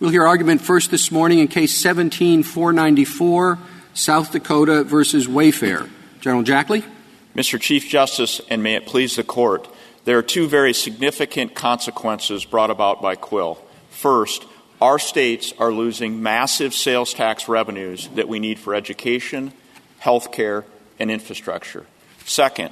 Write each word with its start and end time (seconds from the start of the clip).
We'll 0.00 0.10
hear 0.10 0.28
argument 0.28 0.60
first 0.60 0.92
this 0.92 1.10
morning 1.10 1.40
in 1.40 1.48
case 1.48 1.76
17494, 1.76 3.58
South 3.94 4.30
Dakota 4.30 4.84
versus 4.84 5.26
Wayfair. 5.26 5.90
General 6.20 6.44
Jackley. 6.44 6.84
Mr. 7.34 7.60
Chief 7.60 7.88
Justice, 7.88 8.40
and 8.48 8.62
may 8.62 8.76
it 8.76 8.86
please 8.86 9.16
the 9.16 9.24
court, 9.24 9.66
there 10.04 10.16
are 10.16 10.22
two 10.22 10.46
very 10.46 10.72
significant 10.72 11.56
consequences 11.56 12.44
brought 12.44 12.70
about 12.70 13.02
by 13.02 13.16
Quill. 13.16 13.58
First, 13.90 14.46
our 14.80 15.00
states 15.00 15.52
are 15.58 15.72
losing 15.72 16.22
massive 16.22 16.74
sales 16.74 17.12
tax 17.12 17.48
revenues 17.48 18.06
that 18.14 18.28
we 18.28 18.38
need 18.38 18.60
for 18.60 18.76
education, 18.76 19.52
health 19.98 20.30
care, 20.30 20.64
and 21.00 21.10
infrastructure. 21.10 21.86
Second, 22.24 22.70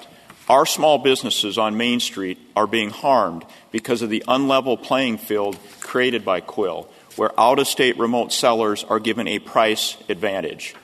our 0.49 0.65
small 0.65 0.99
businesses 0.99 1.59
on 1.59 1.77
Main 1.77 1.99
Street 1.99 2.39
are 2.55 2.69
being 2.69 2.91
harmed 2.91 3.45
because 3.73 4.01
of 4.01 4.11
the 4.11 4.23
unlevel 4.29 4.81
playing 4.81 5.19
field 5.19 5.59
created 5.81 6.25
by 6.25 6.41
Quill 6.41 6.89
where 7.17 7.39
out 7.39 7.59
of 7.59 7.67
state 7.67 7.99
remote 7.99 8.33
sellers 8.33 8.85
are 8.85 9.01
given 9.01 9.27
a 9.27 9.39
price 9.39 9.97
advantage. 10.09 10.75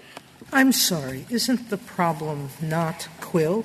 I'm 0.52 0.72
sorry, 0.72 1.26
isn't 1.30 1.70
the 1.70 1.78
problem 1.78 2.50
not 2.60 3.08
Quill, 3.20 3.64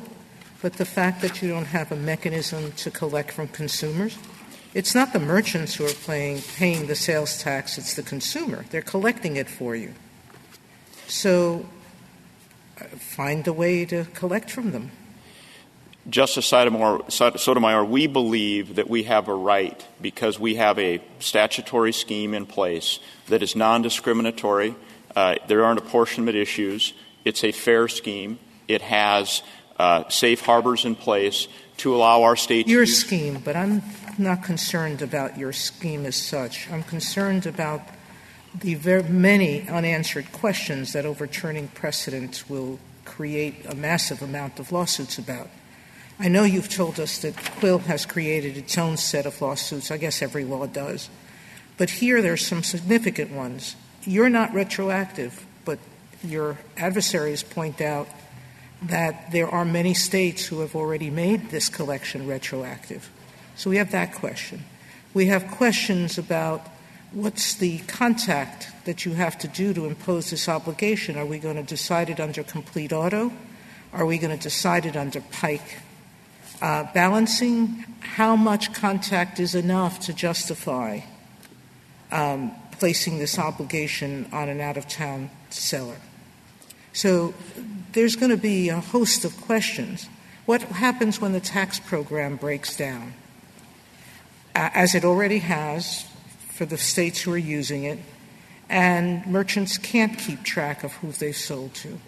but 0.61 0.73
the 0.73 0.85
fact 0.85 1.21
that 1.21 1.41
you 1.41 1.49
don't 1.49 1.65
have 1.65 1.91
a 1.91 1.95
mechanism 1.95 2.71
to 2.73 2.91
collect 2.91 3.31
from 3.31 3.47
consumers? 3.49 4.17
It's 4.73 4.93
not 4.93 5.13
the 5.13 5.19
merchants 5.19 5.75
who 5.75 5.85
are 5.85 5.89
playing, 5.89 6.41
paying 6.55 6.87
the 6.87 6.95
sales 6.95 7.41
tax, 7.41 7.77
it's 7.77 7.95
the 7.95 8.03
consumer. 8.03 8.65
They're 8.69 8.81
collecting 8.81 9.37
it 9.37 9.49
for 9.49 9.75
you. 9.75 9.93
So 11.07 11.65
uh, 12.79 12.85
find 12.85 13.47
a 13.47 13.53
way 13.53 13.85
to 13.85 14.05
collect 14.13 14.51
from 14.51 14.71
them. 14.71 14.91
Justice 16.09 16.45
Sotomayor, 16.45 17.83
we 17.83 18.07
believe 18.07 18.75
that 18.75 18.89
we 18.89 19.03
have 19.03 19.27
a 19.27 19.35
right 19.35 19.85
because 20.01 20.39
we 20.39 20.55
have 20.55 20.79
a 20.79 21.01
statutory 21.19 21.91
scheme 21.91 22.33
in 22.33 22.45
place 22.45 22.99
that 23.27 23.43
is 23.43 23.55
non 23.55 23.81
discriminatory. 23.81 24.75
Uh, 25.15 25.35
there 25.47 25.65
aren't 25.65 25.79
apportionment 25.79 26.37
issues. 26.37 26.93
It's 27.25 27.43
a 27.43 27.51
fair 27.51 27.89
scheme. 27.89 28.39
It 28.67 28.81
has 28.81 29.41
uh, 29.77 30.07
safe 30.09 30.41
harbors 30.41 30.85
in 30.85 30.95
place 30.95 31.47
to 31.77 31.93
allow 31.93 32.23
our 32.23 32.35
state 32.35 32.67
your 32.67 32.85
to. 32.85 32.89
Your 32.89 32.95
scheme, 32.95 33.41
but 33.43 33.55
I'm 33.55 33.83
not 34.17 34.43
concerned 34.43 35.01
about 35.01 35.37
your 35.37 35.51
scheme 35.51 36.05
as 36.05 36.15
such. 36.15 36.69
I'm 36.71 36.83
concerned 36.83 37.45
about 37.45 37.81
the 38.57 38.75
very 38.75 39.03
many 39.03 39.67
unanswered 39.67 40.31
questions 40.31 40.93
that 40.93 41.05
overturning 41.05 41.67
precedent 41.69 42.43
will 42.47 42.79
create 43.05 43.65
a 43.65 43.75
massive 43.75 44.21
amount 44.21 44.59
of 44.59 44.71
lawsuits 44.71 45.17
about. 45.17 45.49
I 46.19 46.29
know 46.29 46.43
you've 46.43 46.69
told 46.69 46.99
us 46.99 47.19
that 47.19 47.35
Quill 47.59 47.79
has 47.79 48.05
created 48.05 48.57
its 48.57 48.77
own 48.77 48.97
set 48.97 49.27
of 49.27 49.39
lawsuits. 49.39 49.91
I 49.91 49.97
guess 49.97 50.21
every 50.21 50.45
law 50.45 50.65
does. 50.65 51.09
But 51.77 51.91
here 51.91 52.21
there's 52.23 52.45
some 52.45 52.63
significant 52.63 53.31
ones. 53.31 53.75
You're 54.03 54.29
not 54.29 54.53
retroactive, 54.53 55.45
but 55.63 55.77
your 56.23 56.57
adversaries 56.75 57.43
point 57.43 57.81
out 57.81 58.07
that 58.81 59.31
there 59.31 59.47
are 59.47 59.65
many 59.65 59.93
states 59.93 60.45
who 60.45 60.61
have 60.61 60.75
already 60.75 61.09
made 61.09 61.51
this 61.51 61.69
collection 61.69 62.27
retroactive. 62.27 63.09
So 63.55 63.69
we 63.69 63.77
have 63.77 63.91
that 63.91 64.15
question. 64.15 64.63
We 65.13 65.27
have 65.27 65.51
questions 65.51 66.17
about 66.17 66.67
what's 67.11 67.55
the 67.55 67.79
contact 67.79 68.69
that 68.85 69.05
you 69.05 69.13
have 69.13 69.37
to 69.39 69.47
do 69.47 69.73
to 69.73 69.85
impose 69.85 70.29
this 70.31 70.49
obligation? 70.49 71.17
Are 71.17 71.25
we 71.25 71.39
going 71.39 71.55
to 71.55 71.63
decide 71.63 72.09
it 72.09 72.19
under 72.19 72.43
complete 72.43 72.91
auto? 72.91 73.31
Are 73.93 74.05
we 74.05 74.17
going 74.17 74.35
to 74.35 74.41
decide 74.41 74.85
it 74.85 74.95
under 74.95 75.21
Pike? 75.21 75.79
Uh, 76.61 76.85
balancing 76.93 77.85
how 77.99 78.35
much 78.35 78.73
contact 78.73 79.39
is 79.39 79.55
enough 79.55 79.99
to 79.99 80.13
justify 80.13 81.01
um, 82.11 82.51
placing 82.71 83.19
this 83.19 83.37
obligation 83.37 84.27
on 84.31 84.49
an 84.49 84.61
out 84.61 84.77
of 84.77 84.87
town 84.87 85.29
seller. 85.49 85.97
So 86.93 87.33
there's 87.91 88.15
going 88.15 88.31
to 88.31 88.37
be 88.37 88.69
a 88.69 88.79
host 88.79 89.25
of 89.25 89.39
questions. 89.41 90.09
What 90.45 90.61
happens 90.63 91.19
when 91.19 91.33
the 91.33 91.39
tax 91.39 91.79
program 91.79 92.37
breaks 92.37 92.75
down? 92.75 93.13
As 94.55 94.95
it 94.95 95.05
already 95.05 95.39
has 95.39 96.07
for 96.49 96.65
the 96.65 96.77
states 96.77 97.21
who 97.21 97.33
are 97.33 97.37
using 97.37 97.83
it, 97.83 97.99
and 98.69 99.25
merchants 99.27 99.77
can't 99.77 100.17
keep 100.17 100.43
track 100.43 100.83
of 100.83 100.93
who 100.93 101.11
they've 101.11 101.37
sold 101.37 101.73
to. 101.75 101.99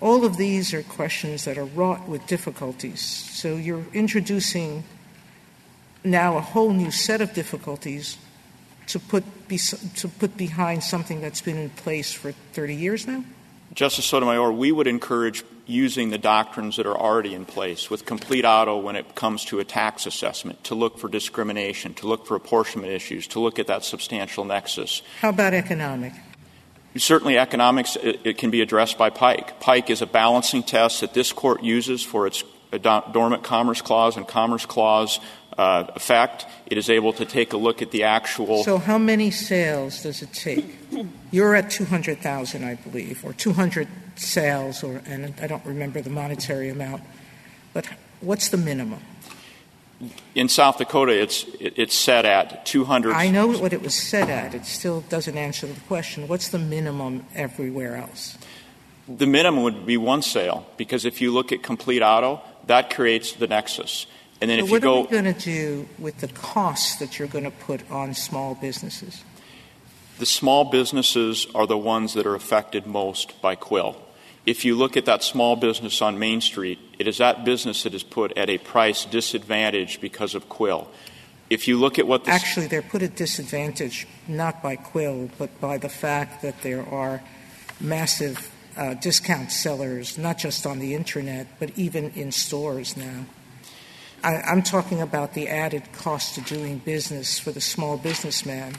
All 0.00 0.24
of 0.24 0.36
these 0.36 0.72
are 0.74 0.82
questions 0.82 1.44
that 1.44 1.58
are 1.58 1.64
wrought 1.64 2.08
with 2.08 2.26
difficulties. 2.26 3.00
So 3.00 3.56
you're 3.56 3.84
introducing 3.92 4.84
now 6.04 6.36
a 6.36 6.40
whole 6.40 6.72
new 6.72 6.90
set 6.90 7.20
of 7.20 7.34
difficulties 7.34 8.16
to 8.88 8.98
put, 8.98 9.48
be, 9.48 9.58
to 9.58 10.08
put 10.08 10.36
behind 10.36 10.82
something 10.82 11.20
that's 11.20 11.40
been 11.40 11.58
in 11.58 11.70
place 11.70 12.12
for 12.12 12.32
30 12.32 12.74
years 12.74 13.06
now? 13.06 13.24
Justice 13.74 14.06
Sotomayor, 14.06 14.52
we 14.52 14.72
would 14.72 14.86
encourage 14.86 15.44
using 15.66 16.08
the 16.08 16.18
doctrines 16.18 16.76
that 16.76 16.86
are 16.86 16.96
already 16.96 17.34
in 17.34 17.44
place 17.44 17.90
with 17.90 18.06
complete 18.06 18.44
auto 18.44 18.78
when 18.78 18.96
it 18.96 19.14
comes 19.14 19.44
to 19.44 19.60
a 19.60 19.64
tax 19.64 20.06
assessment, 20.06 20.64
to 20.64 20.74
look 20.74 20.98
for 20.98 21.08
discrimination, 21.08 21.92
to 21.94 22.06
look 22.06 22.26
for 22.26 22.34
apportionment 22.34 22.90
issues, 22.90 23.26
to 23.26 23.40
look 23.40 23.58
at 23.58 23.66
that 23.66 23.84
substantial 23.84 24.44
nexus. 24.44 25.02
How 25.20 25.28
about 25.28 25.52
economic? 25.52 26.14
Certainly, 26.96 27.38
economics 27.38 27.96
it, 27.96 28.20
it 28.24 28.38
can 28.38 28.50
be 28.50 28.60
addressed 28.60 28.98
by 28.98 29.10
Pike. 29.10 29.60
Pike 29.60 29.90
is 29.90 30.02
a 30.02 30.06
balancing 30.06 30.62
test 30.62 31.00
that 31.00 31.14
this 31.14 31.32
court 31.32 31.62
uses 31.62 32.02
for 32.02 32.26
its 32.26 32.42
dormant 32.82 33.44
commerce 33.44 33.80
clause 33.82 34.16
and 34.16 34.26
commerce 34.26 34.66
clause 34.66 35.20
uh, 35.56 35.84
effect. 35.94 36.46
It 36.66 36.78
is 36.78 36.88
able 36.88 37.12
to 37.14 37.24
take 37.24 37.52
a 37.52 37.56
look 37.56 37.82
at 37.82 37.90
the 37.90 38.04
actual. 38.04 38.64
So, 38.64 38.78
how 38.78 38.98
many 38.98 39.30
sales 39.30 40.02
does 40.02 40.22
it 40.22 40.32
take? 40.32 40.64
You're 41.30 41.54
at 41.54 41.70
200,000, 41.70 42.64
I 42.64 42.76
believe, 42.76 43.24
or 43.24 43.32
200 43.32 43.88
sales, 44.16 44.82
or 44.82 45.02
and 45.06 45.34
I 45.40 45.46
don't 45.46 45.64
remember 45.64 46.00
the 46.00 46.10
monetary 46.10 46.68
amount. 46.68 47.02
But 47.72 47.86
what's 48.20 48.48
the 48.48 48.56
minimum? 48.56 49.00
In 50.34 50.48
South 50.48 50.78
Dakota, 50.78 51.12
it's 51.12 51.44
it's 51.58 51.94
set 51.94 52.24
at 52.24 52.64
200. 52.64 53.12
I 53.12 53.30
know 53.30 53.48
what 53.48 53.72
it 53.72 53.82
was 53.82 53.94
set 53.94 54.30
at. 54.30 54.54
It 54.54 54.64
still 54.64 55.00
doesn't 55.08 55.36
answer 55.36 55.66
the 55.66 55.80
question. 55.82 56.28
What's 56.28 56.48
the 56.48 56.58
minimum 56.58 57.26
everywhere 57.34 57.96
else? 57.96 58.38
The 59.08 59.26
minimum 59.26 59.64
would 59.64 59.86
be 59.86 59.96
one 59.96 60.22
sale 60.22 60.66
because 60.76 61.04
if 61.04 61.20
you 61.20 61.32
look 61.32 61.50
at 61.50 61.62
complete 61.62 62.02
auto, 62.02 62.40
that 62.66 62.94
creates 62.94 63.32
the 63.32 63.48
nexus. 63.48 64.06
And 64.40 64.50
then 64.50 64.60
so 64.60 64.66
if 64.66 64.70
you 64.70 64.80
go, 64.80 65.00
what 65.00 65.12
are 65.12 65.16
we 65.16 65.22
going 65.22 65.34
to 65.34 65.40
do 65.40 65.88
with 65.98 66.18
the 66.18 66.28
costs 66.28 66.96
that 67.00 67.18
you're 67.18 67.26
going 67.26 67.44
to 67.44 67.50
put 67.50 67.90
on 67.90 68.14
small 68.14 68.54
businesses? 68.54 69.24
The 70.18 70.26
small 70.26 70.64
businesses 70.64 71.46
are 71.54 71.66
the 71.66 71.78
ones 71.78 72.14
that 72.14 72.26
are 72.26 72.34
affected 72.34 72.86
most 72.86 73.40
by 73.42 73.56
Quill 73.56 73.96
if 74.48 74.64
you 74.64 74.74
look 74.74 74.96
at 74.96 75.04
that 75.04 75.22
small 75.22 75.56
business 75.56 76.00
on 76.00 76.18
Main 76.18 76.40
Street, 76.40 76.78
it 76.98 77.06
is 77.06 77.18
that 77.18 77.44
business 77.44 77.82
that 77.82 77.92
is 77.92 78.02
put 78.02 78.36
at 78.38 78.48
a 78.48 78.56
price 78.56 79.04
disadvantage 79.04 80.00
because 80.00 80.34
of 80.34 80.48
Quill. 80.48 80.88
If 81.50 81.68
you 81.68 81.78
look 81.78 81.98
at 81.98 82.06
what 82.06 82.24
the 82.24 82.30
actually 82.30 82.66
they're 82.66 82.80
put 82.80 83.02
at 83.02 83.14
disadvantage 83.14 84.06
not 84.26 84.62
by 84.62 84.76
Quill, 84.76 85.28
but 85.36 85.60
by 85.60 85.76
the 85.76 85.90
fact 85.90 86.40
that 86.40 86.62
there 86.62 86.82
are 86.88 87.22
massive 87.78 88.50
uh, 88.74 88.94
discount 88.94 89.52
sellers, 89.52 90.16
not 90.16 90.38
just 90.38 90.66
on 90.66 90.78
the 90.78 90.94
internet, 90.94 91.46
but 91.58 91.70
even 91.76 92.10
in 92.12 92.32
stores 92.32 92.96
now. 92.96 93.26
I, 94.24 94.36
I'm 94.36 94.62
talking 94.62 95.02
about 95.02 95.34
the 95.34 95.48
added 95.48 95.92
cost 95.92 96.38
of 96.38 96.46
doing 96.46 96.78
business 96.78 97.38
for 97.38 97.52
the 97.52 97.60
small 97.60 97.98
businessman. 97.98 98.76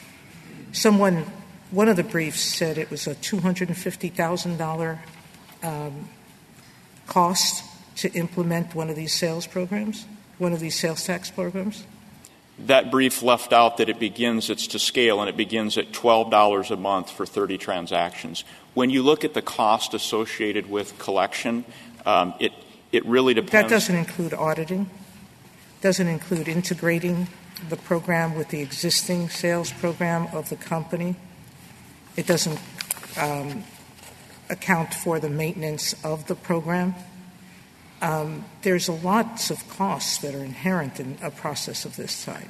Someone, 0.72 1.26
one 1.70 1.88
of 1.88 1.96
the 1.96 2.04
briefs 2.04 2.42
said 2.42 2.80
it 2.80 2.90
was 2.90 3.06
a 3.06 3.14
two 3.14 3.38
hundred 3.38 3.68
and 3.68 3.78
fifty 3.78 4.10
thousand 4.10 4.58
dollar 4.58 5.00
um, 5.64 6.10
cost 7.08 7.64
to 7.98 8.12
implement 8.14 8.76
one 8.76 8.90
of 8.90 8.96
these 8.96 9.14
sales 9.14 9.46
programs, 9.46 10.06
one 10.38 10.54
of 10.54 10.60
these 10.60 10.80
sales 10.80 11.04
tax 11.04 11.30
programs? 11.30 11.86
That 12.66 12.92
brief 12.92 13.24
left 13.24 13.54
out 13.54 13.78
that 13.78 13.88
it 13.88 14.00
begins, 14.00 14.50
it's 14.50 14.68
to 14.68 14.80
scale, 14.80 15.22
and 15.22 15.30
it 15.30 15.38
begins 15.38 15.78
at 15.78 15.92
$12 15.92 16.72
a 16.72 16.76
month 16.76 17.10
for 17.10 17.26
30 17.26 17.58
transactions. 17.58 18.44
When 18.74 18.90
you 18.90 19.02
look 19.02 19.24
at 19.24 19.34
the 19.34 19.42
cost 19.42 19.94
associated 19.94 20.70
with 20.70 20.98
collection, 21.00 21.64
um, 22.06 22.34
it, 22.40 22.52
it 22.92 23.06
really 23.06 23.34
depends. 23.34 23.52
That 23.52 23.70
doesn't 23.70 23.96
include 23.96 24.34
auditing, 24.34 24.90
doesn't 25.82 26.08
include 26.08 26.50
integrating 26.50 27.28
the 27.70 27.78
program 27.78 28.36
with 28.36 28.50
the 28.50 28.62
existing 28.62 29.30
sales 29.30 29.72
program 29.72 30.28
of 30.34 30.50
the 30.50 30.56
company. 30.56 31.16
It 32.16 32.28
doesn't 32.28 32.60
um, 33.18 33.64
account 34.50 34.94
for 34.94 35.20
the 35.20 35.30
maintenance 35.30 35.94
of 36.04 36.28
the 36.28 36.36
program. 36.36 36.96
Um, 38.02 38.46
there's 38.62 38.88
a 38.88 38.94
lots 38.94 39.52
of 39.52 39.68
costs 39.70 40.20
that 40.20 40.34
are 40.34 40.44
inherent 40.44 41.00
in 41.00 41.18
a 41.22 41.32
process 41.32 41.86
of 41.86 41.96
this 41.96 42.24
type. 42.26 42.48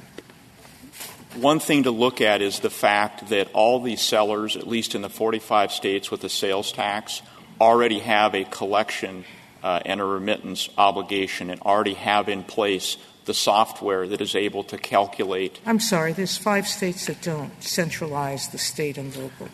One 1.34 1.60
thing 1.60 1.84
to 1.84 1.90
look 1.90 2.20
at 2.20 2.42
is 2.42 2.60
the 2.60 2.70
fact 2.70 3.28
that 3.28 3.50
all 3.52 3.80
these 3.80 4.00
sellers, 4.00 4.56
at 4.56 4.66
least 4.66 4.94
in 4.94 5.02
the 5.02 5.08
45 5.08 5.72
states 5.72 6.10
with 6.10 6.24
a 6.24 6.28
sales 6.28 6.72
tax, 6.72 7.22
already 7.60 8.00
have 8.00 8.34
a 8.34 8.44
collection 8.44 9.24
uh, 9.62 9.80
and 9.84 10.00
a 10.00 10.04
remittance 10.04 10.68
obligation 10.78 11.50
and 11.50 11.60
already 11.62 11.94
have 11.94 12.28
in 12.28 12.42
place 12.42 12.96
the 12.96 13.10
the 13.30 13.34
software 13.34 14.08
that 14.08 14.20
is 14.20 14.34
able 14.34 14.64
to 14.64 14.76
calculate. 14.76 15.60
I'm 15.64 15.78
sorry, 15.78 16.12
there's 16.12 16.36
five 16.36 16.66
states 16.66 17.06
that 17.06 17.22
don't 17.22 17.62
centralize 17.62 18.48
the 18.48 18.58
state 18.58 18.98
and 18.98 19.14
local. 19.14 19.48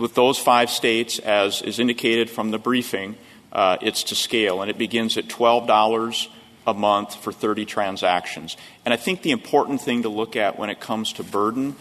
With 0.00 0.14
those 0.14 0.38
five 0.38 0.70
states, 0.70 1.18
as 1.18 1.60
is 1.60 1.78
indicated 1.78 2.30
from 2.30 2.52
the 2.52 2.58
briefing, 2.58 3.16
uh, 3.52 3.76
it's 3.82 4.04
to 4.04 4.14
scale, 4.14 4.62
and 4.62 4.70
it 4.70 4.78
begins 4.78 5.18
at 5.18 5.28
$12 5.28 6.28
a 6.66 6.72
month 6.72 7.16
for 7.16 7.32
30 7.32 7.66
transactions. 7.66 8.56
And 8.86 8.94
I 8.94 8.96
think 8.96 9.20
the 9.20 9.30
important 9.30 9.82
thing 9.82 10.04
to 10.04 10.08
look 10.08 10.36
at 10.36 10.58
when 10.58 10.70
it 10.70 10.80
comes 10.80 11.12
to 11.14 11.22
burden 11.22 11.76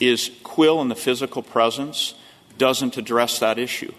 is 0.00 0.32
Quill 0.42 0.80
and 0.80 0.90
the 0.90 0.96
physical 0.96 1.40
presence 1.40 2.14
doesn't 2.58 2.96
address 2.96 3.38
that 3.38 3.60
issue. 3.60 3.92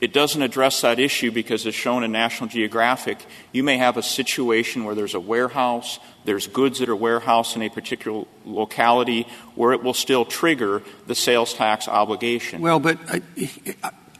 It 0.00 0.14
doesn't 0.14 0.40
address 0.40 0.80
that 0.80 0.98
issue 0.98 1.30
because, 1.30 1.66
as 1.66 1.74
shown 1.74 2.04
in 2.04 2.12
National 2.12 2.48
Geographic, 2.48 3.18
you 3.52 3.62
may 3.62 3.76
have 3.76 3.98
a 3.98 4.02
situation 4.02 4.84
where 4.84 4.94
there's 4.94 5.14
a 5.14 5.20
warehouse, 5.20 5.98
there's 6.24 6.46
goods 6.46 6.78
that 6.78 6.88
are 6.88 6.96
warehoused 6.96 7.54
in 7.54 7.62
a 7.62 7.68
particular 7.68 8.24
locality 8.46 9.26
where 9.56 9.72
it 9.72 9.82
will 9.82 9.94
still 9.94 10.24
trigger 10.24 10.82
the 11.06 11.14
sales 11.14 11.52
tax 11.52 11.86
obligation. 11.86 12.62
Well, 12.62 12.80
but 12.80 12.98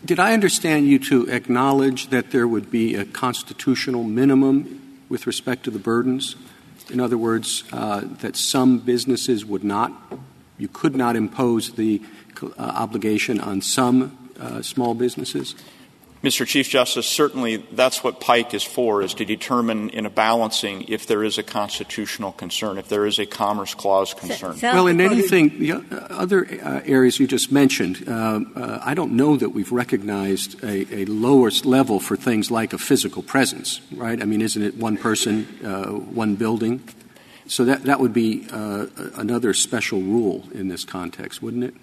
did 0.05 0.19
I 0.19 0.35
understand 0.35 0.87
you 0.87 0.99
to 1.01 1.29
acknowledge 1.31 2.09
that 2.09 2.31
there 2.31 2.47
would 2.47 2.71
be 2.71 2.95
a 2.95 3.07
constitutional 3.07 4.05
minimum 4.05 4.99
with 5.09 5.27
respect 5.27 5.65
to 5.65 5.71
the 5.71 5.79
burdens? 5.79 6.37
In 6.91 7.01
other 7.01 7.17
words, 7.17 7.65
uh, 7.73 8.03
that 8.21 8.37
some 8.37 8.81
businesses 8.81 9.47
would 9.47 9.65
not, 9.65 9.93
you 10.59 10.69
could 10.69 10.95
not 10.95 11.17
impose 11.17 11.73
the 11.73 12.03
uh, 12.43 12.49
obligation 12.59 13.41
on 13.41 13.63
some 13.63 14.17
small 14.63 14.95
businesses? 14.95 15.55
Mr. 16.23 16.47
Chief 16.47 16.69
Justice, 16.69 17.07
certainly 17.07 17.57
that's 17.73 18.05
what 18.05 18.21
Pike 18.21 18.53
is 18.53 18.63
for, 18.63 19.01
is 19.01 19.15
to 19.15 19.25
determine 19.25 19.89
in 19.89 20.05
a 20.05 20.11
balancing 20.11 20.85
if 20.87 21.07
there 21.07 21.25
is 21.25 21.39
a 21.39 21.43
constitutional 21.43 22.33
concern, 22.33 22.77
if 22.77 22.89
there 22.89 23.07
is 23.07 23.19
a 23.19 23.25
Commerce 23.25 23.73
Clause 23.73 24.13
concern. 24.13 24.59
well, 24.61 24.87
in 24.87 25.01
anything, 25.01 25.59
the 25.59 25.83
other 26.11 26.47
uh, 26.63 26.83
areas 26.85 27.19
you 27.19 27.27
just 27.27 27.51
mentioned, 27.51 28.05
uh, 28.07 28.41
uh, 28.55 28.83
I 28.85 28.93
don't 28.93 29.13
know 29.13 29.37
that 29.37 29.51
we've 29.51 29.73
recognized 29.73 30.63
a, 30.63 30.95
a 30.95 31.05
lowest 31.07 31.65
level 31.65 32.01
for 32.01 32.17
things 32.17 32.51
like 32.51 32.75
a 32.75 32.79
physical 32.79 33.23
presence, 33.23 33.81
right? 33.91 34.21
I 34.21 34.27
mean, 34.27 34.43
isn't 34.43 34.63
it 34.63 34.77
one 34.77 34.99
person, 34.99 35.49
uh, 35.65 35.87
one 35.87 36.35
building? 36.35 36.87
So 37.47 37.65
that, 37.65 37.85
that 37.85 37.99
would 37.99 38.13
be 38.13 38.47
uh, 38.53 38.87
another 39.15 39.55
special 39.55 40.03
rule 40.03 40.45
in 40.53 40.69
this 40.69 40.85
context, 40.85 41.43
wouldn't 41.43 41.65
it? 41.65 41.75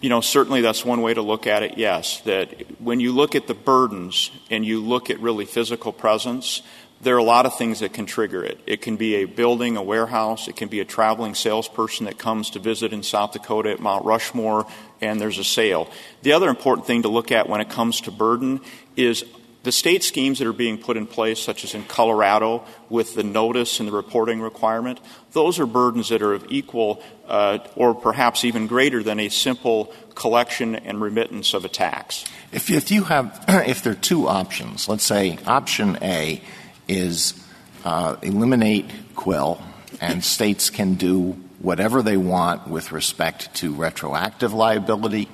You 0.00 0.08
know, 0.08 0.20
certainly 0.20 0.60
that's 0.60 0.84
one 0.84 1.02
way 1.02 1.14
to 1.14 1.22
look 1.22 1.46
at 1.46 1.62
it, 1.62 1.78
yes. 1.78 2.20
That 2.22 2.80
when 2.80 3.00
you 3.00 3.12
look 3.12 3.34
at 3.34 3.46
the 3.46 3.54
burdens 3.54 4.30
and 4.50 4.64
you 4.64 4.80
look 4.80 5.10
at 5.10 5.18
really 5.20 5.46
physical 5.46 5.92
presence, 5.92 6.62
there 7.00 7.14
are 7.14 7.18
a 7.18 7.24
lot 7.24 7.46
of 7.46 7.56
things 7.56 7.80
that 7.80 7.92
can 7.92 8.06
trigger 8.06 8.42
it. 8.42 8.58
It 8.66 8.80
can 8.80 8.96
be 8.96 9.16
a 9.16 9.24
building, 9.24 9.76
a 9.76 9.82
warehouse, 9.82 10.48
it 10.48 10.56
can 10.56 10.68
be 10.68 10.80
a 10.80 10.84
traveling 10.84 11.34
salesperson 11.34 12.06
that 12.06 12.18
comes 12.18 12.50
to 12.50 12.58
visit 12.58 12.92
in 12.92 13.02
South 13.02 13.32
Dakota 13.32 13.70
at 13.70 13.80
Mount 13.80 14.04
Rushmore 14.04 14.66
and 15.00 15.20
there's 15.20 15.38
a 15.38 15.44
sale. 15.44 15.90
The 16.22 16.32
other 16.32 16.48
important 16.48 16.86
thing 16.86 17.02
to 17.02 17.08
look 17.08 17.30
at 17.30 17.48
when 17.48 17.60
it 17.60 17.68
comes 17.68 18.00
to 18.02 18.10
burden 18.10 18.60
is 18.96 19.24
the 19.66 19.72
state 19.72 20.04
schemes 20.04 20.38
that 20.38 20.46
are 20.46 20.52
being 20.52 20.78
put 20.78 20.96
in 20.96 21.08
place, 21.08 21.40
such 21.42 21.64
as 21.64 21.74
in 21.74 21.82
Colorado 21.82 22.64
with 22.88 23.16
the 23.16 23.24
notice 23.24 23.80
and 23.80 23.88
the 23.88 23.92
reporting 23.92 24.40
requirement, 24.40 25.00
those 25.32 25.58
are 25.58 25.66
burdens 25.66 26.08
that 26.10 26.22
are 26.22 26.34
of 26.34 26.46
equal 26.48 27.02
uh, 27.26 27.58
or 27.74 27.92
perhaps 27.92 28.44
even 28.44 28.68
greater 28.68 29.02
than 29.02 29.18
a 29.18 29.28
simple 29.28 29.92
collection 30.14 30.76
and 30.76 31.00
remittance 31.00 31.52
of 31.52 31.64
a 31.64 31.68
tax. 31.68 32.24
If, 32.52 32.70
you 32.92 33.02
have, 33.04 33.44
if 33.48 33.82
there 33.82 33.94
are 33.94 33.96
two 33.96 34.28
options, 34.28 34.88
let's 34.88 35.02
say 35.02 35.36
option 35.48 35.98
A 36.00 36.40
is 36.86 37.34
uh, 37.84 38.14
eliminate 38.22 38.88
Quill 39.16 39.60
and 40.00 40.22
states 40.22 40.70
can 40.70 40.94
do 40.94 41.32
whatever 41.58 42.02
they 42.02 42.16
want 42.16 42.68
with 42.68 42.92
respect 42.92 43.52
to 43.56 43.74
retroactive 43.74 44.52
liability 44.52 45.28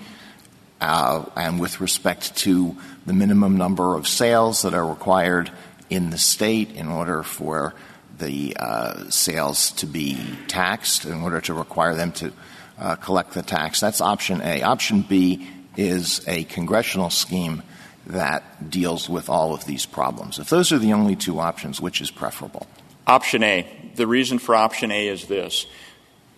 uh, 0.80 1.26
and 1.36 1.60
with 1.60 1.82
respect 1.82 2.34
to 2.38 2.76
the 3.06 3.12
minimum 3.12 3.56
number 3.56 3.96
of 3.96 4.06
sales 4.06 4.62
that 4.62 4.74
are 4.74 4.86
required 4.86 5.50
in 5.90 6.10
the 6.10 6.18
state 6.18 6.72
in 6.72 6.88
order 6.88 7.22
for 7.22 7.74
the 8.18 8.56
uh, 8.58 9.10
sales 9.10 9.72
to 9.72 9.86
be 9.86 10.16
taxed, 10.48 11.04
in 11.04 11.22
order 11.22 11.40
to 11.40 11.54
require 11.54 11.94
them 11.94 12.12
to 12.12 12.32
uh, 12.78 12.96
collect 12.96 13.32
the 13.34 13.42
tax. 13.42 13.80
That's 13.80 14.00
option 14.00 14.40
A. 14.42 14.62
Option 14.62 15.02
B 15.02 15.48
is 15.76 16.26
a 16.28 16.44
congressional 16.44 17.10
scheme 17.10 17.62
that 18.06 18.70
deals 18.70 19.08
with 19.08 19.28
all 19.28 19.54
of 19.54 19.64
these 19.64 19.86
problems. 19.86 20.38
If 20.38 20.50
those 20.50 20.72
are 20.72 20.78
the 20.78 20.92
only 20.92 21.16
two 21.16 21.38
options, 21.38 21.80
which 21.80 22.00
is 22.00 22.10
preferable? 22.10 22.66
Option 23.06 23.42
A. 23.42 23.66
The 23.94 24.06
reason 24.06 24.38
for 24.38 24.54
option 24.54 24.90
A 24.90 25.08
is 25.08 25.26
this 25.26 25.66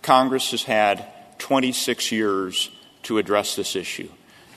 Congress 0.01 0.51
has 0.51 0.63
had 0.63 1.05
26 1.39 2.11
years 2.11 2.69
to 3.03 3.17
address 3.17 3.55
this 3.55 3.75
issue. 3.75 4.09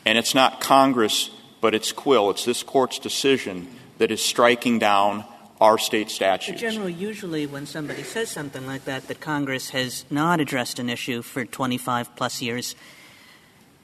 And 0.05 0.19
it's 0.19 0.35
not 0.35 0.61
Congress, 0.61 1.31
but 1.61 1.75
it's 1.75 1.93
Quill, 1.93 2.31
it's 2.31 2.45
this 2.45 2.63
court's 2.63 2.99
decision 2.99 3.69
that 3.99 4.11
is 4.11 4.23
striking 4.23 4.79
down 4.79 5.25
our 5.61 5.79
state 5.79 6.11
statutes. 6.11 6.63
But 6.63 6.71
General, 6.71 6.89
usually 6.89 7.47
when 7.47 7.67
somebody 7.67 8.03
says 8.03 8.31
something 8.31 8.67
like 8.67 8.85
that, 8.85 9.09
that 9.09 9.21
Congress 9.21 9.71
has 9.71 10.05
not 10.11 10.41
addressed 10.41 10.79
an 10.79 10.89
issue 10.89 11.23
for 11.23 11.45
25 11.45 12.15
plus 12.15 12.41
years, 12.41 12.77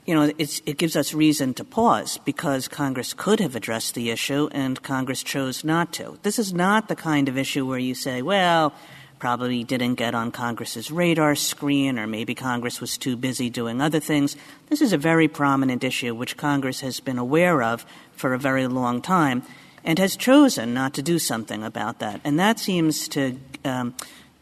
you 0.06 0.15
know, 0.15 0.31
it 0.38 0.76
gives 0.76 0.97
us 0.97 1.15
reason 1.15 1.55
to 1.55 1.65
pause 1.65 2.19
because 2.25 2.69
Congress 2.69 3.15
could 3.15 3.41
have 3.41 3.56
addressed 3.56 3.94
the 3.94 4.11
issue 4.11 4.49
and 4.53 4.82
Congress 4.82 5.23
chose 5.23 5.65
not 5.65 5.93
to. 5.94 6.19
This 6.23 6.38
is 6.38 6.53
not 6.53 6.88
the 6.88 6.97
kind 6.97 7.29
of 7.29 7.38
issue 7.38 7.67
where 7.67 7.79
you 7.79 7.94
say, 7.94 8.21
well, 8.21 8.75
probably 9.19 9.64
didn't 9.64 9.94
get 9.94 10.14
on 10.14 10.31
Congress's 10.31 10.90
radar 10.90 11.34
screen, 11.34 11.99
or 11.99 12.06
maybe 12.06 12.34
Congress 12.34 12.81
was 12.81 12.99
too 12.99 13.16
busy 13.16 13.50
doing 13.50 13.81
other 13.81 14.00
things. 14.00 14.37
This 14.69 14.81
is 14.81 14.93
a 14.93 14.99
very 14.99 15.28
prominent 15.28 15.84
issue 15.84 16.14
which 16.14 16.37
Congress 16.37 16.81
has 16.81 17.00
been 17.00 17.19
aware 17.19 17.62
of 17.62 17.87
for 18.12 18.34
a 18.34 18.38
very 18.38 18.66
long 18.66 19.02
time 19.02 19.43
and 19.84 19.99
has 19.99 20.16
chosen 20.16 20.75
not 20.75 20.94
to 20.94 21.02
do 21.02 21.19
something 21.19 21.62
about 21.62 21.99
that. 21.99 22.20
And 22.25 22.38
that 22.38 22.58
seems 22.58 23.08
to 23.08 23.38
um, 23.64 23.94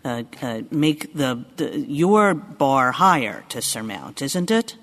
uh, 0.05 0.23
uh, 0.41 0.63
make 0.71 1.15
the, 1.15 1.45
the, 1.57 1.79
your 1.79 2.35
bar 2.35 2.93
higher 2.93 3.45
to 3.49 3.63
surmount, 3.63 4.23
isn't 4.23 4.51
it? 4.51 4.77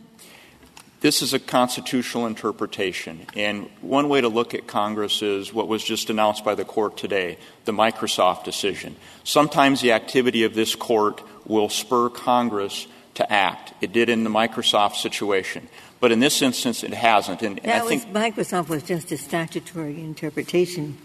This 1.01 1.21
is 1.21 1.33
a 1.33 1.39
constitutional 1.39 2.25
interpretation, 2.25 3.25
and 3.33 3.69
one 3.79 4.09
way 4.09 4.19
to 4.19 4.27
look 4.27 4.53
at 4.53 4.67
Congress 4.67 5.21
is 5.21 5.53
what 5.53 5.69
was 5.69 5.81
just 5.81 6.09
announced 6.09 6.43
by 6.43 6.55
the 6.55 6.65
court 6.65 6.97
today 6.97 7.37
the 7.63 7.71
Microsoft 7.71 8.43
decision. 8.43 8.97
Sometimes 9.23 9.79
the 9.79 9.93
activity 9.93 10.43
of 10.43 10.55
this 10.55 10.75
court 10.75 11.21
will 11.45 11.69
spur 11.69 12.09
Congress 12.09 12.85
to 13.13 13.31
act. 13.31 13.73
It 13.79 13.93
did 13.93 14.09
in 14.09 14.25
the 14.25 14.29
Microsoft 14.29 14.95
situation. 14.95 15.69
But 16.01 16.11
in 16.11 16.19
this 16.19 16.41
instance, 16.41 16.83
it 16.83 16.93
hasn't. 16.93 17.41
And, 17.43 17.59
and 17.59 17.71
I 17.71 17.79
think 17.79 18.05
was, 18.05 18.13
Microsoft 18.13 18.67
was 18.67 18.83
just 18.83 19.11
a 19.13 19.17
statutory 19.17 20.01
interpretation 20.01 20.97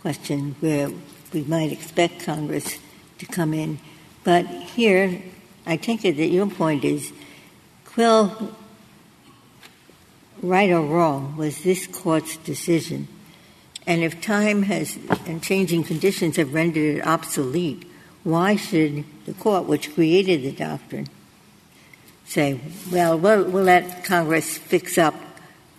question 0.00 0.54
where 0.60 0.90
we 1.32 1.42
might 1.42 1.72
expect 1.72 2.24
Congress 2.24 2.78
to 3.18 3.26
come 3.26 3.52
in. 3.52 3.80
But 4.22 4.46
here, 4.46 5.22
I 5.66 5.76
take 5.76 6.04
it 6.04 6.16
that 6.18 6.26
your 6.26 6.46
point 6.46 6.84
is 6.84 7.12
Quill 7.84 8.54
right 10.42 10.70
or 10.70 10.82
wrong, 10.82 11.36
was 11.36 11.62
this 11.62 11.86
court's 11.86 12.36
decision. 12.38 13.08
And 13.86 14.02
if 14.02 14.20
time 14.20 14.62
has 14.64 14.98
and 15.26 15.42
changing 15.42 15.84
conditions 15.84 16.36
have 16.36 16.54
rendered 16.54 16.98
it 16.98 17.06
obsolete, 17.06 17.90
why 18.22 18.56
should 18.56 19.04
the 19.26 19.32
court, 19.34 19.64
which 19.64 19.94
created 19.94 20.42
the 20.42 20.52
doctrine, 20.52 21.08
say, 22.26 22.60
well, 22.92 23.18
we'll, 23.18 23.44
we'll 23.44 23.64
let 23.64 24.04
Congress 24.04 24.58
fix 24.58 24.98
up 24.98 25.14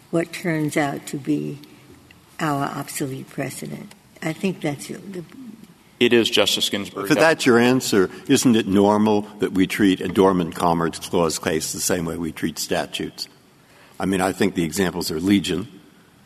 what 0.10 0.34
turns 0.34 0.76
out 0.76 1.06
to 1.08 1.18
be 1.18 1.60
our 2.40 2.66
obsolete 2.66 3.30
precedent? 3.30 3.94
I 4.22 4.34
think 4.34 4.62
that's 4.62 4.88
the 4.88 5.24
it 6.02 6.14
is, 6.14 6.32
Justice 6.32 6.68
Ginsburg. 6.68 7.12
If 7.12 7.20
that's 7.20 7.46
your 7.46 7.60
answer, 7.60 8.10
isn't 8.28 8.56
it 8.56 8.68
normal 8.68 9.22
that 9.38 9.52
we 9.52 9.68
treat 9.68 10.02
a 10.02 10.08
dormant 10.08 10.56
commerce 10.56 10.98
clause 10.98 11.38
case 11.38 11.74
the 11.74 11.80
same 11.80 12.06
way 12.06 12.18
we 12.18 12.32
treat 12.32 12.58
statutes? 12.58 13.28
I 14.02 14.06
mean, 14.06 14.20
I 14.20 14.32
think 14.32 14.56
the 14.56 14.64
examples 14.64 15.12
are 15.12 15.20
legion. 15.20 15.68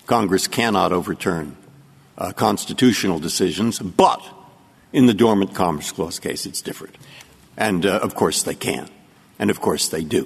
Congress 0.07 0.47
cannot 0.47 0.93
overturn 0.93 1.57
uh, 2.17 2.31
constitutional 2.31 3.19
decisions, 3.19 3.79
but 3.79 4.21
in 4.93 5.07
the 5.07 5.13
dormant 5.13 5.53
commerce 5.53 5.91
clause 5.91 6.17
case, 6.17 6.45
it's 6.45 6.61
different. 6.61 6.95
And 7.57 7.85
uh, 7.85 7.99
of 8.01 8.15
course, 8.15 8.43
they 8.43 8.55
can. 8.55 8.87
And 9.39 9.49
of 9.49 9.59
course, 9.59 9.89
they 9.89 10.05
do. 10.05 10.25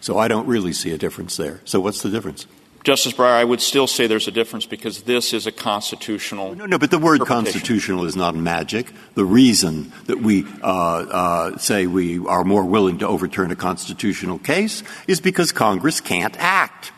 So 0.00 0.16
I 0.16 0.28
don't 0.28 0.46
really 0.46 0.72
see 0.72 0.92
a 0.92 0.98
difference 0.98 1.36
there. 1.36 1.60
So 1.64 1.80
what's 1.80 2.02
the 2.02 2.08
difference? 2.08 2.46
Justice 2.86 3.14
Breyer, 3.14 3.32
I 3.32 3.42
would 3.42 3.60
still 3.60 3.88
say 3.88 4.06
there's 4.06 4.28
a 4.28 4.30
difference 4.30 4.64
because 4.64 5.02
this 5.02 5.32
is 5.32 5.44
a 5.48 5.50
constitutional. 5.50 6.54
No, 6.54 6.66
no, 6.66 6.78
but 6.78 6.92
the 6.92 7.00
word 7.00 7.20
constitutional 7.22 8.04
is 8.04 8.14
not 8.14 8.36
magic. 8.36 8.92
The 9.14 9.24
reason 9.24 9.92
that 10.04 10.20
we 10.20 10.46
uh, 10.62 10.68
uh, 10.68 11.58
say 11.58 11.88
we 11.88 12.24
are 12.24 12.44
more 12.44 12.64
willing 12.64 12.98
to 12.98 13.08
overturn 13.08 13.50
a 13.50 13.56
constitutional 13.56 14.38
case 14.38 14.84
is 15.08 15.20
because 15.20 15.50
Congress 15.50 16.00
can't 16.00 16.36
act. 16.38 16.92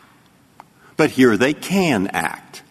But 0.95 1.09
here 1.09 1.35
they 1.35 1.55
can 1.55 2.05
act. 2.09 2.61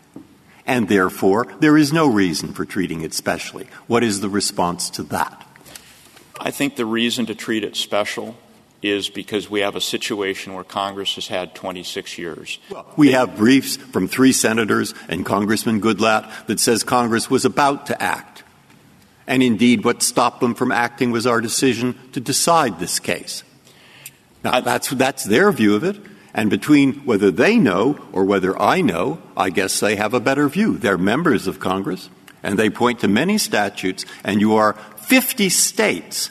And 0.65 0.89
therefore, 0.89 1.53
there 1.59 1.77
is 1.77 1.93
no 1.93 2.07
reason 2.07 2.53
for 2.53 2.65
treating 2.65 3.01
it 3.01 3.15
specially. 3.15 3.67
What 3.89 4.05
is 4.05 4.21
the 4.21 4.29
response 4.29 4.91
to 4.91 5.03
that? 5.03 5.45
I 6.39 6.53
think 6.53 6.77
the 6.77 6.87
reason 6.87 7.27
to 7.27 7.35
treat 7.35 7.65
it 7.65 7.75
special 7.75 8.37
is 8.83 9.09
because 9.09 9.51
we 9.51 9.61
have 9.61 9.75
a 9.75 9.81
situation 9.81 10.55
where 10.55 10.65
Congress 10.65 11.17
has 11.17 11.27
had 11.27 11.55
26 11.55 12.17
years. 12.19 12.59
We 12.97 13.13
have 13.13 13.37
briefs 13.37 13.77
from 13.77 14.07
three 14.07 14.33
senators 14.33 14.95
and 15.09 15.27
Congressman 15.27 15.81
Goodlatte 15.81 16.47
that 16.47 16.61
says 16.61 16.85
Congress 16.85 17.29
was 17.29 17.45
about 17.45 17.87
to 17.87 18.01
act. 18.01 18.45
And 19.27 19.43
indeed, 19.43 19.85
what 19.85 20.03
stopped 20.03 20.41
them 20.41 20.55
from 20.55 20.73
acting 20.73 21.11
was 21.11 21.27
our 21.27 21.41
decision 21.41 21.99
to 22.13 22.21
decide 22.21 22.79
this 22.79 22.99
case. 22.99 23.43
Now, 24.45 24.61
that's, 24.61 24.91
that's 24.91 25.25
their 25.25 25.51
view 25.51 25.75
of 25.75 25.85
it. 25.85 25.97
And 26.33 26.49
between 26.49 26.95
whether 27.05 27.31
they 27.31 27.57
know 27.57 27.99
or 28.13 28.25
whether 28.25 28.61
I 28.61 28.81
know, 28.81 29.21
I 29.37 29.51
guess 29.51 29.81
they 29.81 29.97
have 29.97 30.15
a 30.15 30.21
better 30.21 30.49
view. 30.49 30.79
They're 30.79 30.97
members 30.97 31.47
of 31.47 31.59
Congress, 31.59 32.11
and 32.45 32.59
they 32.59 32.71
point 32.71 33.01
to 33.01 33.09
many 33.09 33.39
statutes, 33.39 34.05
and 34.23 34.41
you 34.41 34.55
are 34.55 34.75
50 34.99 35.49
states. 35.49 36.31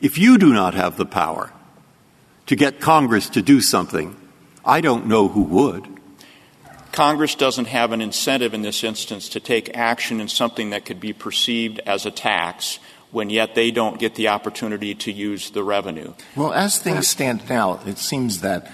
If 0.00 0.16
you 0.16 0.38
do 0.38 0.52
not 0.52 0.74
have 0.74 0.96
the 0.96 1.06
power 1.06 1.52
to 2.46 2.56
get 2.56 2.80
Congress 2.80 3.28
to 3.30 3.42
do 3.42 3.60
something, 3.60 4.16
I 4.64 4.80
don't 4.80 5.06
know 5.06 5.28
who 5.28 5.42
would. 5.42 5.88
Congress 6.92 7.34
doesn't 7.34 7.66
have 7.66 7.92
an 7.92 8.02
incentive 8.02 8.52
in 8.52 8.62
this 8.62 8.84
instance 8.84 9.30
to 9.30 9.40
take 9.40 9.74
action 9.76 10.20
in 10.20 10.28
something 10.28 10.70
that 10.70 10.84
could 10.84 11.00
be 11.00 11.12
perceived 11.12 11.80
as 11.86 12.04
a 12.04 12.10
tax 12.10 12.78
when 13.10 13.30
yet 13.30 13.54
they 13.54 13.70
don't 13.70 13.98
get 13.98 14.14
the 14.14 14.28
opportunity 14.28 14.94
to 14.94 15.12
use 15.12 15.50
the 15.50 15.62
revenue. 15.62 16.12
Well, 16.36 16.52
as 16.52 16.78
things 16.78 17.08
stand 17.08 17.48
now, 17.48 17.80
it 17.86 17.98
seems 17.98 18.40
that 18.40 18.70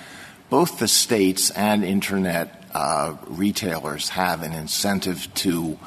both 0.51 0.79
the 0.79 0.89
states 0.89 1.51
and 1.51 1.85
internet 1.85 2.65
uh, 2.73 3.17
retailers 3.27 4.11
have 4.11 4.43
an 4.43 4.53
incentive 4.53 5.33
to 5.35 5.79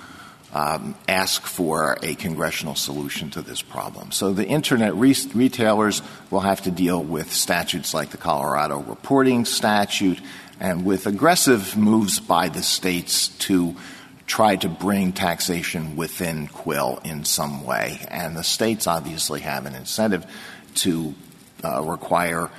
um, 0.54 0.96
ask 1.08 1.44
for 1.44 1.98
a 2.04 2.16
congressional 2.16 2.76
solution 2.76 3.30
to 3.32 3.42
this 3.42 3.62
problem. 3.62 4.12
So 4.12 4.34
the 4.34 4.46
internet 4.46 4.96
re- 4.96 5.16
retailers 5.34 6.02
will 6.30 6.42
have 6.42 6.62
to 6.64 6.72
deal 6.72 7.02
with 7.02 7.32
statutes 7.32 7.94
like 7.94 8.10
the 8.10 8.18
Colorado 8.18 8.80
reporting 8.80 9.46
statute 9.46 10.20
and 10.60 10.86
with 10.86 11.08
aggressive 11.08 11.76
moves 11.78 12.20
by 12.20 12.50
the 12.50 12.62
states 12.62 13.30
to 13.30 13.76
try 14.28 14.56
to 14.56 14.70
bring 14.70 15.12
taxation 15.12 15.96
within 15.96 16.48
Quill 16.48 17.02
in 17.04 17.26
some 17.26 17.66
way. 17.66 18.06
And 18.10 18.36
the 18.36 18.44
states 18.44 18.88
obviously 18.88 19.42
have 19.42 19.66
an 19.66 19.76
incentive 19.76 20.26
to 20.76 21.14
uh, 21.64 21.82
require 21.82 22.50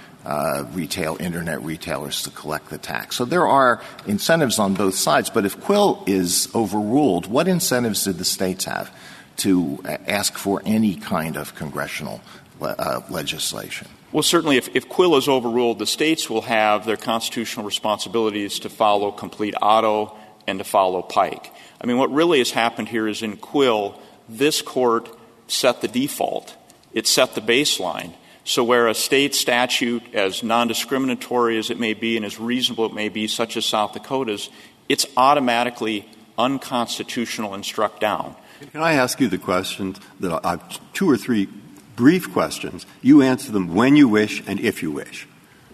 retail, 0.72 1.16
internet 1.20 1.62
retailers 1.62 2.22
to 2.22 2.30
collect 2.30 2.70
the 2.70 2.78
tax. 2.78 3.16
So 3.16 3.24
there 3.24 3.46
are 3.46 3.82
incentives 4.06 4.58
on 4.58 4.74
both 4.74 4.94
sides. 4.94 5.30
But 5.30 5.44
if 5.44 5.60
Quill 5.60 6.02
is 6.06 6.48
overruled, 6.54 7.26
what 7.26 7.48
incentives 7.48 8.04
did 8.04 8.18
the 8.18 8.24
states 8.24 8.64
have 8.64 8.94
to 9.38 9.80
uh, 9.84 9.96
ask 10.06 10.36
for 10.36 10.62
any 10.64 10.94
kind 10.94 11.36
of 11.36 11.54
congressional 11.54 12.20
uh, 12.60 13.00
legislation? 13.08 13.88
Well, 14.12 14.22
certainly, 14.22 14.58
if, 14.58 14.74
if, 14.76 14.88
Quill 14.88 15.16
is 15.16 15.26
overruled, 15.26 15.78
the 15.78 15.86
states 15.86 16.28
will 16.28 16.42
have 16.42 16.84
their 16.84 16.98
constitutional 16.98 17.64
responsibilities 17.64 18.58
to 18.60 18.68
follow 18.68 19.10
complete 19.10 19.54
auto 19.60 20.14
and 20.46 20.58
to 20.58 20.64
follow 20.64 21.02
Pike. 21.02 21.50
I 21.80 21.86
mean, 21.86 21.96
what 21.96 22.12
really 22.12 22.38
has 22.38 22.50
happened 22.50 22.88
here 22.88 23.08
is 23.08 23.22
in 23.22 23.38
Quill, 23.38 23.98
this 24.28 24.60
court 24.60 25.08
set 25.48 25.80
the 25.80 25.88
default, 25.88 26.56
it 26.92 27.06
set 27.06 27.34
the 27.34 27.40
baseline. 27.40 28.14
So, 28.44 28.64
where 28.64 28.88
a 28.88 28.94
state 28.94 29.34
statute, 29.34 30.14
as 30.14 30.42
non 30.42 30.66
discriminatory 30.66 31.58
as 31.58 31.70
it 31.70 31.78
may 31.78 31.94
be 31.94 32.16
and 32.16 32.26
as 32.26 32.40
reasonable 32.40 32.86
it 32.86 32.94
may 32.94 33.08
be, 33.08 33.28
such 33.28 33.56
as 33.56 33.64
South 33.64 33.92
Dakota's, 33.92 34.50
it's 34.88 35.06
automatically 35.16 36.08
unconstitutional 36.36 37.54
and 37.54 37.64
struck 37.64 38.00
down. 38.00 38.34
Can 38.72 38.82
I 38.82 38.94
ask 38.94 39.20
you 39.20 39.28
the 39.28 39.38
questions 39.38 40.00
that 40.20 40.40
I 40.44 40.50
have 40.50 40.92
two 40.92 41.10
or 41.10 41.16
three 41.16 41.48
brief 41.96 42.32
questions? 42.32 42.86
You 43.00 43.22
answer 43.22 43.52
them 43.52 43.74
when 43.74 43.96
you 43.96 44.08
wish 44.08 44.42
and 44.46 44.60
if 44.60 44.82
you 44.82 44.90
wish. 44.90 45.26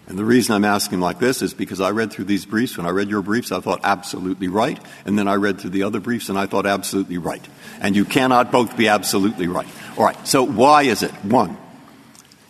And 0.07 0.17
the 0.17 0.25
reason 0.25 0.55
I'm 0.55 0.65
asking 0.65 0.99
like 0.99 1.19
this 1.19 1.43
is 1.43 1.53
because 1.53 1.79
I 1.79 1.91
read 1.91 2.11
through 2.11 2.25
these 2.25 2.43
briefs. 2.43 2.77
When 2.77 2.87
I 2.87 2.89
read 2.89 3.09
your 3.09 3.21
briefs, 3.21 3.51
I 3.51 3.59
thought 3.59 3.81
absolutely 3.83 4.47
right. 4.47 4.79
And 5.05 5.19
then 5.19 5.27
I 5.27 5.35
read 5.35 5.61
through 5.61 5.69
the 5.69 5.83
other 5.83 5.99
briefs 5.99 6.29
and 6.29 6.39
I 6.39 6.47
thought 6.47 6.65
absolutely 6.65 7.19
right. 7.19 7.47
And 7.79 7.95
you 7.95 8.05
cannot 8.05 8.51
both 8.51 8.75
be 8.75 8.87
absolutely 8.87 9.47
right. 9.47 9.67
All 9.97 10.03
right. 10.03 10.27
So 10.27 10.43
why 10.43 10.83
is 10.83 11.03
it? 11.03 11.11
One, 11.23 11.57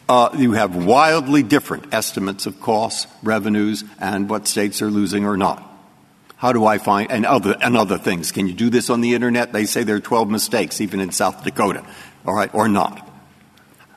uh, 0.10 0.36
you 0.36 0.54
have 0.54 0.76
wildly 0.76 1.44
different 1.44 1.94
estimates 1.94 2.48
of 2.48 2.60
costs, 2.60 3.06
revenues, 3.22 3.84
and 4.00 4.28
what 4.28 4.48
states 4.48 4.82
are 4.82 4.90
losing 4.90 5.24
or 5.24 5.38
not. 5.38 5.64
How 6.36 6.52
do 6.52 6.66
I 6.66 6.80
find 6.80 7.12
and 7.12 7.28
other 7.28 7.56
and 7.62 7.78
other 7.78 8.00
things? 8.00 8.32
Can 8.32 8.48
you 8.48 8.54
do 8.54 8.72
this 8.72 8.90
on 8.90 9.02
the 9.02 9.14
internet? 9.14 9.54
They 9.54 9.66
say 9.66 9.84
there 9.84 9.98
are 9.98 10.02
12 10.02 10.28
mistakes, 10.28 10.82
even 10.82 11.00
in 11.00 11.12
South 11.12 11.44
Dakota. 11.44 11.86
All 12.26 12.34
right, 12.34 12.54
or 12.56 12.68
not? 12.68 13.08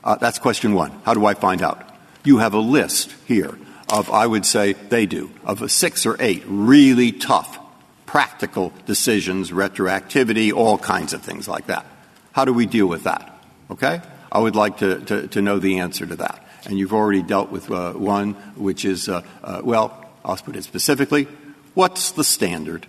Uh, 0.05 0.17
that's 0.17 0.39
question 0.39 0.75
one. 0.75 0.91
How 1.05 1.15
do 1.15 1.25
I 1.25 1.33
find 1.33 1.63
out? 1.63 1.89
You 2.25 2.39
have 2.39 2.53
a 2.53 2.59
list 2.59 3.15
here 3.27 3.57
of, 3.91 4.11
I 4.11 4.27
would 4.27 4.45
say, 4.45 4.75
they 4.75 5.07
do, 5.07 5.31
of 5.45 5.71
six 5.71 6.05
or 6.05 6.17
eight 6.21 6.43
really 6.47 7.13
tough, 7.13 7.59
practical 8.05 8.73
decisions, 8.85 9.51
retroactivity, 9.51 10.53
all 10.53 10.77
kinds 10.77 11.15
of 11.15 11.23
things 11.23 11.49
like 11.49 11.69
that. 11.69 11.87
How 12.33 12.45
do 12.45 12.53
we 12.53 12.67
deal 12.67 12.87
with 12.87 13.05
that? 13.05 13.41
Okay? 13.71 14.03
I 14.33 14.39
would 14.39 14.57
like 14.57 14.79
to, 14.79 14.99
to, 15.01 15.29
to 15.29 15.43
know 15.43 15.59
the 15.59 15.81
answer 15.81 16.07
to 16.07 16.17
that. 16.17 16.43
And 16.65 16.79
you've 16.79 16.95
already 16.95 17.23
dealt 17.23 17.51
with 17.51 17.71
uh, 17.71 17.93
one, 17.93 18.33
which 18.57 18.87
is, 18.87 19.09
uh, 19.09 19.23
uh, 19.45 19.61
well, 19.63 20.07
I'll 20.25 20.39
put 20.39 20.57
it 20.57 20.65
specifically. 20.65 21.29
What's 21.75 22.13
the 22.13 22.25
standard? 22.25 22.87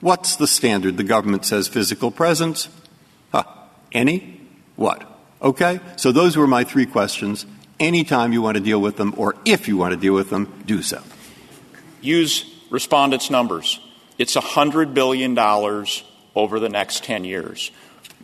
What's 0.00 0.34
the 0.34 0.48
standard? 0.48 0.96
The 0.96 1.04
government 1.04 1.44
says 1.44 1.68
physical 1.68 2.10
presence. 2.10 2.68
Huh. 3.30 3.44
Any? 3.92 4.40
What? 4.74 5.08
Okay? 5.40 5.78
So 5.96 6.10
those 6.10 6.36
were 6.36 6.48
my 6.48 6.64
three 6.64 6.86
questions. 6.86 7.46
Anytime 7.78 8.32
you 8.32 8.42
want 8.42 8.56
to 8.56 8.62
deal 8.62 8.80
with 8.80 8.96
them, 8.96 9.14
or 9.16 9.36
if 9.44 9.68
you 9.68 9.76
want 9.76 9.92
to 9.92 10.00
deal 10.00 10.14
with 10.14 10.30
them, 10.30 10.64
do 10.66 10.82
so. 10.82 11.00
Use 12.00 12.52
respondents' 12.70 13.30
numbers. 13.30 13.78
It's 14.18 14.34
$100 14.34 14.94
billion 14.94 15.38
over 16.34 16.58
the 16.58 16.68
next 16.68 17.04
10 17.04 17.24
years 17.24 17.70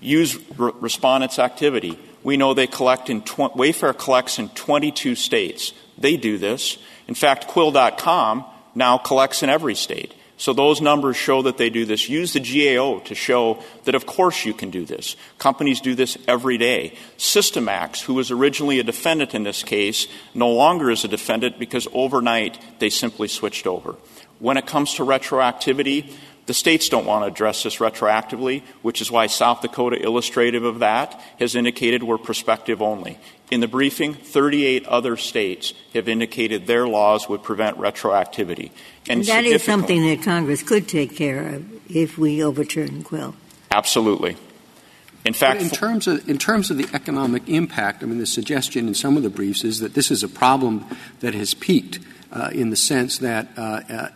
use 0.00 0.38
re- 0.56 0.72
respondents' 0.80 1.38
activity. 1.38 1.98
We 2.22 2.36
know 2.36 2.54
they 2.54 2.66
collect 2.66 3.10
in 3.10 3.22
Wayfair 3.22 3.96
collects 3.96 4.38
in 4.38 4.48
22 4.50 5.14
states. 5.14 5.72
They 5.96 6.16
do 6.16 6.38
this. 6.38 6.78
In 7.08 7.14
fact, 7.14 7.46
Quill.com 7.48 8.44
now 8.74 8.98
collects 8.98 9.42
in 9.42 9.50
every 9.50 9.74
state. 9.74 10.14
So 10.40 10.54
those 10.54 10.80
numbers 10.80 11.18
show 11.18 11.42
that 11.42 11.58
they 11.58 11.68
do 11.68 11.84
this. 11.84 12.08
Use 12.08 12.32
the 12.32 12.40
GAO 12.40 13.00
to 13.00 13.14
show 13.14 13.62
that, 13.84 13.94
of 13.94 14.06
course, 14.06 14.46
you 14.46 14.54
can 14.54 14.70
do 14.70 14.86
this. 14.86 15.14
Companies 15.36 15.82
do 15.82 15.94
this 15.94 16.16
every 16.26 16.56
day. 16.56 16.94
Systemax, 17.18 18.00
who 18.00 18.14
was 18.14 18.30
originally 18.30 18.80
a 18.80 18.82
defendant 18.82 19.34
in 19.34 19.42
this 19.42 19.62
case, 19.62 20.06
no 20.32 20.50
longer 20.50 20.90
is 20.90 21.04
a 21.04 21.08
defendant 21.08 21.58
because 21.58 21.86
overnight 21.92 22.58
they 22.78 22.88
simply 22.88 23.28
switched 23.28 23.66
over. 23.66 23.96
When 24.38 24.56
it 24.56 24.66
comes 24.66 24.94
to 24.94 25.02
retroactivity, 25.02 26.10
the 26.46 26.54
states 26.54 26.88
don't 26.88 27.06
want 27.06 27.24
to 27.24 27.28
address 27.28 27.62
this 27.62 27.76
retroactively, 27.76 28.62
which 28.82 29.00
is 29.00 29.10
why 29.10 29.26
South 29.26 29.62
Dakota, 29.62 30.02
illustrative 30.02 30.64
of 30.64 30.80
that, 30.80 31.20
has 31.38 31.54
indicated 31.54 32.02
we're 32.02 32.18
prospective 32.18 32.82
only. 32.82 33.18
In 33.50 33.60
the 33.60 33.68
briefing, 33.68 34.14
38 34.14 34.86
other 34.86 35.16
states 35.16 35.74
have 35.94 36.08
indicated 36.08 36.66
their 36.66 36.86
laws 36.86 37.28
would 37.28 37.42
prevent 37.42 37.78
retroactivity. 37.78 38.70
And, 39.08 39.20
and 39.20 39.24
that 39.24 39.44
is 39.44 39.62
something 39.62 40.06
that 40.08 40.22
Congress 40.22 40.62
could 40.62 40.88
take 40.88 41.16
care 41.16 41.54
of 41.54 41.90
if 41.94 42.16
we 42.16 42.42
overturn 42.42 43.02
Quill. 43.02 43.34
Absolutely. 43.70 44.36
In 45.24 45.34
fact, 45.34 45.60
in 45.60 45.68
terms 45.68 46.06
of 46.06 46.28
in 46.28 46.38
terms 46.38 46.70
of 46.70 46.78
the 46.78 46.88
economic 46.94 47.48
impact, 47.48 48.02
I 48.02 48.06
mean, 48.06 48.18
the 48.18 48.26
suggestion 48.26 48.88
in 48.88 48.94
some 48.94 49.16
of 49.16 49.22
the 49.22 49.30
briefs 49.30 49.64
is 49.64 49.80
that 49.80 49.94
this 49.94 50.10
is 50.10 50.22
a 50.22 50.28
problem 50.28 50.86
that 51.20 51.34
has 51.34 51.52
peaked 51.52 51.98
uh, 52.32 52.50
in 52.52 52.70
the 52.70 52.76
sense 52.76 53.18
that 53.18 53.48
uh, 53.56 53.80
uh, 53.88 54.08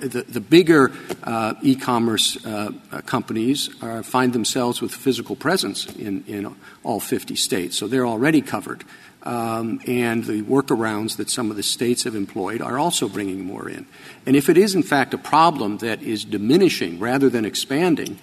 the, 0.00 0.40
bigger 0.40 0.92
uh, 1.24 1.54
e-commerce 1.62 2.44
uh, 2.46 2.70
companies 3.06 3.70
are, 3.82 4.02
find 4.02 4.32
themselves 4.32 4.80
with 4.80 4.92
physical 4.92 5.34
presence 5.34 5.86
in, 5.96 6.24
in 6.26 6.54
all 6.84 7.00
50 7.00 7.34
states, 7.36 7.76
so 7.76 7.88
they're 7.88 8.06
already 8.06 8.40
covered. 8.40 8.84
Um, 9.24 9.80
and 9.86 10.24
the 10.24 10.42
workarounds 10.42 11.16
that 11.16 11.28
some 11.28 11.50
of 11.50 11.56
the 11.56 11.62
states 11.62 12.04
have 12.04 12.14
employed 12.14 12.62
are 12.62 12.78
also 12.78 13.08
bringing 13.08 13.44
more 13.44 13.68
in. 13.68 13.86
And 14.24 14.36
if 14.36 14.48
it 14.48 14.56
is, 14.56 14.76
in 14.76 14.84
fact, 14.84 15.12
a 15.12 15.18
problem 15.18 15.78
that 15.78 16.00
is 16.02 16.24
diminishing 16.24 17.00
rather 17.00 17.28
than 17.28 17.44
expanding, 17.44 18.20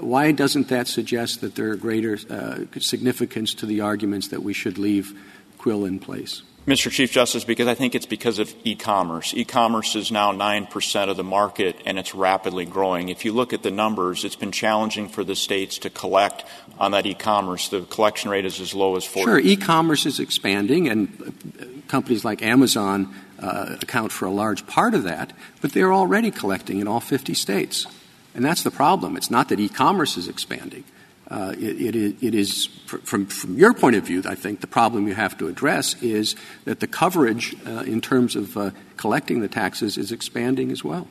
why 0.00 0.32
doesn't 0.32 0.68
that 0.68 0.88
suggest 0.88 1.40
that 1.40 1.54
there 1.54 1.70
are 1.70 1.76
greater 1.76 2.18
uh, 2.30 2.60
significance 2.78 3.54
to 3.54 3.66
the 3.66 3.80
arguments 3.80 4.28
that 4.28 4.42
we 4.42 4.52
should 4.52 4.78
leave 4.78 5.18
Quill 5.58 5.84
in 5.84 5.98
place? 5.98 6.42
Mr. 6.66 6.92
Chief 6.92 7.10
Justice, 7.10 7.42
because 7.42 7.66
I 7.66 7.74
think 7.74 7.96
it's 7.96 8.06
because 8.06 8.38
of 8.38 8.54
e-commerce. 8.62 9.34
E-commerce 9.34 9.96
is 9.96 10.12
now 10.12 10.30
9% 10.30 11.08
of 11.10 11.16
the 11.16 11.24
market 11.24 11.76
and 11.84 11.98
it's 11.98 12.14
rapidly 12.14 12.64
growing. 12.64 13.08
If 13.08 13.24
you 13.24 13.32
look 13.32 13.52
at 13.52 13.64
the 13.64 13.72
numbers, 13.72 14.24
it's 14.24 14.36
been 14.36 14.52
challenging 14.52 15.08
for 15.08 15.24
the 15.24 15.34
states 15.34 15.78
to 15.78 15.90
collect 15.90 16.44
on 16.78 16.92
that 16.92 17.04
e-commerce. 17.04 17.68
The 17.68 17.80
collection 17.80 18.30
rate 18.30 18.44
is 18.44 18.60
as 18.60 18.74
low 18.74 18.94
as 18.94 19.04
40. 19.04 19.24
Sure, 19.24 19.38
e-commerce 19.40 20.06
is 20.06 20.20
expanding 20.20 20.88
and 20.88 21.84
companies 21.88 22.24
like 22.24 22.42
Amazon 22.42 23.12
uh, 23.40 23.76
account 23.82 24.12
for 24.12 24.26
a 24.26 24.30
large 24.30 24.64
part 24.68 24.94
of 24.94 25.02
that, 25.02 25.32
but 25.60 25.72
they're 25.72 25.92
already 25.92 26.30
collecting 26.30 26.78
in 26.78 26.86
all 26.86 27.00
50 27.00 27.34
states. 27.34 27.88
And 28.34 28.44
that's 28.44 28.62
the 28.62 28.70
problem. 28.70 29.16
It's 29.16 29.30
not 29.30 29.48
that 29.50 29.60
e-commerce 29.60 30.16
is 30.16 30.28
expanding. 30.28 30.84
Uh, 31.30 31.54
it, 31.58 31.94
it, 31.96 32.22
it 32.22 32.34
is, 32.34 32.66
from, 32.86 33.26
from 33.26 33.56
your 33.56 33.72
point 33.72 33.96
of 33.96 34.04
view, 34.04 34.22
I 34.26 34.34
think 34.34 34.60
the 34.60 34.66
problem 34.66 35.08
you 35.08 35.14
have 35.14 35.38
to 35.38 35.48
address 35.48 36.00
is 36.02 36.36
that 36.64 36.80
the 36.80 36.86
coverage 36.86 37.56
uh, 37.66 37.84
in 37.86 38.00
terms 38.00 38.36
of 38.36 38.56
uh, 38.56 38.70
collecting 38.96 39.40
the 39.40 39.48
taxes 39.48 39.96
is 39.96 40.12
expanding 40.12 40.70
as 40.70 40.84
well. 40.84 41.08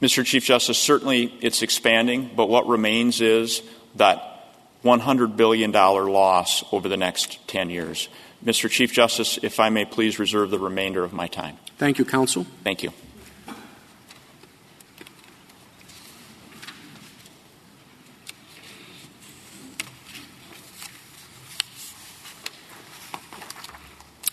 Mr. 0.00 0.24
Chief 0.24 0.44
Justice, 0.44 0.78
certainly 0.78 1.34
it's 1.42 1.62
expanding, 1.62 2.30
but 2.34 2.48
what 2.48 2.66
remains 2.66 3.20
is 3.20 3.62
that 3.96 4.32
$100 4.84 5.36
billion 5.36 5.70
loss 5.70 6.64
over 6.72 6.88
the 6.88 6.96
next 6.96 7.46
10 7.46 7.70
years. 7.70 8.08
Mr. 8.44 8.68
Chief 8.68 8.92
Justice, 8.92 9.38
if 9.42 9.60
I 9.60 9.68
may 9.68 9.84
please 9.84 10.18
reserve 10.18 10.50
the 10.50 10.58
remainder 10.58 11.04
of 11.04 11.12
my 11.12 11.28
time. 11.28 11.56
Thank 11.78 11.98
you, 11.98 12.04
counsel. 12.04 12.46
Thank 12.64 12.82
you. 12.82 12.92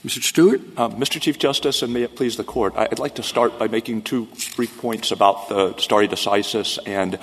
Mr. 0.10 0.24
Stewart? 0.24 0.62
Uh, 0.76 0.90
Mr. 0.90 1.22
Chief 1.22 1.38
Justice, 1.38 1.84
and 1.84 1.94
may 1.94 2.02
it 2.02 2.16
please 2.16 2.36
the 2.36 2.44
Court, 2.44 2.74
I'd 2.76 2.98
like 2.98 3.14
to 3.16 3.24
start 3.24 3.60
by 3.60 3.68
making 3.68 4.02
two 4.02 4.28
brief 4.56 4.76
points 4.80 5.12
about 5.12 5.50
the 5.50 5.78
stare 5.78 6.08
decisis 6.08 6.80
and 6.84 7.20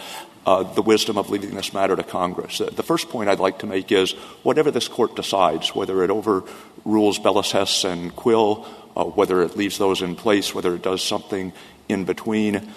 uh, 0.47 0.62
the 0.62 0.83
wisdom 0.83 1.19
of 1.19 1.28
leaving 1.28 1.57
this 1.57 1.75
matter 1.75 1.97
to 1.97 2.05
Congress. 2.05 2.59
The 2.59 2.85
first 2.85 3.09
point 3.09 3.28
I'd 3.28 3.40
like 3.40 3.59
to 3.59 3.66
make 3.66 3.90
is 3.90 4.12
whatever 4.45 4.71
this 4.71 4.87
Court 4.87 5.16
decides, 5.16 5.75
whether 5.75 6.05
it 6.05 6.11
overrules 6.11 7.19
Bellas 7.19 7.50
Hess 7.50 7.83
and 7.83 8.14
Quill, 8.14 8.64
uh, 8.97 9.02
whether 9.02 9.43
it 9.43 9.57
leaves 9.57 9.78
those 9.78 10.00
in 10.00 10.14
place, 10.14 10.55
whether 10.55 10.73
it 10.73 10.83
does 10.83 11.02
something 11.02 11.52
in 11.88 12.05
between, 12.05 12.73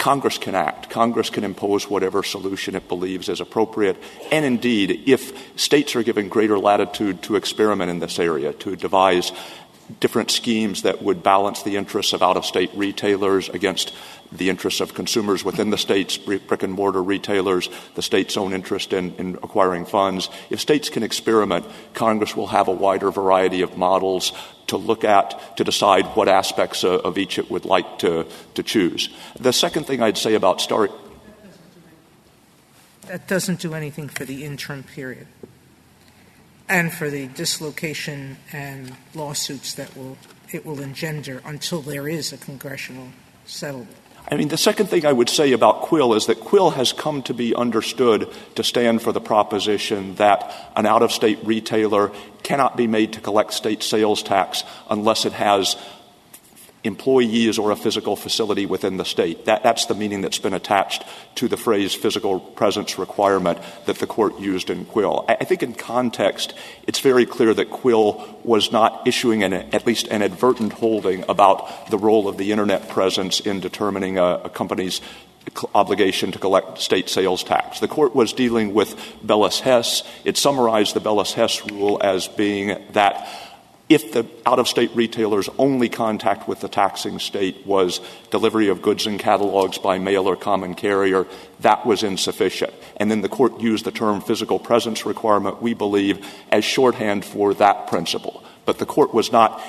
Congress 0.00 0.38
can 0.38 0.54
act. 0.54 0.88
Congress 0.88 1.28
can 1.28 1.44
impose 1.44 1.88
whatever 1.88 2.22
solution 2.22 2.74
it 2.74 2.88
believes 2.88 3.28
is 3.28 3.38
appropriate. 3.38 3.98
And 4.32 4.46
indeed, 4.46 5.02
if 5.06 5.60
states 5.60 5.94
are 5.94 6.02
given 6.02 6.30
greater 6.30 6.58
latitude 6.58 7.22
to 7.24 7.36
experiment 7.36 7.90
in 7.90 7.98
this 7.98 8.18
area, 8.18 8.54
to 8.54 8.76
devise 8.76 9.30
different 9.98 10.30
schemes 10.30 10.82
that 10.82 11.02
would 11.02 11.22
balance 11.22 11.62
the 11.62 11.76
interests 11.76 12.12
of 12.12 12.22
out 12.22 12.36
of 12.36 12.44
state 12.44 12.70
retailers 12.74 13.48
against 13.48 13.92
the 14.32 14.48
interests 14.48 14.80
of 14.80 14.94
consumers 14.94 15.44
within 15.44 15.70
the 15.70 15.78
states, 15.78 16.16
brick 16.16 16.62
and 16.62 16.72
mortar 16.72 17.02
retailers, 17.02 17.68
the 17.96 18.02
state's 18.02 18.36
own 18.36 18.52
interest 18.52 18.92
in, 18.92 19.14
in, 19.16 19.34
acquiring 19.36 19.84
funds. 19.84 20.28
If 20.50 20.60
states 20.60 20.88
can 20.88 21.02
experiment, 21.02 21.66
Congress 21.94 22.36
will 22.36 22.46
have 22.48 22.68
a 22.68 22.72
wider 22.72 23.10
variety 23.10 23.62
of 23.62 23.76
models 23.76 24.32
to 24.68 24.76
look 24.76 25.02
at 25.02 25.56
to 25.56 25.64
decide 25.64 26.06
what 26.14 26.28
aspects 26.28 26.84
uh, 26.84 26.98
of 26.98 27.18
each 27.18 27.38
it 27.38 27.50
would 27.50 27.64
like 27.64 27.98
to, 28.00 28.26
to 28.54 28.62
choose. 28.62 29.08
The 29.38 29.52
second 29.52 29.84
thing 29.84 30.00
I'd 30.00 30.18
say 30.18 30.34
about 30.34 30.60
stare. 30.60 30.88
That 33.08 33.26
doesn't 33.26 33.58
do 33.58 33.74
anything 33.74 34.08
for 34.08 34.24
the 34.24 34.44
interim 34.44 34.84
period 34.84 35.26
and 36.70 36.92
for 36.92 37.10
the 37.10 37.26
dislocation 37.26 38.38
and 38.52 38.96
lawsuits 39.14 39.74
that 39.74 39.94
will 39.96 40.16
it 40.52 40.64
will 40.64 40.80
engender 40.80 41.42
until 41.44 41.82
there 41.82 42.08
is 42.08 42.32
a 42.32 42.38
congressional 42.38 43.08
settlement. 43.44 43.94
I 44.30 44.36
mean, 44.36 44.48
the 44.48 44.56
second 44.56 44.86
thing 44.86 45.06
I 45.06 45.12
would 45.12 45.28
say 45.28 45.52
about 45.52 45.82
Quill 45.82 46.14
is 46.14 46.26
that 46.26 46.40
Quill 46.40 46.70
has 46.70 46.92
come 46.92 47.22
to 47.22 47.34
be 47.34 47.54
understood 47.54 48.32
to 48.56 48.64
stand 48.64 49.02
for 49.02 49.12
the 49.12 49.20
proposition 49.20 50.16
that 50.16 50.72
an 50.76 50.86
out 50.86 51.02
of 51.02 51.12
state 51.12 51.38
retailer 51.42 52.12
cannot 52.42 52.76
be 52.76 52.86
made 52.86 53.12
to 53.14 53.20
collect 53.20 53.52
state 53.52 53.82
sales 53.82 54.22
tax 54.22 54.64
unless 54.88 55.24
it 55.24 55.32
has 55.32 55.76
employees 56.82 57.58
or 57.58 57.70
a 57.70 57.76
physical 57.76 58.16
facility 58.16 58.64
within 58.64 58.96
the 58.96 59.04
state. 59.04 59.44
That, 59.44 59.62
that's 59.62 59.86
the 59.86 59.94
meaning 59.94 60.22
that's 60.22 60.38
been 60.38 60.54
attached 60.54 61.04
to 61.36 61.48
the 61.48 61.56
phrase 61.56 61.94
physical 61.94 62.40
presence 62.40 62.98
requirement 62.98 63.58
that 63.86 63.98
the 63.98 64.06
court 64.06 64.38
used 64.40 64.70
in 64.70 64.86
Quill. 64.86 65.24
I, 65.28 65.38
I 65.40 65.44
think 65.44 65.62
in 65.62 65.74
context, 65.74 66.54
it's 66.86 67.00
very 67.00 67.26
clear 67.26 67.52
that 67.52 67.70
Quill 67.70 68.38
was 68.44 68.72
not 68.72 69.06
issuing 69.06 69.42
an, 69.42 69.52
at 69.52 69.86
least 69.86 70.08
an 70.08 70.22
advertent 70.22 70.72
holding 70.74 71.24
about 71.28 71.90
the 71.90 71.98
role 71.98 72.28
of 72.28 72.38
the 72.38 72.50
internet 72.50 72.88
presence 72.88 73.40
in 73.40 73.60
determining 73.60 74.18
a, 74.18 74.40
a 74.44 74.48
company's 74.50 75.00
obligation 75.74 76.32
to 76.32 76.38
collect 76.38 76.78
state 76.78 77.08
sales 77.08 77.42
tax. 77.42 77.80
The 77.80 77.88
court 77.88 78.14
was 78.14 78.32
dealing 78.32 78.74
with 78.74 78.94
Bellas 79.24 79.60
Hess. 79.60 80.02
It 80.24 80.36
summarized 80.36 80.94
the 80.94 81.00
Bellas 81.00 81.32
Hess 81.32 81.64
rule 81.70 81.98
as 82.02 82.28
being 82.28 82.78
that 82.92 83.28
if 83.90 84.12
the 84.12 84.24
out 84.46 84.60
of 84.60 84.68
state 84.68 84.92
retailer's 84.94 85.48
only 85.58 85.88
contact 85.88 86.46
with 86.46 86.60
the 86.60 86.68
taxing 86.68 87.18
state 87.18 87.66
was 87.66 88.00
delivery 88.30 88.68
of 88.68 88.80
goods 88.80 89.04
and 89.04 89.18
catalogs 89.18 89.78
by 89.78 89.98
mail 89.98 90.28
or 90.28 90.36
common 90.36 90.74
carrier, 90.76 91.26
that 91.58 91.84
was 91.84 92.04
insufficient. 92.04 92.72
And 92.98 93.10
then 93.10 93.20
the 93.20 93.28
court 93.28 93.60
used 93.60 93.84
the 93.84 93.90
term 93.90 94.20
physical 94.20 94.60
presence 94.60 95.04
requirement, 95.04 95.60
we 95.60 95.74
believe, 95.74 96.24
as 96.50 96.64
shorthand 96.64 97.24
for 97.24 97.52
that 97.54 97.88
principle. 97.88 98.44
But 98.64 98.78
the 98.78 98.86
court 98.86 99.12
was 99.12 99.32
not 99.32 99.60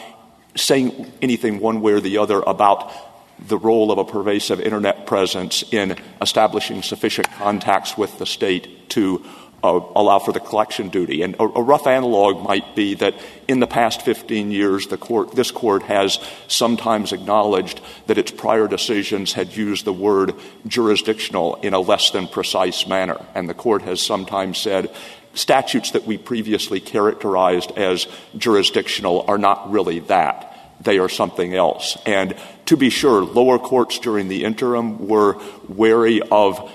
saying 0.55 1.11
anything 1.23 1.59
one 1.59 1.81
way 1.81 1.93
or 1.93 1.99
the 1.99 2.19
other 2.19 2.41
about 2.45 2.91
the 3.39 3.57
role 3.57 3.91
of 3.91 3.97
a 3.97 4.05
pervasive 4.05 4.59
internet 4.59 5.07
presence 5.07 5.63
in 5.71 5.97
establishing 6.21 6.83
sufficient 6.83 7.27
contacts 7.31 7.97
with 7.97 8.19
the 8.19 8.27
state 8.27 8.87
to 8.89 9.25
Uh, 9.63 9.79
allow 9.95 10.17
for 10.17 10.31
the 10.31 10.39
collection 10.39 10.89
duty. 10.89 11.21
And 11.21 11.35
a, 11.35 11.43
a, 11.43 11.61
rough 11.61 11.85
analog 11.85 12.41
might 12.41 12.75
be 12.75 12.95
that 12.95 13.13
in 13.47 13.59
the 13.59 13.67
past 13.67 14.01
15 14.01 14.49
years, 14.49 14.87
the 14.87 14.97
court, 14.97 15.35
this 15.35 15.51
court 15.51 15.83
has 15.83 16.17
sometimes 16.47 17.13
acknowledged 17.13 17.79
that 18.07 18.17
its 18.17 18.31
prior 18.31 18.67
decisions 18.67 19.33
had 19.33 19.55
used 19.55 19.85
the 19.85 19.93
word 19.93 20.33
jurisdictional 20.65 21.57
in 21.57 21.75
a 21.75 21.79
less 21.79 22.09
than 22.09 22.27
precise 22.27 22.87
manner. 22.87 23.23
And 23.35 23.47
the 23.47 23.53
court 23.53 23.83
has 23.83 24.01
sometimes 24.01 24.57
said 24.57 24.89
statutes 25.35 25.91
that 25.91 26.05
we 26.05 26.17
previously 26.17 26.79
characterized 26.79 27.71
as 27.77 28.07
jurisdictional 28.35 29.25
are 29.27 29.37
not 29.37 29.71
really 29.71 29.99
that. 29.99 30.47
They 30.81 30.97
are 30.97 31.09
something 31.09 31.53
else. 31.53 31.97
And 32.05 32.35
to 32.65 32.77
be 32.77 32.89
sure, 32.89 33.21
lower 33.21 33.59
courts 33.59 33.99
during 33.99 34.27
the 34.27 34.43
interim 34.43 35.07
were 35.07 35.39
wary 35.67 36.21
of 36.21 36.71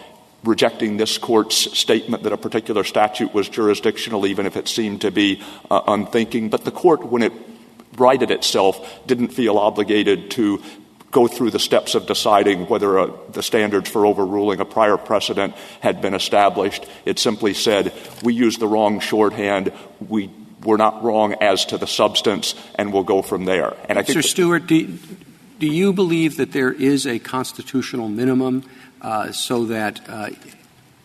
rejecting 0.46 0.96
this 0.96 1.18
court's 1.18 1.56
statement 1.78 2.22
that 2.22 2.32
a 2.32 2.36
particular 2.36 2.84
statute 2.84 3.34
was 3.34 3.48
jurisdictional, 3.48 4.26
even 4.26 4.46
if 4.46 4.56
it 4.56 4.68
seemed 4.68 5.00
to 5.02 5.10
be 5.10 5.42
uh, 5.70 5.82
unthinking. 5.86 6.48
But 6.48 6.64
the 6.64 6.70
court, 6.70 7.06
when 7.06 7.22
it 7.22 7.32
righted 7.96 8.30
itself, 8.30 9.06
didn't 9.06 9.28
feel 9.28 9.58
obligated 9.58 10.30
to 10.32 10.62
go 11.10 11.26
through 11.26 11.50
the 11.50 11.58
steps 11.58 11.94
of 11.94 12.06
deciding 12.06 12.66
whether 12.66 12.98
uh, 12.98 13.10
the 13.30 13.42
standards 13.42 13.88
for 13.88 14.04
overruling 14.04 14.60
a 14.60 14.64
prior 14.64 14.96
precedent 14.96 15.54
had 15.80 16.00
been 16.00 16.14
established. 16.14 16.84
It 17.04 17.18
simply 17.18 17.54
said, 17.54 17.92
we 18.22 18.34
used 18.34 18.60
the 18.60 18.66
wrong 18.66 19.00
shorthand. 19.00 19.72
We 20.06 20.30
were 20.62 20.76
not 20.76 21.02
wrong 21.02 21.34
as 21.40 21.64
to 21.66 21.78
the 21.78 21.86
substance, 21.86 22.54
and 22.74 22.92
we'll 22.92 23.04
go 23.04 23.22
from 23.22 23.44
there. 23.44 23.76
And 23.88 23.98
I 23.98 24.02
think 24.02 24.18
Mr. 24.18 24.24
Stewart, 24.24 24.66
do, 24.66 24.98
do 25.58 25.66
you 25.66 25.92
believe 25.92 26.36
that 26.36 26.52
there 26.52 26.72
is 26.72 27.06
a 27.06 27.18
constitutional 27.18 28.08
minimum 28.08 28.64
so 29.32 29.66
that 29.66 30.00
uh, 30.08 30.30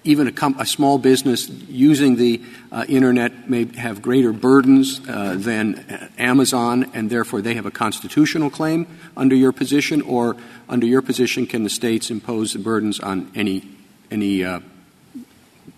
even 0.04 0.28
a, 0.28 0.32
com- 0.32 0.56
a, 0.60 0.66
small 0.66 0.98
business 0.98 1.48
using 1.50 2.16
the 2.16 2.42
uh, 2.72 2.86
internet 2.88 3.50
may 3.50 3.66
have 3.78 4.02
greater 4.02 4.34
burdens 4.34 5.00
uh, 5.08 5.36
than 5.38 6.10
Amazon, 6.18 6.90
and 6.94 7.10
therefore 7.10 7.42
they 7.42 7.54
have 7.54 7.66
a 7.66 7.72
constitutional 7.72 8.50
claim 8.50 8.88
under 9.16 9.36
your 9.36 9.52
position, 9.52 10.02
or 10.02 10.36
under 10.68 10.88
your 10.88 11.02
position, 11.02 11.46
can 11.46 11.64
the 11.64 11.70
states 11.70 12.10
impose 12.10 12.54
the 12.54 12.60
burdens 12.60 13.00
on 13.00 13.32
any 13.36 13.68
any 14.10 14.44
uh, 14.44 14.60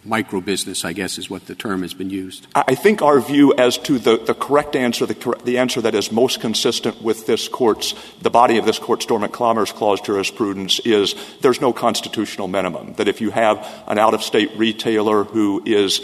micro 0.05 0.41
business, 0.41 0.83
I 0.83 0.93
guess 0.93 1.17
is 1.17 1.29
what 1.29 1.45
the 1.47 1.55
term 1.55 1.81
has 1.81 1.93
been 1.93 2.09
used. 2.09 2.47
I 2.55 2.75
think 2.75 3.01
our 3.01 3.19
view 3.19 3.53
as 3.57 3.77
to 3.79 3.99
the, 3.99 4.17
correct 4.33 4.75
answer, 4.75 5.05
the, 5.05 5.39
the 5.43 5.57
answer 5.57 5.81
that 5.81 5.95
is 5.95 6.11
most 6.11 6.41
consistent 6.41 7.01
with 7.01 7.25
this 7.25 7.47
court's, 7.47 7.93
the 8.21 8.29
body 8.29 8.57
of 8.57 8.65
this 8.65 8.79
court's 8.79 9.05
dormant 9.05 9.33
commerce 9.33 9.71
clause 9.71 10.01
jurisprudence 10.01 10.79
is 10.79 11.15
there's 11.41 11.61
no 11.61 11.73
constitutional 11.73 12.47
minimum. 12.47 12.93
That 12.95 13.07
if 13.07 13.21
you 13.21 13.31
have 13.31 13.65
an 13.87 13.97
out 13.97 14.13
of 14.13 14.23
state 14.23 14.51
retailer 14.57 15.23
who 15.23 15.63
is 15.65 16.01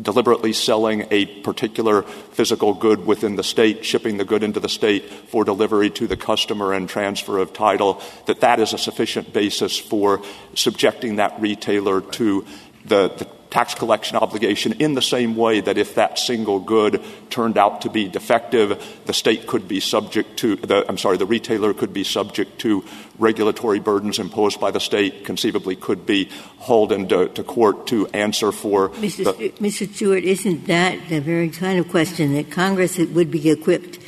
deliberately 0.00 0.52
selling 0.52 1.06
a 1.10 1.26
particular 1.42 2.02
physical 2.02 2.72
good 2.72 3.04
within 3.04 3.36
the 3.36 3.42
state, 3.42 3.84
shipping 3.84 4.16
the 4.16 4.24
good 4.24 4.42
into 4.42 4.60
the 4.60 4.68
state 4.68 5.10
for 5.10 5.44
delivery 5.44 5.90
to 5.90 6.06
the 6.06 6.16
customer 6.16 6.72
and 6.72 6.88
transfer 6.88 7.38
of 7.38 7.52
title, 7.52 8.00
that 8.26 8.40
that 8.40 8.60
is 8.60 8.72
a 8.72 8.78
sufficient 8.78 9.32
basis 9.32 9.76
for 9.76 10.22
subjecting 10.54 11.16
that 11.16 11.40
retailer 11.40 12.00
to 12.00 12.46
the, 12.88 13.26
tax 13.50 13.74
collection 13.74 14.16
obligation 14.16 14.72
in 14.72 14.94
the 14.94 15.02
same 15.02 15.34
way 15.36 15.60
that 15.60 15.78
if 15.78 15.94
that 15.94 16.18
single 16.18 16.60
good 16.60 17.02
turned 17.30 17.56
out 17.56 17.82
to 17.82 17.90
be 17.90 18.08
defective, 18.08 19.00
the 19.06 19.12
state 19.12 19.46
could 19.46 19.66
be 19.66 19.80
subject 19.80 20.38
to, 20.38 20.56
the, 20.56 20.86
I'm 20.88 20.98
sorry, 20.98 21.16
the 21.16 21.26
retailer 21.26 21.72
could 21.72 21.92
be 21.92 22.04
subject 22.04 22.58
to 22.60 22.84
regulatory 23.18 23.78
burdens 23.78 24.18
imposed 24.18 24.60
by 24.60 24.70
the 24.70 24.80
state, 24.80 25.24
conceivably 25.24 25.76
could 25.76 26.04
be 26.04 26.28
hauled 26.58 26.92
into 26.92 27.28
to 27.28 27.42
court 27.42 27.86
to 27.88 28.06
answer 28.08 28.52
for. 28.52 28.90
Mr. 28.90 29.94
Stewart, 29.94 30.24
isn't 30.24 30.66
that 30.66 31.08
the 31.08 31.20
very 31.20 31.48
kind 31.48 31.78
of 31.78 31.88
question 31.88 32.34
that 32.34 32.50
Congress 32.50 32.98
would 32.98 33.30
be 33.30 33.50
equipped 33.50 33.98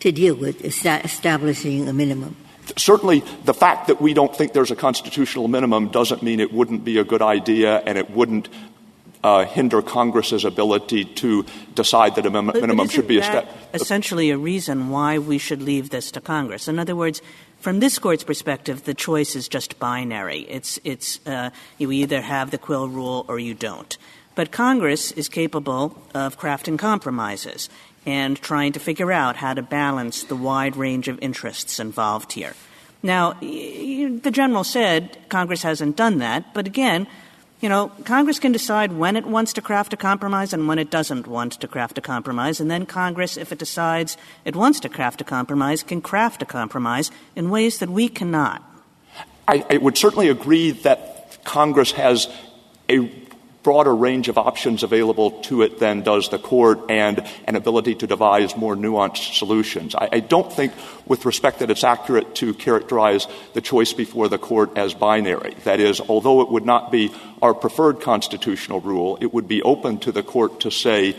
to 0.00 0.12
deal 0.12 0.34
with, 0.34 0.64
establishing 0.64 1.88
a 1.88 1.92
minimum? 1.92 2.36
Certainly, 2.76 3.20
the 3.44 3.54
fact 3.54 3.88
that 3.88 4.00
we 4.00 4.14
don't 4.14 4.34
think 4.34 4.52
there's 4.52 4.70
a 4.70 4.76
constitutional 4.76 5.48
minimum 5.48 5.88
doesn't 5.88 6.22
mean 6.22 6.40
it 6.40 6.52
wouldn't 6.52 6.84
be 6.84 6.98
a 6.98 7.04
good 7.04 7.22
idea 7.22 7.78
and 7.80 7.98
it 7.98 8.10
wouldn't 8.10 8.48
uh, 9.24 9.46
hinder 9.46 9.80
Congress's 9.80 10.44
ability 10.44 11.04
to 11.04 11.46
decide 11.74 12.14
that 12.16 12.26
a 12.26 12.30
minimum 12.30 12.88
should 12.88 13.08
be 13.08 13.18
established. 13.18 13.56
Essentially, 13.72 14.30
a 14.30 14.36
reason 14.36 14.90
why 14.90 15.18
we 15.18 15.38
should 15.38 15.62
leave 15.62 15.88
this 15.88 16.10
to 16.12 16.20
Congress. 16.20 16.68
In 16.68 16.78
other 16.78 16.94
words, 16.94 17.22
from 17.58 17.80
this 17.80 17.98
court's 17.98 18.22
perspective, 18.22 18.84
the 18.84 18.92
choice 18.92 19.34
is 19.34 19.48
just 19.48 19.78
binary. 19.78 20.40
It's 20.40 20.78
it's 20.84 21.26
uh, 21.26 21.48
you 21.78 21.90
either 21.90 22.20
have 22.20 22.50
the 22.50 22.58
Quill 22.58 22.88
rule 22.88 23.24
or 23.26 23.38
you 23.38 23.54
don't. 23.54 23.96
But 24.34 24.52
Congress 24.52 25.12
is 25.12 25.28
capable 25.30 25.96
of 26.12 26.38
crafting 26.38 26.78
compromises 26.78 27.70
and 28.06 28.40
trying 28.40 28.72
to 28.72 28.80
figure 28.80 29.12
out 29.12 29.36
how 29.36 29.54
to 29.54 29.62
balance 29.62 30.24
the 30.24 30.36
wide 30.36 30.76
range 30.76 31.08
of 31.08 31.18
interests 31.20 31.78
involved 31.78 32.32
here. 32.32 32.54
Now, 33.02 33.34
the 33.40 34.30
general 34.32 34.64
said 34.64 35.18
Congress 35.28 35.62
hasn't 35.62 35.96
done 35.96 36.18
that, 36.18 36.54
but 36.54 36.66
again, 36.66 37.06
you 37.60 37.68
know, 37.68 37.90
Congress 38.04 38.38
can 38.38 38.52
decide 38.52 38.92
when 38.92 39.16
it 39.16 39.24
wants 39.24 39.54
to 39.54 39.62
craft 39.62 39.94
a 39.94 39.96
compromise 39.96 40.52
and 40.52 40.68
when 40.68 40.78
it 40.78 40.90
doesn't 40.90 41.26
want 41.26 41.52
to 41.54 41.68
craft 41.68 41.96
a 41.96 42.00
compromise. 42.02 42.60
And 42.60 42.70
then 42.70 42.84
Congress, 42.84 43.36
if 43.36 43.52
it 43.52 43.58
decides 43.58 44.18
it 44.44 44.54
wants 44.54 44.80
to 44.80 44.88
craft 44.88 45.20
a 45.22 45.24
compromise, 45.24 45.82
can 45.82 46.02
craft 46.02 46.42
a 46.42 46.44
compromise 46.44 47.10
in 47.34 47.48
ways 47.48 47.78
that 47.78 47.88
we 47.88 48.08
cannot. 48.08 48.62
I, 49.48 49.64
I 49.70 49.76
would 49.78 49.96
certainly 49.96 50.28
agree 50.28 50.72
that 50.72 51.42
Congress 51.44 51.92
has 51.92 52.28
a 52.88 53.08
broader 53.64 53.96
range 53.96 54.28
of 54.28 54.38
options 54.38 54.82
available 54.82 55.32
to 55.40 55.62
it 55.62 55.80
than 55.80 56.02
does 56.02 56.28
the 56.28 56.38
court 56.38 56.78
and 56.90 57.26
an 57.46 57.56
ability 57.56 57.94
to 57.96 58.06
devise 58.06 58.56
more 58.56 58.76
nuanced 58.76 59.36
solutions. 59.36 59.94
I, 59.96 60.20
don't 60.20 60.52
think, 60.52 60.74
with 61.06 61.24
respect, 61.24 61.58
that 61.58 61.70
it's 61.70 61.82
accurate 61.82 62.34
to 62.36 62.54
characterize 62.54 63.26
the 63.54 63.62
choice 63.62 63.94
before 63.94 64.28
the 64.28 64.38
court 64.38 64.76
as 64.76 64.92
binary. 64.92 65.54
That 65.64 65.80
is, 65.80 66.00
although 66.00 66.42
it 66.42 66.50
would 66.50 66.66
not 66.66 66.92
be 66.92 67.10
our 67.40 67.54
preferred 67.54 68.02
constitutional 68.02 68.80
rule, 68.80 69.18
it 69.20 69.32
would 69.32 69.48
be 69.48 69.62
open 69.62 69.98
to 70.00 70.12
the 70.12 70.22
court 70.22 70.60
to 70.60 70.70
say 70.70 71.16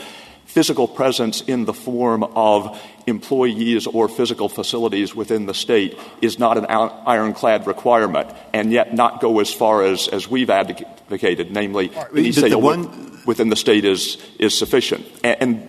physical 0.55 0.87
presence 0.87 1.41
in 1.41 1.65
the 1.65 1.73
form 1.73 2.23
of 2.23 2.81
employees 3.07 3.87
or 3.87 4.07
physical 4.07 4.47
facilities 4.47 5.13
within 5.13 5.47
the 5.47 5.53
state 5.53 5.99
is 6.21 6.39
not 6.39 6.57
an 6.57 6.65
ironclad 6.65 7.67
requirement, 7.67 8.29
and 8.53 8.71
yet 8.71 8.93
not 8.93 9.19
go 9.19 9.41
as 9.41 9.51
far 9.51 9.83
as, 9.83 10.07
as 10.07 10.29
we've 10.29 10.49
advocated, 10.49 11.51
namely, 11.51 11.89
one... 11.89 13.19
within 13.25 13.49
the 13.49 13.57
state 13.57 13.83
is, 13.83 14.17
is 14.39 14.57
sufficient. 14.57 15.05
And 15.25 15.67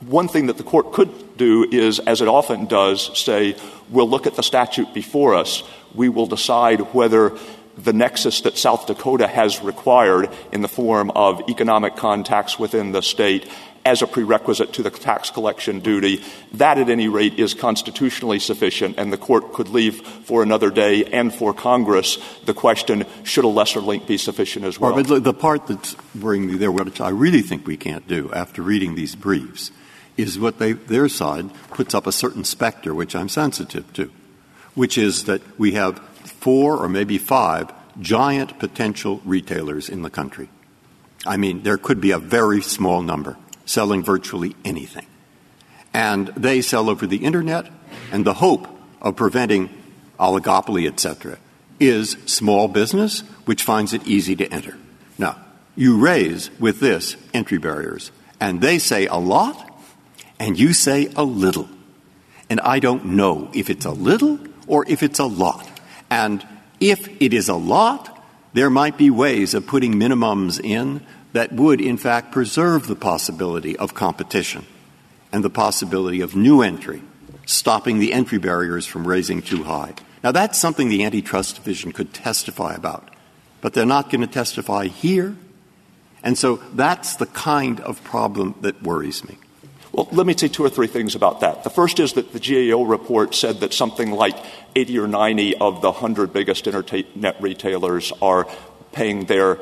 one 0.00 0.26
thing 0.26 0.46
that 0.46 0.56
the 0.56 0.64
court 0.64 0.92
could 0.92 1.36
do 1.36 1.68
is, 1.70 2.00
as 2.00 2.20
it 2.20 2.26
often 2.26 2.66
does, 2.66 3.16
say, 3.16 3.54
we'll 3.88 4.10
look 4.10 4.26
at 4.26 4.34
the 4.34 4.42
statute 4.42 4.92
before 4.92 5.36
us, 5.36 5.62
we 5.94 6.08
will 6.08 6.26
decide 6.26 6.80
whether 6.92 7.38
the 7.78 7.92
nexus 7.92 8.42
that 8.42 8.58
South 8.58 8.86
Dakota 8.86 9.28
has 9.28 9.62
required 9.62 10.28
in 10.52 10.60
the 10.60 10.68
form 10.68 11.10
of 11.12 11.40
economic 11.48 11.96
contacts 11.96 12.58
within 12.58 12.90
the 12.90 13.00
state 13.00 13.48
as 13.84 14.02
a 14.02 14.06
prerequisite 14.06 14.72
to 14.74 14.82
the 14.82 14.90
tax 14.90 15.30
collection 15.30 15.80
duty. 15.80 16.22
That, 16.52 16.78
at 16.78 16.88
any 16.88 17.08
rate, 17.08 17.38
is 17.38 17.54
constitutionally 17.54 18.38
sufficient, 18.38 18.96
and 18.98 19.12
the 19.12 19.18
court 19.18 19.52
could 19.52 19.68
leave 19.68 20.06
for 20.06 20.42
another 20.42 20.70
day 20.70 21.04
and 21.04 21.34
for 21.34 21.52
Congress 21.52 22.18
the 22.44 22.54
question 22.54 23.04
should 23.24 23.44
a 23.44 23.48
lesser 23.48 23.80
link 23.80 24.06
be 24.06 24.18
sufficient 24.18 24.64
as 24.64 24.78
well? 24.78 24.92
the 25.02 25.34
part 25.34 25.66
that's 25.66 25.96
worrying 26.14 26.46
me 26.46 26.56
there, 26.56 26.72
which 26.72 27.00
I 27.00 27.10
really 27.10 27.42
think 27.42 27.66
we 27.66 27.76
can't 27.76 28.06
do 28.06 28.30
after 28.32 28.62
reading 28.62 28.94
these 28.94 29.14
briefs, 29.14 29.70
is 30.16 30.38
what 30.38 30.58
they, 30.58 30.72
their 30.72 31.08
side 31.08 31.50
puts 31.70 31.94
up 31.94 32.06
a 32.06 32.12
certain 32.12 32.44
specter, 32.44 32.94
which 32.94 33.16
I'm 33.16 33.28
sensitive 33.28 33.92
to, 33.94 34.10
which 34.74 34.98
is 34.98 35.24
that 35.24 35.42
we 35.58 35.72
have 35.72 35.98
four 35.98 36.76
or 36.76 36.88
maybe 36.88 37.18
five 37.18 37.72
giant 38.00 38.58
potential 38.58 39.20
retailers 39.24 39.88
in 39.88 40.02
the 40.02 40.10
country. 40.10 40.48
I 41.26 41.36
mean, 41.36 41.62
there 41.62 41.78
could 41.78 42.00
be 42.00 42.10
a 42.10 42.18
very 42.18 42.62
small 42.62 43.02
number 43.02 43.36
selling 43.72 44.04
virtually 44.04 44.54
anything. 44.64 45.06
And 45.94 46.28
they 46.28 46.60
sell 46.60 46.90
over 46.90 47.06
the 47.06 47.24
internet, 47.24 47.70
and 48.12 48.24
the 48.24 48.34
hope 48.34 48.68
of 49.00 49.16
preventing 49.16 49.70
oligopoly, 50.20 50.86
etc., 50.86 51.38
is 51.80 52.16
small 52.26 52.68
business, 52.68 53.20
which 53.46 53.62
finds 53.62 53.92
it 53.92 54.06
easy 54.06 54.36
to 54.36 54.46
enter. 54.52 54.76
Now, 55.18 55.36
you 55.74 55.98
raise 55.98 56.50
with 56.60 56.80
this 56.80 57.16
entry 57.32 57.58
barriers, 57.58 58.12
and 58.38 58.60
they 58.60 58.78
say 58.78 59.06
a 59.06 59.16
lot, 59.16 59.70
and 60.38 60.58
you 60.58 60.74
say 60.74 61.10
a 61.16 61.24
little. 61.24 61.68
And 62.50 62.60
I 62.60 62.78
don't 62.78 63.16
know 63.16 63.50
if 63.54 63.70
it's 63.70 63.86
a 63.86 63.90
little 63.90 64.38
or 64.66 64.84
if 64.86 65.02
it's 65.02 65.18
a 65.18 65.24
lot. 65.24 65.66
And 66.10 66.46
if 66.78 67.08
it 67.22 67.32
is 67.32 67.48
a 67.48 67.54
lot, 67.54 68.22
there 68.52 68.68
might 68.68 68.98
be 68.98 69.08
ways 69.10 69.54
of 69.54 69.66
putting 69.66 69.94
minimums 69.94 70.62
in 70.62 71.00
that 71.32 71.52
would, 71.52 71.80
in 71.80 71.96
fact, 71.96 72.32
preserve 72.32 72.86
the 72.86 72.96
possibility 72.96 73.76
of 73.76 73.94
competition 73.94 74.66
and 75.32 75.42
the 75.42 75.50
possibility 75.50 76.20
of 76.20 76.36
new 76.36 76.60
entry, 76.60 77.02
stopping 77.46 77.98
the 77.98 78.12
entry 78.12 78.38
barriers 78.38 78.86
from 78.86 79.06
raising 79.06 79.40
too 79.42 79.64
high. 79.64 79.94
Now, 80.22 80.32
that's 80.32 80.58
something 80.58 80.88
the 80.88 81.04
antitrust 81.04 81.56
division 81.56 81.92
could 81.92 82.12
testify 82.12 82.74
about, 82.74 83.08
but 83.60 83.72
they're 83.72 83.86
not 83.86 84.10
going 84.10 84.20
to 84.20 84.26
testify 84.26 84.86
here. 84.86 85.36
And 86.22 86.38
so 86.38 86.56
that's 86.74 87.16
the 87.16 87.26
kind 87.26 87.80
of 87.80 88.04
problem 88.04 88.54
that 88.60 88.82
worries 88.82 89.24
me. 89.24 89.38
Well, 89.90 90.08
let 90.12 90.26
me 90.26 90.34
say 90.34 90.48
two 90.48 90.64
or 90.64 90.70
three 90.70 90.86
things 90.86 91.14
about 91.14 91.40
that. 91.40 91.64
The 91.64 91.70
first 91.70 92.00
is 92.00 92.14
that 92.14 92.32
the 92.32 92.40
GAO 92.40 92.84
report 92.84 93.34
said 93.34 93.60
that 93.60 93.74
something 93.74 94.10
like 94.10 94.36
80 94.74 94.98
or 95.00 95.08
90 95.08 95.56
of 95.56 95.82
the 95.82 95.90
100 95.90 96.32
biggest 96.32 96.66
internet 96.66 97.42
retailers 97.42 98.12
are 98.22 98.46
paying 98.92 99.26
their 99.26 99.58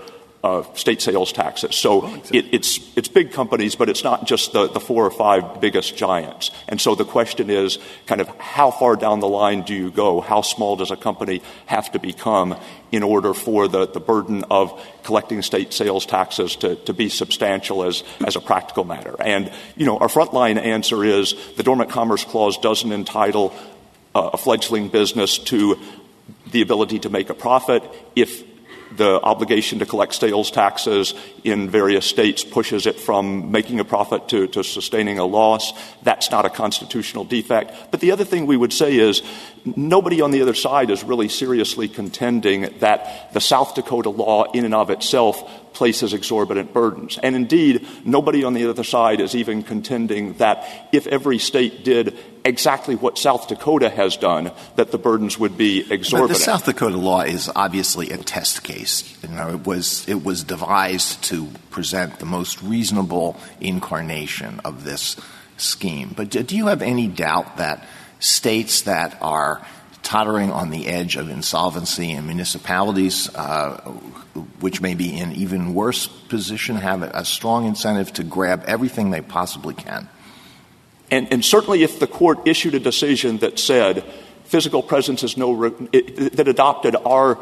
state 0.75 1.03
sales 1.03 1.33
taxes. 1.33 1.77
So 1.77 2.07
it, 2.33 2.47
it's, 2.53 2.81
it's 2.97 3.09
big 3.09 3.31
companies, 3.33 3.75
but 3.75 3.91
it's 3.91 4.03
not 4.03 4.27
just 4.27 4.53
the, 4.53 4.69
the 4.69 4.81
four 4.81 5.05
or 5.05 5.11
five 5.11 5.61
biggest 5.61 5.97
giants. 5.97 6.51
And 6.67 6.81
so 6.81 6.95
the 6.95 7.05
question 7.05 7.51
is 7.51 7.79
kind 8.07 8.23
of 8.23 8.29
how 8.39 8.71
far 8.71 8.97
down 8.97 9.21
the 9.21 9.29
line 9.29 9.63
do 9.63 9.75
you 9.75 9.91
go? 9.91 10.23
How 10.23 10.41
small 10.41 10.77
does 10.77 10.91
a 10.91 10.97
company 10.97 11.43
have 11.67 11.93
to 11.93 11.99
become 11.99 12.57
in 12.91 13.03
order 13.03 13.35
for 13.35 13.69
the, 13.69 13.87
the 13.87 14.01
burden 14.01 14.45
of 14.51 14.73
collecting 15.03 15.43
state 15.43 15.75
sales 15.75 16.07
taxes 16.07 16.57
to, 16.57 16.77
to 16.77 16.95
be 16.95 17.11
substantial 17.11 17.85
as, 17.85 18.03
as 18.27 18.35
a 18.35 18.41
practical 18.41 18.85
matter? 18.85 19.17
And, 19.21 19.53
you 19.77 19.85
know, 19.85 19.99
our 19.99 20.09
frontline 20.09 20.57
answer 20.57 21.05
is 21.05 21.35
the 21.57 21.63
Dormant 21.63 21.91
Commerce 21.91 22.25
Clause 22.25 22.57
doesn't 22.57 22.93
entitle 22.93 23.55
uh, 24.15 24.31
a 24.33 24.39
fledgling 24.39 24.89
business 24.89 25.39
to 25.39 25.79
the 26.51 26.63
ability 26.63 27.01
to 27.01 27.11
make 27.11 27.29
a 27.29 27.35
profit 27.35 27.85
if 28.17 28.50
the 28.97 29.21
obligation 29.23 29.79
to 29.79 29.87
collect 29.87 30.15
sales 30.15 30.51
taxes 30.51 31.15
in 31.45 31.71
various 31.71 32.07
states 32.07 32.45
pushes 32.45 32.87
it 32.87 32.99
from 32.99 33.51
making 33.51 33.81
a 33.81 33.85
profit 33.85 34.29
to, 34.29 34.47
to, 34.49 34.65
sustaining 34.65 35.19
a 35.19 35.25
loss. 35.25 35.73
That's 36.03 36.31
not 36.31 36.45
a 36.45 36.51
constitutional 36.51 37.25
defect. 37.25 37.91
But 37.91 38.01
the 38.01 38.13
other 38.13 38.25
thing 38.25 38.47
we 38.47 38.57
would 38.57 38.73
say 38.73 38.97
is 38.97 39.23
nobody 39.65 40.21
on 40.21 40.31
the 40.31 40.43
other 40.43 40.55
side 40.55 40.91
is 40.91 41.05
really 41.05 41.29
seriously 41.29 41.89
contending 41.89 42.79
that 42.81 43.33
the 43.33 43.41
South 43.41 43.75
Dakota 43.75 44.11
law 44.11 44.51
in 44.53 44.65
and 44.65 44.75
of 44.75 44.91
itself 44.91 45.73
places 45.73 46.13
exorbitant 46.13 46.73
burdens. 46.73 47.19
And 47.23 47.37
indeed, 47.37 47.87
nobody 48.05 48.45
on 48.45 48.55
the 48.55 48.69
other 48.69 48.85
side 48.85 49.21
is 49.21 49.35
even 49.35 49.63
contending 49.63 50.35
that 50.35 50.89
if 50.93 51.07
every 51.07 51.39
state 51.39 51.85
did 51.85 52.19
exactly 52.45 52.97
what 52.97 53.19
South 53.19 53.49
Dakota 53.49 53.89
has 53.89 54.17
done, 54.17 54.51
that 54.77 54.91
the 54.91 54.99
burdens 54.99 55.39
would 55.39 55.57
be 55.57 55.81
exorbitant. 55.91 56.29
But 56.31 56.39
the 56.39 56.45
South 56.45 56.65
Dakota 56.65 56.97
law 56.97 57.23
is 57.23 57.51
obviously 57.55 58.11
a 58.11 58.17
test 58.17 58.65
case. 58.65 59.17
You 59.23 59.29
know, 59.29 59.51
it 59.51 59.67
was 59.67 60.09
it 60.09 60.25
was 60.25 60.45
devised 60.45 61.23
to 61.25 61.47
present 61.71 62.19
the 62.19 62.27
most 62.27 62.63
reasonable 62.63 63.37
incarnation 63.61 64.61
of 64.65 64.85
this 64.85 65.17
scheme. 65.57 66.13
But 66.17 66.31
do 66.31 66.57
you 66.57 66.67
have 66.69 66.83
any 66.83 67.07
doubt 67.07 67.59
that 67.59 67.87
states 68.21 68.83
that 68.83 69.19
are 69.21 69.67
tottering 70.03 70.51
on 70.51 70.71
the 70.71 70.87
edge 70.87 71.17
of 71.17 71.29
insolvency 71.29 72.13
and 72.13 72.27
municipalities 72.27 73.29
uh, 73.35 73.77
which 74.61 74.81
may 74.81 74.95
be 74.95 75.19
in 75.19 75.33
even 75.33 75.75
worse 75.75 76.07
position 76.07 76.77
have 76.77 77.03
a 77.03 77.25
strong 77.25 77.67
incentive 77.67 78.13
to 78.13 78.23
grab 78.23 78.65
everything 78.67 79.11
they 79.11 79.21
possibly 79.21 79.75
can. 79.75 80.09
And, 81.11 81.45
certainly 81.45 81.83
if 81.83 81.99
the 81.99 82.07
court 82.07 82.47
issued 82.47 82.75
a 82.75 82.81
decision 82.81 83.39
that 83.39 83.59
said 83.59 84.05
physical 84.45 84.83
presence 84.83 85.25
is 85.25 85.37
no 85.37 85.53
re- 85.53 85.89
it, 85.93 86.37
that 86.37 86.47
adopted 86.47 86.95
our 87.05 87.39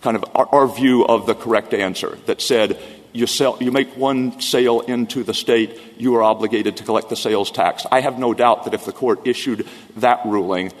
kind 0.00 0.16
of 0.16 0.24
our, 0.34 0.66
view 0.68 1.04
of 1.04 1.26
the 1.26 1.34
correct 1.34 1.74
answer 1.74 2.18
that 2.24 2.40
said 2.40 2.78
you 3.12 3.26
sell 3.26 3.56
you 3.60 3.72
make 3.72 3.96
one 3.96 4.40
sale 4.40 4.80
into 4.80 5.22
the 5.22 5.34
state 5.34 5.78
you 5.98 6.14
are 6.16 6.22
obligated 6.22 6.76
to 6.76 6.84
collect 6.84 7.08
the 7.08 7.16
sales 7.16 7.50
tax. 7.50 7.86
I 7.90 8.00
have 8.00 8.18
no 8.18 8.34
doubt 8.34 8.64
that 8.64 8.74
if 8.74 8.84
the 8.84 8.92
court 8.92 9.26
issued 9.26 9.66
that 9.96 10.20
ruling 10.24 10.72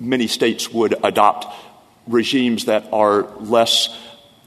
many 0.00 0.26
states 0.26 0.70
would 0.70 0.94
adopt 1.04 1.46
regimes 2.06 2.66
that 2.66 2.88
are 2.92 3.22
less 3.38 3.88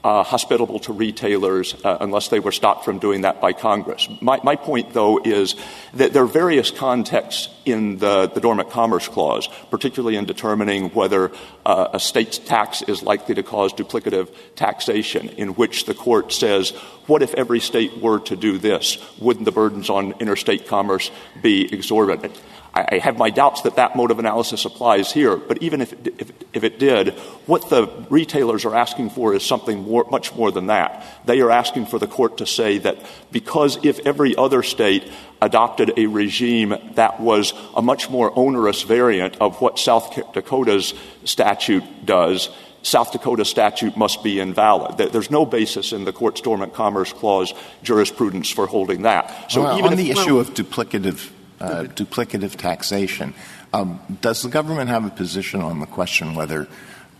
uh, 0.02 0.22
hospitable 0.22 0.78
to 0.80 0.92
retailers 0.92 1.74
uh, 1.84 1.98
unless 2.00 2.28
they 2.28 2.40
were 2.40 2.52
stopped 2.52 2.84
from 2.84 2.98
doing 2.98 3.22
that 3.22 3.40
by 3.40 3.52
Congress. 3.52 4.08
My, 4.20 4.40
my, 4.42 4.56
point, 4.56 4.94
though, 4.94 5.20
is 5.22 5.56
that 5.94 6.12
there 6.12 6.22
are 6.22 6.26
various 6.26 6.70
contexts 6.70 7.48
in 7.66 7.98
the, 7.98 8.26
the 8.28 8.40
Dormant 8.40 8.70
Commerce 8.70 9.08
Clause, 9.08 9.48
particularly 9.70 10.16
in 10.16 10.24
determining 10.24 10.88
whether 10.90 11.30
uh, 11.66 11.88
a 11.92 12.00
state's 12.00 12.38
tax 12.38 12.82
is 12.82 13.02
likely 13.02 13.34
to 13.34 13.42
cause 13.42 13.74
duplicative 13.74 14.34
taxation, 14.56 15.28
in 15.30 15.50
which 15.50 15.84
the 15.84 15.94
court 15.94 16.32
says, 16.32 16.70
what 17.06 17.22
if 17.22 17.34
every 17.34 17.60
state 17.60 17.98
were 17.98 18.20
to 18.20 18.36
do 18.36 18.56
this? 18.56 18.96
Wouldn't 19.18 19.44
the 19.44 19.52
burdens 19.52 19.90
on 19.90 20.14
interstate 20.20 20.66
commerce 20.66 21.10
be 21.42 21.72
exorbitant? 21.72 22.40
I 22.72 22.98
have 22.98 23.18
my 23.18 23.30
doubts 23.30 23.62
that 23.62 23.76
that 23.76 23.96
mode 23.96 24.12
of 24.12 24.20
analysis 24.20 24.64
applies 24.64 25.12
here, 25.12 25.36
but 25.36 25.60
even 25.62 25.80
if 25.80 25.92
it, 25.92 26.14
if, 26.18 26.32
if 26.52 26.64
it 26.64 26.78
did, 26.78 27.14
what 27.46 27.68
the 27.68 27.88
retailers 28.10 28.64
are 28.64 28.76
asking 28.76 29.10
for 29.10 29.34
is 29.34 29.44
something 29.44 29.82
more, 29.82 30.06
much 30.10 30.34
more 30.34 30.52
than 30.52 30.66
that. 30.66 31.04
They 31.24 31.40
are 31.40 31.50
asking 31.50 31.86
for 31.86 31.98
the 31.98 32.06
court 32.06 32.38
to 32.38 32.46
say 32.46 32.78
that 32.78 32.98
because 33.32 33.84
if 33.84 33.98
every 34.06 34.36
other 34.36 34.62
state 34.62 35.10
adopted 35.42 35.94
a 35.96 36.06
regime 36.06 36.74
that 36.94 37.18
was 37.18 37.54
a 37.74 37.82
much 37.82 38.08
more 38.08 38.32
onerous 38.38 38.82
variant 38.82 39.36
of 39.40 39.60
what 39.60 39.78
South 39.78 40.14
Dakota's 40.32 40.94
statute 41.24 41.84
does, 42.04 42.50
South 42.82 43.10
Dakota 43.10 43.44
statute 43.44 43.96
must 43.96 44.22
be 44.22 44.38
invalid. 44.38 44.96
There's 44.96 45.30
no 45.30 45.44
basis 45.44 45.92
in 45.92 46.04
the 46.04 46.12
court's 46.12 46.40
dormant 46.40 46.72
commerce 46.72 47.12
clause 47.12 47.52
jurisprudence 47.82 48.48
for 48.48 48.66
holding 48.66 49.02
that. 49.02 49.50
So 49.50 49.76
even 49.76 49.92
on 49.92 49.96
the 49.96 50.10
issue 50.10 50.38
of 50.38 50.54
duplicative 50.54 51.30
duplicative 51.60 52.56
taxation. 52.56 53.34
Um, 53.72 54.00
does 54.20 54.42
the 54.42 54.48
government 54.48 54.90
have 54.90 55.04
a 55.04 55.10
position 55.10 55.60
on 55.60 55.80
the 55.80 55.86
question 55.86 56.34
whether 56.34 56.66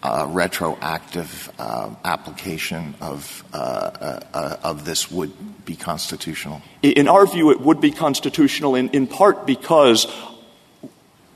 uh, 0.02 0.26
retroactive 0.30 1.52
uh, 1.58 1.94
application 2.04 2.94
of 3.00 3.44
uh, 3.52 3.56
uh, 3.56 4.20
uh, 4.32 4.56
of 4.64 4.84
this 4.84 5.10
would 5.10 5.64
be 5.64 5.76
constitutional? 5.76 6.62
In 6.82 7.06
our 7.06 7.26
view, 7.26 7.50
it 7.50 7.60
would 7.60 7.80
be 7.80 7.90
constitutional, 7.90 8.74
in, 8.74 8.88
in 8.90 9.06
part 9.06 9.46
because. 9.46 10.06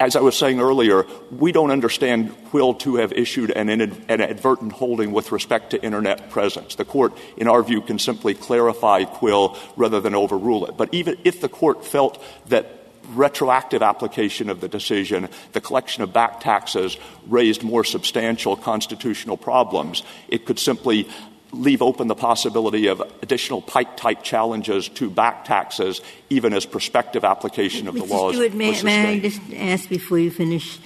As 0.00 0.16
I 0.16 0.20
was 0.20 0.36
saying 0.36 0.60
earlier, 0.60 1.06
we 1.30 1.52
don't 1.52 1.70
understand 1.70 2.34
Quill 2.50 2.74
to 2.74 2.96
have 2.96 3.12
issued 3.12 3.52
an, 3.52 3.68
an 3.70 4.20
advertent 4.20 4.72
holding 4.72 5.12
with 5.12 5.30
respect 5.30 5.70
to 5.70 5.82
Internet 5.82 6.30
presence. 6.30 6.74
The 6.74 6.84
court, 6.84 7.16
in 7.36 7.46
our 7.46 7.62
view, 7.62 7.80
can 7.80 8.00
simply 8.00 8.34
clarify 8.34 9.04
Quill 9.04 9.56
rather 9.76 10.00
than 10.00 10.16
overrule 10.16 10.66
it. 10.66 10.76
But 10.76 10.92
even 10.92 11.16
if 11.22 11.40
the 11.40 11.48
court 11.48 11.86
felt 11.86 12.20
that 12.48 12.83
retroactive 13.14 13.82
application 13.82 14.48
of 14.50 14.60
the 14.60 14.68
decision, 14.68 15.28
the 15.52 15.60
collection 15.60 16.02
of 16.02 16.12
back 16.12 16.40
taxes 16.40 16.96
raised 17.28 17.62
more 17.62 17.84
substantial 17.84 18.56
constitutional 18.56 19.36
problems. 19.36 20.02
It 20.28 20.46
could 20.46 20.58
simply 20.58 21.08
leave 21.52 21.82
open 21.82 22.08
the 22.08 22.14
possibility 22.14 22.88
of 22.88 23.00
additional 23.22 23.62
Pike 23.62 23.96
type 23.96 24.22
challenges 24.22 24.88
to 24.90 25.08
back 25.08 25.44
taxes, 25.44 26.00
even 26.30 26.52
as 26.52 26.66
prospective 26.66 27.24
application 27.24 27.88
of 27.88 27.94
the 27.94 28.04
laws. 28.04 28.36
May, 28.36 28.82
may 28.82 29.12
I 29.12 29.18
just 29.20 29.40
ask 29.54 29.88
before 29.88 30.18
you 30.18 30.30
finish? 30.30 30.78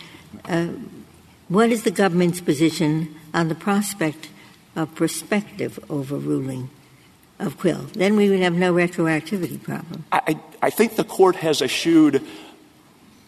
Uh, 0.44 0.68
what 1.48 1.70
is 1.70 1.85
the 1.85 1.90
government's 1.90 2.40
position 2.40 3.14
on 3.33 3.48
the 3.48 3.54
prospect 3.54 4.28
of 4.76 4.94
prospective 4.94 5.78
overruling? 5.88 6.70
Of 7.38 7.59
Quill. 7.59 7.83
Then 7.92 8.16
we 8.16 8.29
would 8.31 8.40
have 8.40 8.55
no 8.55 8.72
retroactivity 8.72 9.62
problem. 9.62 10.05
I, 10.11 10.70
think 10.70 10.96
the 10.96 11.05
court 11.05 11.37
has 11.37 11.62
eschewed 11.62 12.24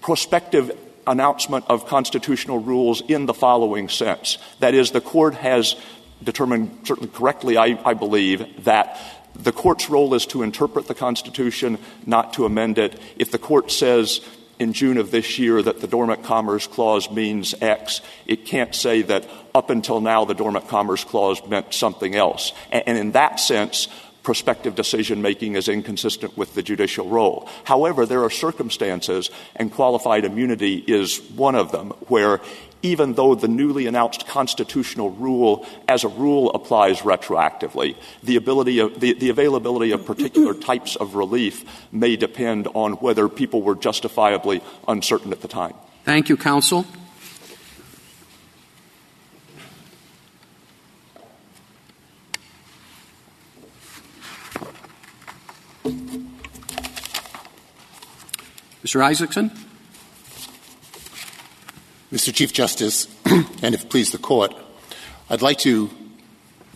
prospective 0.03 0.77
announcement 1.07 1.65
of 1.69 1.87
constitutional 1.87 2.59
rules 2.59 3.01
in 3.03 3.27
the 3.27 3.35
following 3.35 3.89
sense. 3.89 4.39
That 4.59 4.75
is, 4.75 4.91
the 4.91 5.01
court 5.01 5.35
has 5.35 5.77
determined, 6.23 6.81
certainly 6.85 7.11
correctly, 7.11 7.57
I 7.57 7.95
believe, 7.95 8.65
that 8.65 8.99
the 9.35 9.53
court's 9.53 9.89
role 9.89 10.15
is 10.15 10.27
to 10.27 10.43
interpret 10.43 10.87
the 10.87 10.95
Constitution, 10.95 11.79
not 12.05 12.35
to 12.35 12.45
amend 12.45 12.79
it. 12.79 13.01
If 13.17 13.31
the 13.31 13.39
court 13.39 13.71
says 13.71 14.21
in 14.61 14.75
June 14.75 14.99
of 14.99 15.11
this 15.11 15.39
year 15.39 15.61
that 15.63 15.81
the 15.81 15.89
Dormant 15.89 16.23
Commerce 16.23 16.67
Clause 16.67 17.11
means 17.11 17.55
X, 17.61 18.03
it 18.27 18.45
can't 18.45 18.75
say 18.75 19.03
that 19.03 19.27
up 19.55 19.71
until 19.71 20.01
now 20.01 20.25
the 20.25 20.35
Dormant 20.35 20.69
Commerce 20.69 21.03
Clause 21.03 21.45
meant 21.49 21.73
something 21.73 22.15
else. 22.15 22.53
And, 22.71 22.97
in 22.97 23.13
that 23.13 23.41
sense, 23.41 23.89
prospective 24.23 24.75
decision 24.75 25.23
making 25.23 25.57
is 25.57 25.67
inconsistent 25.67 26.37
with 26.37 26.55
the 26.55 26.63
judicial 26.63 27.09
role. 27.09 27.49
However, 27.65 28.05
there 28.05 28.23
are 28.23 28.31
circumstances, 28.31 29.31
and 29.57 29.73
qualified 29.73 30.27
immunity 30.27 30.77
is 30.77 31.19
one 31.35 31.55
of 31.55 31.73
them, 31.73 31.91
where 32.09 32.41
even 32.83 33.15
though 33.15 33.35
the 33.35 33.49
newly 33.49 33.87
announced 33.87 34.27
constitutional 34.27 35.11
rule 35.11 35.67
as 35.89 36.05
a 36.05 36.09
rule 36.09 36.51
applies 36.53 37.01
retroactively, 37.01 37.97
the, 38.23 38.37
ability 38.37 38.79
of, 38.79 39.01
the, 39.01 39.13
the 39.15 39.31
availability 39.31 39.91
of 39.93 40.05
particular 40.05 40.55
types 40.71 40.97
of 40.97 41.15
relief 41.15 41.65
may 41.93 42.17
depend 42.17 42.69
on 42.75 42.93
whether 42.95 43.29
people 43.29 43.63
were 43.63 43.75
justifiably 43.75 44.63
uncertain 44.89 45.33
at 45.33 45.41
the 45.41 45.49
time. 45.49 45.75
Thank 46.05 46.29
you, 46.29 46.37
counsel. 46.37 46.87
Mr. 58.83 59.05
Isaacson. 59.05 59.70
Mr. 62.13 62.35
Chief 62.35 62.53
Justice, 62.53 63.07
and 63.63 63.73
if 63.73 63.89
please 63.89 64.11
the 64.11 64.19
court, 64.19 64.53
I'd 65.29 65.43
like 65.43 65.59
to 65.59 65.89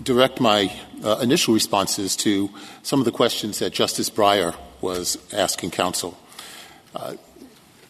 direct 0.01 0.41
my 0.41 0.73
uh, 1.03 1.19
initial 1.21 1.55
responses 1.55 2.15
to 2.19 2.51
some 2.85 3.01
of 3.01 3.05
the 3.05 3.11
questions 3.11 3.59
that 3.59 3.73
Justice 3.73 4.09
Breyer 4.09 4.55
was 4.81 5.19
asking 5.33 5.73
counsel. 5.73 6.17
Uh, 6.95 7.15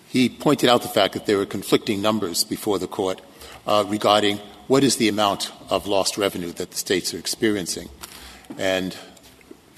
he 0.09 0.31
pointed 0.31 0.71
out 0.71 0.81
the 0.81 0.89
fact 0.89 1.13
that 1.13 1.27
there 1.27 1.37
were 1.37 1.45
conflicting 1.45 2.01
numbers 2.01 2.45
before 2.45 2.79
the 2.79 2.87
court 2.87 3.21
uh, 3.67 3.85
regarding 3.89 4.39
what 4.67 4.83
is 4.83 4.97
the 4.97 5.11
amount 5.11 5.53
of 5.69 5.87
lost 5.87 6.17
revenue 6.17 6.53
that 6.53 6.71
the 6.71 6.79
states 6.79 7.13
are 7.13 7.19
experiencing. 7.19 7.91
And 8.57 8.97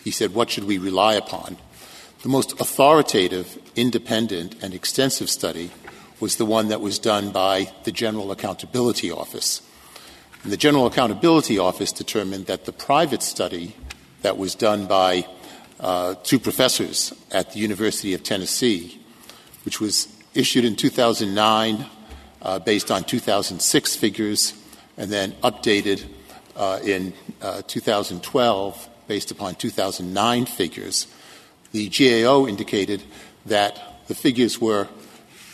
he 0.05 0.13
said, 0.13 0.35
what 0.35 0.51
should 0.51 0.65
we 0.65 0.79
rely 0.79 1.15
upon? 1.15 1.57
The 2.23 2.29
most 2.29 2.61
authoritative, 2.61 3.59
independent, 3.75 4.63
and 4.63 4.73
extensive 4.73 5.29
study 5.29 5.73
was 6.21 6.37
the 6.37 6.47
one 6.47 6.69
that 6.69 6.81
was 6.81 6.99
done 6.99 7.31
by 7.31 7.71
the 7.85 7.93
General 7.93 8.31
Accountability 8.31 9.11
Office. 9.11 9.63
And 10.43 10.53
the 10.53 10.57
General 10.57 10.87
Accountability 10.87 11.59
Office 11.59 11.93
determined 11.93 12.47
that 12.47 12.65
the 12.65 12.73
private 12.73 13.23
study 13.23 13.75
that 14.23 14.39
was 14.39 14.55
done 14.55 14.87
by 14.87 15.27
uh, 15.79 16.15
two 16.23 16.39
professors 16.39 17.13
at 17.33 17.53
the 17.53 17.59
University 17.59 18.15
of 18.15 18.23
Tennessee, 18.23 19.01
which 19.65 19.81
was 19.81 20.09
issued 20.35 20.65
in 20.65 20.77
2009 20.77 21.87
uh, 22.43 22.59
based 22.61 22.91
on 22.91 23.05
2006 23.05 23.97
figures 23.97 24.55
and 24.97 25.11
then 25.11 25.33
updated 25.43 26.05
uh, 26.57 26.79
in 26.83 27.13
uh, 27.43 27.63
2012 27.67 28.89
based 29.07 29.31
upon 29.31 29.55
2009 29.55 30.47
figures, 30.47 31.07
the 31.73 31.89
GAO 31.89 32.47
indicated 32.47 33.03
that 33.45 34.07
the 34.09 34.15
figures 34.15 34.61
were 34.61 34.89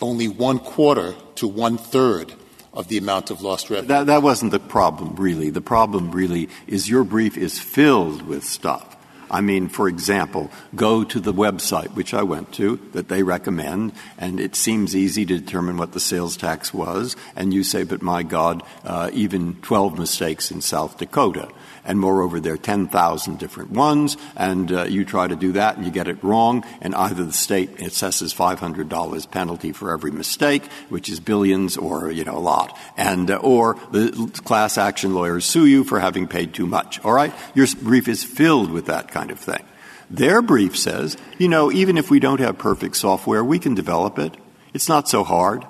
only 0.03 0.27
one 0.27 0.59
quarter 0.59 1.15
to 1.35 1.47
one 1.47 1.77
third 1.77 2.33
of 2.73 2.87
the 2.87 2.97
amount 2.97 3.31
of 3.31 3.41
lost 3.41 3.69
revenue. 3.69 4.05
That, 4.05 4.23
wasn't 4.23 4.51
the 4.51 4.59
problem, 4.59 5.15
really. 5.15 5.49
The 5.49 5.61
problem, 5.61 6.11
really, 6.11 6.49
is 6.67 6.89
your 6.89 7.03
brief 7.03 7.37
is 7.37 7.59
filled 7.59 8.23
with 8.23 8.43
stuff. 8.43 8.97
I 9.29 9.41
mean, 9.41 9.67
for 9.67 9.87
example, 9.87 10.51
go 10.75 11.03
to 11.03 11.19
the 11.19 11.33
website, 11.33 11.95
which 11.95 12.13
I 12.13 12.21
went 12.21 12.51
to, 12.53 12.79
that 12.91 13.07
they 13.09 13.23
recommend, 13.23 13.93
and 14.17 14.39
it 14.39 14.55
seems 14.55 14.95
easy 14.95 15.25
to 15.25 15.39
determine 15.39 15.77
what 15.77 15.93
the 15.93 15.99
sales 15.99 16.37
tax 16.37 16.73
was, 16.73 17.15
and 17.35 17.53
you 17.53 17.63
say, 17.63 17.83
but 17.83 18.01
my 18.01 18.21
God, 18.21 18.61
uh, 18.83 19.09
even 19.13 19.55
12 19.61 19.97
mistakes 19.97 20.51
in 20.51 20.61
South 20.61 20.97
Dakota 20.97 21.49
and 21.85 21.99
moreover, 21.99 22.39
there 22.39 22.53
are 22.53 22.57
10,000 22.57 23.39
different 23.39 23.71
ones, 23.71 24.17
and 24.35 24.71
uh, 24.71 24.83
you 24.83 25.05
try 25.05 25.27
to 25.27 25.35
do 25.35 25.53
that 25.53 25.75
and 25.75 25.85
you 25.85 25.91
get 25.91 26.07
it 26.07 26.23
wrong, 26.23 26.65
and 26.81 26.95
either 26.95 27.23
the 27.23 27.33
state 27.33 27.77
assesses 27.77 28.33
$500 28.33 29.31
penalty 29.31 29.71
for 29.71 29.91
every 29.91 30.11
mistake, 30.11 30.63
which 30.89 31.09
is 31.09 31.19
billions 31.19 31.77
or, 31.77 32.11
you 32.11 32.23
know, 32.23 32.37
a 32.37 32.39
lot, 32.39 32.77
and, 32.97 33.29
uh, 33.29 33.35
or 33.37 33.77
the 33.91 34.31
class 34.43 34.77
action 34.77 35.13
lawyers 35.13 35.45
sue 35.45 35.65
you 35.65 35.83
for 35.83 35.99
having 35.99 36.27
paid 36.27 36.53
too 36.53 36.65
much, 36.65 37.03
all 37.03 37.13
right? 37.13 37.33
Your 37.53 37.67
brief 37.81 38.07
is 38.07 38.23
filled 38.23 38.71
with 38.71 38.85
that 38.85 39.09
kind 39.11 39.31
of 39.31 39.39
thing. 39.39 39.63
Their 40.09 40.41
brief 40.41 40.77
says, 40.77 41.17
you 41.37 41.47
know, 41.47 41.71
even 41.71 41.97
if 41.97 42.09
we 42.09 42.19
don't 42.19 42.39
have 42.39 42.57
perfect 42.57 42.95
software, 42.95 43.43
we 43.43 43.59
can 43.59 43.73
develop 43.73 44.19
it. 44.19 44.35
It's 44.73 44.89
not 44.89 45.09
so 45.09 45.23
hard. 45.23 45.65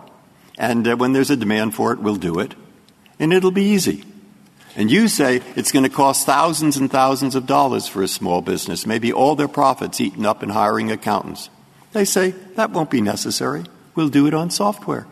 And 0.58 0.88
uh, 0.88 0.96
when 0.96 1.14
there's 1.14 1.30
a 1.30 1.36
demand 1.36 1.74
for 1.74 1.94
it, 1.94 2.00
we'll 2.00 2.16
do 2.16 2.40
it. 2.40 2.54
And 3.20 3.34
it'll 3.34 3.52
be 3.52 3.64
easy. 3.64 4.04
And 4.76 4.90
you 4.90 5.08
say 5.08 5.42
it's 5.56 5.72
going 5.72 5.84
to 5.84 5.90
cost 5.90 6.26
thousands 6.26 6.78
and 6.78 6.90
thousands 6.92 7.36
of 7.36 7.46
dollars 7.46 7.88
for 7.88 8.02
a 8.02 8.08
small 8.08 8.42
business, 8.42 8.86
maybe 8.86 9.14
all 9.14 9.36
their 9.36 9.48
profits 9.48 10.02
eaten 10.02 10.26
up 10.26 10.42
in 10.42 10.50
hiring 10.50 10.92
accountants. 10.92 11.50
They 11.92 12.06
say 12.06 12.32
that 12.56 12.72
won't 12.72 12.90
be 12.90 13.02
necessary. 13.02 13.66
We'll 13.96 14.10
do 14.10 14.26
it 14.26 14.34
on 14.34 14.50
software. 14.50 15.06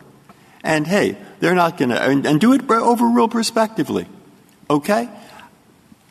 And 0.64 0.86
hey, 0.86 1.16
they're 1.40 1.54
not 1.54 1.76
going 1.76 1.90
to, 1.90 2.02
and, 2.02 2.26
and 2.26 2.40
do 2.40 2.52
it 2.52 2.62
over 2.62 2.80
overrule 2.80 3.28
prospectively. 3.28 4.06
Okay? 4.68 5.08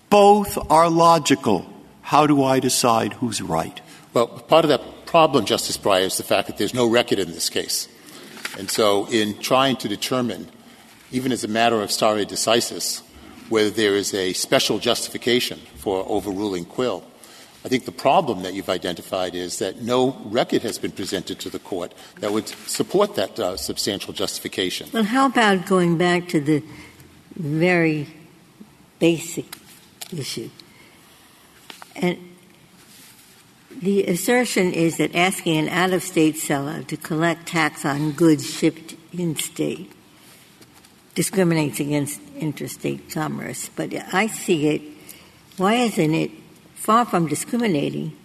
Both 0.10 0.58
are 0.72 0.90
logical. 0.90 1.66
How 2.02 2.28
do 2.28 2.44
I 2.44 2.60
decide 2.60 3.14
who's 3.14 3.42
right? 3.42 3.80
Well, 4.14 4.28
part 4.28 4.66
of 4.66 4.70
that 4.70 5.06
problem, 5.06 5.46
Justice 5.46 5.78
Breyer, 5.78 6.06
is 6.06 6.18
the 6.18 6.24
fact 6.24 6.48
that 6.48 6.58
there's 6.58 6.74
no 6.74 6.88
record 6.90 7.20
in 7.20 7.32
this 7.32 7.50
case. 7.50 7.88
And 8.58 8.70
so, 8.70 9.08
in 9.10 9.38
trying 9.40 9.78
to 9.78 9.88
determine, 9.88 10.50
even 11.12 11.32
as 11.32 11.46
a 11.46 11.48
matter 11.48 11.82
of 11.82 11.92
stare 11.92 12.26
decisis, 12.26 13.02
whether 13.52 13.70
there 13.70 13.96
is 13.96 14.14
a 14.14 14.34
special 14.34 14.80
justification 14.80 15.60
for 15.76 16.06
overruling 16.08 16.66
Quill, 16.66 17.04
I 17.64 17.68
think 17.68 17.86
the 17.86 17.92
problem 17.92 18.42
that 18.42 18.54
you've 18.56 18.70
identified 18.70 19.36
is 19.36 19.60
that 19.60 19.82
no 19.82 20.18
record 20.26 20.64
has 20.64 20.80
been 20.80 20.92
presented 20.92 21.40
to 21.42 21.50
the 21.50 21.60
court 21.60 21.94
that 22.20 22.32
would 22.32 22.48
support 22.48 23.16
that 23.16 23.40
uh, 23.40 23.58
substantial 23.58 24.14
justification. 24.14 24.90
Well, 24.92 25.04
how 25.04 25.28
about 25.28 25.68
going 25.68 25.98
back 25.98 26.28
to 26.30 26.40
the 26.40 26.64
very 27.36 28.08
basic 28.98 29.58
issue? 30.12 30.50
And 31.96 32.18
the 33.80 34.06
assertion 34.06 34.74
is 34.74 34.98
that 34.98 35.14
asking 35.14 35.58
an 35.58 35.70
out 35.70 35.94
of 35.94 36.02
state 36.04 36.38
seller 36.38 36.84
to 36.84 36.98
collect 36.98 37.48
tax 37.48 37.86
on 37.86 38.14
goods 38.14 38.50
shipped 38.50 38.96
in 39.14 39.36
state 39.36 39.92
discriminates 41.16 41.80
against 41.80 42.22
interstate 42.38 43.10
commerce. 43.12 43.70
But 43.76 43.94
I 44.14 44.28
see 44.28 44.68
it, 44.68 44.82
why 45.58 45.76
isn't 45.76 46.14
it 46.14 46.32
far 46.76 47.06
from 47.06 47.28
discriminating, 47.28 48.16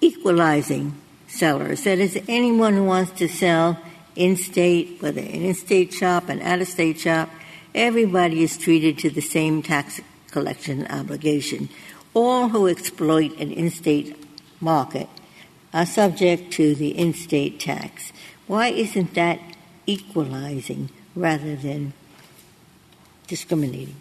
equalizing 0.00 1.00
sellers? 1.28 1.84
That 1.84 1.98
is, 1.98 2.20
anyone 2.28 2.74
who 2.74 2.84
wants 2.84 3.12
to 3.12 3.28
sell 3.28 3.78
in 4.16 4.36
state, 4.36 5.00
whether 5.00 5.20
an 5.20 5.26
in 5.26 5.54
state 5.54 5.92
shop, 5.92 6.28
an 6.28 6.40
out 6.42 6.60
of 6.60 6.68
state 6.68 7.00
shop, 7.00 7.30
everybody 7.74 8.42
is 8.42 8.58
treated 8.58 8.98
to 8.98 9.10
the 9.10 9.22
same 9.22 9.62
tax 9.62 10.00
collection 10.30 10.86
obligation. 10.88 11.68
All 12.14 12.48
who 12.48 12.66
exploit 12.66 13.38
an 13.38 13.52
in 13.52 13.70
state 13.70 14.16
market 14.60 15.08
are 15.72 15.86
subject 15.86 16.52
to 16.54 16.74
the 16.74 16.88
in 16.98 17.14
state 17.14 17.60
tax. 17.60 18.12
Why 18.46 18.68
isn't 18.68 19.14
that 19.14 19.40
equalizing 19.86 20.90
rather 21.14 21.56
than 21.56 21.92
discriminating? 23.26 23.96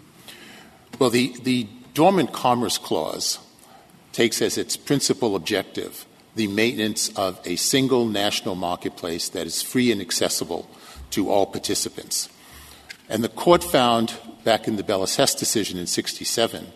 Well, 1.00 1.10
the, 1.10 1.34
the 1.44 1.68
Dormant 1.94 2.34
Commerce 2.34 2.78
Clause 2.78 3.40
takes 4.14 4.42
as 4.42 4.58
its 4.58 4.78
principal 4.78 5.36
objective 5.36 6.06
the 6.36 6.48
maintenance 6.48 7.10
of 7.18 7.40
a 7.46 7.56
single 7.58 8.06
national 8.06 8.56
marketplace 8.56 9.30
that 9.30 9.46
is 9.46 9.62
free 9.62 9.92
and 9.92 10.00
accessible 10.00 10.70
to 11.12 11.30
all 11.30 11.46
participants. 11.46 12.30
And 13.10 13.24
the 13.24 13.30
court 13.30 13.64
found 13.64 14.18
back 14.44 14.68
in 14.68 14.78
the 14.78 14.84
Bellas 14.84 15.18
Hess 15.18 15.36
decision 15.36 15.78
in 15.78 15.88
67 15.88 16.68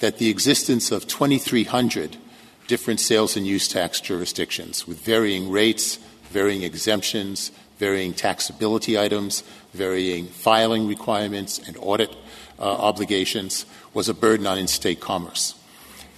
that 0.00 0.18
the 0.18 0.30
existence 0.30 0.90
of 0.90 1.06
2,300 1.06 2.16
different 2.66 3.00
sales 3.00 3.36
and 3.36 3.46
use 3.46 3.68
tax 3.68 4.00
jurisdictions 4.00 4.86
with 4.86 4.98
varying 5.00 5.50
rates, 5.50 5.96
varying 6.30 6.62
exemptions, 6.62 7.52
varying 7.78 8.14
taxability 8.14 8.98
items, 8.98 9.42
varying 9.74 10.26
filing 10.26 10.88
requirements 10.88 11.58
and 11.58 11.76
audit 11.78 12.10
uh, 12.58 12.62
obligations 12.62 13.66
was 13.92 14.08
a 14.08 14.14
burden 14.14 14.46
on 14.46 14.58
in 14.58 14.68
state 14.68 15.00
commerce. 15.00 15.54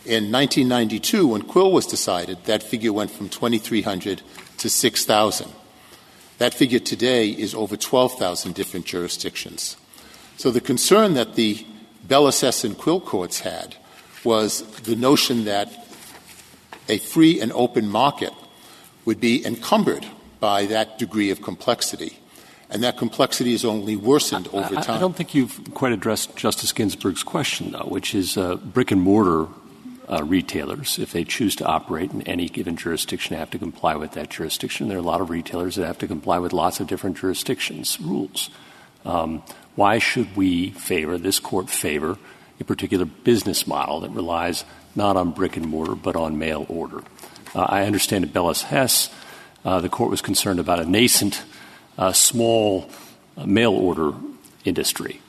In 0.04 0.30
1992, 0.30 1.26
when 1.26 1.42
Quill 1.42 1.72
was 1.72 1.86
decided, 1.86 2.44
that 2.44 2.62
figure 2.62 2.92
went 2.92 3.10
from 3.10 3.28
2,300 3.28 4.22
to 4.58 4.70
6,000. 4.70 5.50
That 6.38 6.54
figure 6.54 6.78
today 6.78 7.30
is 7.30 7.54
over 7.54 7.76
12,000 7.76 8.54
different 8.54 8.86
jurisdictions. 8.86 9.76
So 10.36 10.50
the 10.50 10.60
concern 10.60 11.14
that 11.14 11.34
the 11.34 11.66
Bellas 12.06 12.42
Hess 12.42 12.62
and 12.62 12.78
Quill 12.78 13.00
courts 13.00 13.40
had 13.40 13.76
was 14.22 14.62
the 14.82 14.96
notion 14.96 15.44
that 15.46 15.86
a 16.88 16.98
free 16.98 17.40
and 17.40 17.52
open 17.52 17.88
market 17.88 18.32
would 19.04 19.20
be 19.20 19.44
encumbered 19.44 20.06
by 20.40 20.66
that 20.66 20.98
degree 20.98 21.30
of 21.30 21.42
complexity. 21.42 22.18
And 22.68 22.82
that 22.82 22.96
complexity 22.96 23.54
is 23.54 23.64
only 23.64 23.94
worsened 23.94 24.48
over 24.48 24.74
time. 24.74 24.96
I, 24.96 24.98
don't 24.98 25.14
think 25.14 25.34
you've 25.34 25.72
quite 25.74 25.92
addressed 25.92 26.36
Justice 26.36 26.72
Ginsburg's 26.72 27.22
question, 27.22 27.70
though, 27.70 27.86
which 27.86 28.14
is 28.14 28.36
uh, 28.36 28.56
brick 28.56 28.90
and 28.90 29.00
mortar 29.00 29.46
uh, 30.08 30.22
retailers, 30.24 30.98
if 30.98 31.12
they 31.12 31.24
choose 31.24 31.56
to 31.56 31.64
operate 31.64 32.12
in 32.12 32.22
any 32.22 32.48
given 32.48 32.76
jurisdiction, 32.76 33.36
have 33.36 33.50
to 33.50 33.58
comply 33.58 33.96
with 33.96 34.12
that 34.12 34.30
jurisdiction. 34.30 34.88
There 34.88 34.96
are 34.96 35.00
a 35.00 35.04
lot 35.04 35.20
of 35.20 35.30
retailers 35.30 35.76
that 35.76 35.86
have 35.86 35.98
to 35.98 36.06
comply 36.06 36.38
with 36.38 36.52
lots 36.52 36.80
of 36.80 36.86
different 36.86 37.16
jurisdictions' 37.16 38.00
rules. 38.00 38.50
Um, 39.04 39.42
why 39.74 39.98
should 39.98 40.36
we 40.36 40.70
favor, 40.70 41.18
this 41.18 41.38
court 41.38 41.68
favor, 41.70 42.18
a 42.60 42.64
particular 42.64 43.04
business 43.04 43.66
model 43.66 44.00
that 44.00 44.10
relies 44.10 44.64
not 44.94 45.16
on 45.16 45.32
brick 45.32 45.56
and 45.56 45.66
mortar 45.66 45.94
but 45.94 46.16
on 46.16 46.38
mail 46.38 46.66
order? 46.68 47.02
Uh, 47.54 47.62
I 47.68 47.84
understand 47.84 48.24
at 48.24 48.32
Bellas 48.32 48.62
Hess, 48.62 49.10
uh, 49.64 49.80
the 49.80 49.88
court 49.88 50.10
was 50.10 50.22
concerned 50.22 50.60
about 50.60 50.78
a 50.78 50.84
nascent, 50.84 51.42
small 52.12 52.90
mail 53.44 53.72
order 53.72 54.12
industry. 54.64 55.20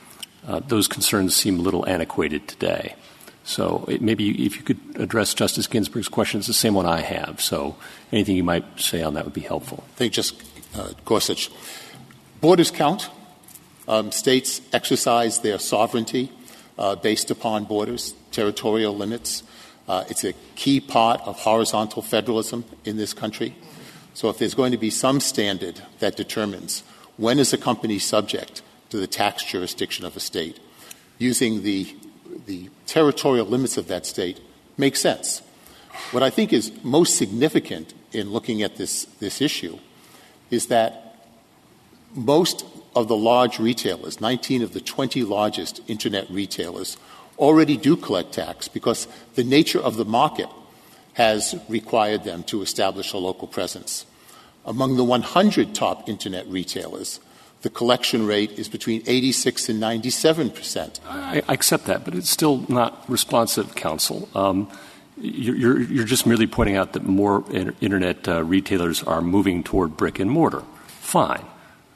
Uh, 0.47 0.59
those 0.59 0.87
concerns 0.87 1.35
seem 1.35 1.59
a 1.59 1.61
little 1.61 1.87
antiquated 1.87 2.47
today. 2.47 2.95
So 3.43 3.85
it, 3.87 4.01
maybe 4.01 4.45
if 4.45 4.57
you 4.57 4.63
could 4.63 4.79
address 4.95 5.33
Justice 5.33 5.67
Ginsburg's 5.67 6.09
question, 6.09 6.39
it's 6.39 6.47
the 6.47 6.53
same 6.53 6.73
one 6.73 6.85
I 6.85 7.01
have. 7.01 7.41
So 7.41 7.75
anything 8.11 8.35
you 8.35 8.43
might 8.43 8.65
say 8.79 9.01
on 9.01 9.13
that 9.13 9.23
would 9.23 9.33
be 9.33 9.41
helpful. 9.41 9.83
Thank 9.95 10.11
you, 10.11 10.15
Justice 10.15 10.47
uh, 10.77 10.91
Gorsuch. 11.05 11.49
Borders 12.41 12.71
count. 12.71 13.09
Um, 13.87 14.11
states 14.11 14.59
exercise 14.73 15.39
their 15.39 15.59
sovereignty 15.59 16.29
uh, 16.77 16.95
based 16.95 17.31
upon 17.31 17.63
borders, 17.63 18.13
territorial 18.31 18.93
limits. 18.93 19.43
Uh, 19.87 20.03
it's 20.09 20.25
a 20.25 20.33
key 20.55 20.81
part 20.81 21.21
of 21.21 21.39
horizontal 21.39 22.01
federalism 22.01 22.65
in 22.83 22.97
this 22.97 23.13
country. 23.13 23.55
So 24.17 24.29
if 24.29 24.39
there's 24.39 24.55
going 24.55 24.71
to 24.71 24.79
be 24.79 24.89
some 24.89 25.19
standard 25.19 25.79
that 25.99 26.17
determines 26.17 26.81
when 27.17 27.37
is 27.37 27.53
a 27.53 27.57
company 27.57 27.99
subject 27.99 28.63
to 28.89 28.97
the 28.97 29.05
tax 29.05 29.43
jurisdiction 29.43 30.07
of 30.07 30.17
a 30.17 30.19
state, 30.19 30.59
using 31.19 31.61
the, 31.61 31.95
the 32.47 32.71
territorial 32.87 33.45
limits 33.45 33.77
of 33.77 33.87
that 33.89 34.07
state 34.07 34.41
makes 34.75 35.01
sense. 35.01 35.43
What 36.09 36.23
I 36.23 36.31
think 36.31 36.51
is 36.51 36.71
most 36.81 37.15
significant 37.15 37.93
in 38.11 38.31
looking 38.31 38.63
at 38.63 38.77
this, 38.77 39.05
this 39.19 39.39
issue 39.39 39.77
is 40.49 40.65
that 40.65 41.19
most 42.15 42.65
of 42.95 43.07
the 43.07 43.15
large 43.15 43.59
retailers, 43.59 44.19
19 44.19 44.63
of 44.63 44.73
the 44.73 44.81
20 44.81 45.25
largest 45.25 45.79
internet 45.87 46.27
retailers, 46.31 46.97
already 47.37 47.77
do 47.77 47.95
collect 47.95 48.31
tax 48.31 48.67
because 48.67 49.07
the 49.35 49.43
nature 49.43 49.79
of 49.79 49.95
the 49.95 50.05
market 50.05 50.49
has 51.17 51.55
required 51.67 52.23
them 52.23 52.43
to 52.43 52.61
establish 52.61 53.11
a 53.11 53.17
local 53.17 53.47
presence. 53.47 54.05
Among 54.65 54.97
the 54.97 55.03
100 55.03 55.73
top 55.73 56.07
internet 56.07 56.45
retailers, 56.47 57.19
the 57.63 57.71
collection 57.71 58.27
rate 58.27 58.51
is 58.51 58.69
between 58.69 59.01
86 59.07 59.67
and 59.69 59.79
97 59.79 60.51
percent. 60.51 60.99
I, 61.07 61.41
accept 61.49 61.85
that, 61.85 62.05
but 62.05 62.13
it's 62.13 62.29
still 62.29 62.65
not 62.69 63.03
responsive, 63.09 63.73
counsel. 63.73 64.29
Um, 64.35 64.69
you're, 65.19 65.81
you're, 65.81 66.05
just 66.05 66.27
merely 66.27 66.45
pointing 66.45 66.77
out 66.77 66.93
that 66.93 67.03
more 67.03 67.43
internet 67.51 68.27
uh, 68.27 68.43
retailers 68.43 69.01
are 69.01 69.21
moving 69.21 69.63
toward 69.63 69.97
brick 69.97 70.19
and 70.19 70.29
mortar. 70.29 70.61
Fine. 70.85 71.45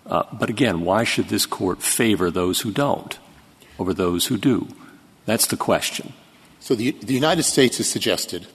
Uh, 0.07 0.23
but 0.33 0.49
again, 0.49 0.81
why 0.81 1.03
should 1.03 1.29
this 1.29 1.45
court 1.45 1.83
favor 1.83 2.31
those 2.31 2.61
who 2.61 2.71
don't 2.71 3.19
over 3.77 3.93
those 3.93 4.25
who 4.25 4.37
do? 4.37 4.67
That's 5.27 5.45
the 5.45 5.57
question. 5.57 6.13
So 6.59 6.73
the, 6.73 6.89
the 6.89 7.13
United 7.13 7.43
States 7.43 7.77
has 7.77 7.87
suggested 7.87 8.47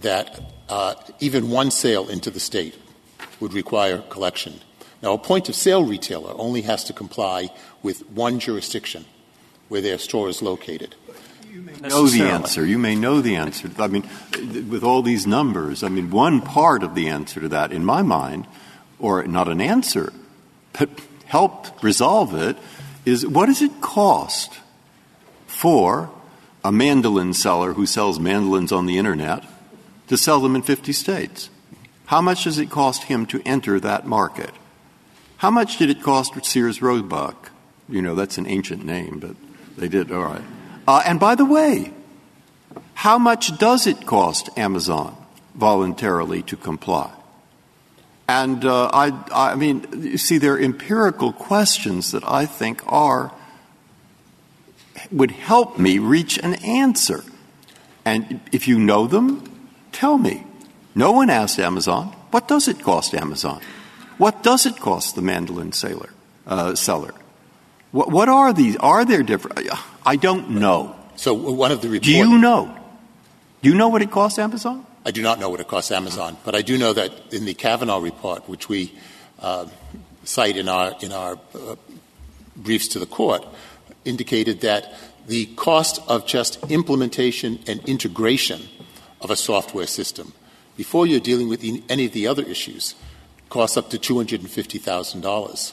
that 0.00 0.40
uh, 0.68 0.94
even 1.20 1.50
one 1.50 1.70
sale 1.70 2.08
into 2.08 2.30
the 2.30 2.40
state 2.40 2.76
would 3.40 3.52
require 3.52 3.98
collection. 3.98 4.60
Now, 5.02 5.14
a 5.14 5.18
point 5.18 5.48
of 5.48 5.54
sale 5.54 5.84
retailer 5.84 6.32
only 6.36 6.62
has 6.62 6.84
to 6.84 6.92
comply 6.92 7.48
with 7.82 8.08
one 8.10 8.38
jurisdiction 8.38 9.06
where 9.68 9.80
their 9.80 9.98
store 9.98 10.28
is 10.28 10.42
located. 10.42 10.94
You 11.50 11.62
may 11.62 11.72
know 11.88 12.06
the 12.06 12.22
answer. 12.22 12.64
You 12.64 12.78
may 12.78 12.94
know 12.94 13.20
the 13.20 13.36
answer. 13.36 13.70
I 13.78 13.86
mean, 13.86 14.08
with 14.68 14.84
all 14.84 15.02
these 15.02 15.26
numbers, 15.26 15.82
I 15.82 15.88
mean, 15.88 16.10
one 16.10 16.42
part 16.42 16.82
of 16.82 16.94
the 16.94 17.08
answer 17.08 17.40
to 17.40 17.48
that, 17.48 17.72
in 17.72 17.84
my 17.84 18.02
mind, 18.02 18.46
or 18.98 19.24
not 19.24 19.48
an 19.48 19.60
answer, 19.60 20.12
but 20.78 20.90
help 21.24 21.82
resolve 21.82 22.34
it, 22.34 22.56
is 23.04 23.26
what 23.26 23.46
does 23.46 23.62
it 23.62 23.80
cost 23.80 24.60
for 25.46 26.10
a 26.62 26.70
mandolin 26.70 27.32
seller 27.32 27.72
who 27.72 27.86
sells 27.86 28.20
mandolins 28.20 28.70
on 28.70 28.86
the 28.86 28.98
internet 28.98 29.44
to 30.10 30.16
sell 30.16 30.40
them 30.40 30.56
in 30.56 30.62
50 30.62 30.92
states? 30.92 31.50
How 32.06 32.20
much 32.20 32.42
does 32.42 32.58
it 32.58 32.68
cost 32.68 33.04
him 33.04 33.26
to 33.26 33.40
enter 33.46 33.78
that 33.78 34.08
market? 34.08 34.50
How 35.36 35.52
much 35.52 35.78
did 35.78 35.88
it 35.88 36.02
cost 36.02 36.34
Sears 36.44 36.82
Roebuck? 36.82 37.52
You 37.88 38.02
know, 38.02 38.16
that's 38.16 38.36
an 38.36 38.48
ancient 38.48 38.84
name, 38.84 39.20
but 39.20 39.36
they 39.78 39.86
did, 39.88 40.10
all 40.10 40.24
right. 40.24 40.42
Uh, 40.88 41.02
and 41.06 41.20
by 41.20 41.36
the 41.36 41.44
way, 41.44 41.92
how 42.94 43.18
much 43.18 43.56
does 43.58 43.86
it 43.86 44.04
cost 44.04 44.50
Amazon 44.58 45.16
voluntarily 45.54 46.42
to 46.42 46.56
comply? 46.56 47.12
And 48.28 48.64
uh, 48.64 48.90
I, 48.92 49.12
I 49.32 49.54
mean, 49.54 49.86
you 49.92 50.18
see, 50.18 50.38
there 50.38 50.54
are 50.54 50.60
empirical 50.60 51.32
questions 51.32 52.10
that 52.10 52.24
I 52.26 52.46
think 52.46 52.82
are 52.88 53.30
would 55.12 55.30
help 55.30 55.78
me 55.78 56.00
reach 56.00 56.36
an 56.38 56.54
answer. 56.54 57.22
And 58.04 58.40
if 58.50 58.66
you 58.66 58.80
know 58.80 59.06
them, 59.06 59.49
tell 60.00 60.16
me. 60.16 60.42
No 60.94 61.12
one 61.12 61.28
asked 61.30 61.58
Amazon, 61.58 62.08
what 62.30 62.48
does 62.48 62.66
it 62.68 62.82
cost 62.82 63.14
Amazon? 63.14 63.60
What 64.16 64.42
does 64.42 64.66
it 64.66 64.76
cost 64.76 65.14
the 65.14 65.22
mandolin 65.22 65.72
sailor, 65.72 66.10
uh, 66.46 66.74
seller? 66.74 67.14
What, 67.92 68.10
what 68.10 68.28
are 68.28 68.52
these? 68.52 68.76
Are 68.76 69.04
there 69.04 69.22
different? 69.22 69.68
I 70.04 70.16
don't 70.16 70.50
know. 70.50 70.96
So 71.16 71.34
one 71.34 71.70
of 71.70 71.82
the 71.82 71.88
reports. 71.88 72.06
Do 72.06 72.16
you 72.16 72.38
know? 72.38 72.74
Do 73.62 73.68
you 73.68 73.74
know 73.74 73.88
what 73.88 74.02
it 74.02 74.10
costs 74.10 74.38
Amazon? 74.38 74.86
I 75.04 75.10
do 75.10 75.22
not 75.22 75.38
know 75.38 75.50
what 75.50 75.60
it 75.60 75.68
costs 75.68 75.90
Amazon, 75.90 76.36
but 76.44 76.54
I 76.54 76.62
do 76.62 76.78
know 76.78 76.92
that 76.92 77.12
in 77.32 77.44
the 77.44 77.54
Kavanaugh 77.54 78.00
report, 78.00 78.48
which 78.48 78.68
we 78.68 78.92
uh, 79.38 79.66
cite 80.24 80.56
in 80.56 80.68
our 80.68 80.94
in 81.00 81.12
our 81.12 81.38
uh, 81.54 81.76
briefs 82.56 82.88
to 82.88 82.98
the 82.98 83.06
court, 83.06 83.44
indicated 84.04 84.60
that 84.62 84.92
the 85.26 85.46
cost 85.56 86.00
of 86.08 86.26
just 86.26 86.70
implementation 86.70 87.60
and 87.66 87.86
integration 87.88 88.60
of 89.20 89.30
a 89.30 89.36
software 89.36 89.86
system 89.86 90.32
before 90.76 91.06
you're 91.06 91.20
dealing 91.20 91.48
with 91.48 91.64
any 91.88 92.06
of 92.06 92.12
the 92.12 92.26
other 92.26 92.42
issues 92.42 92.94
costs 93.48 93.76
up 93.76 93.90
to 93.90 93.98
$250,000 93.98 95.72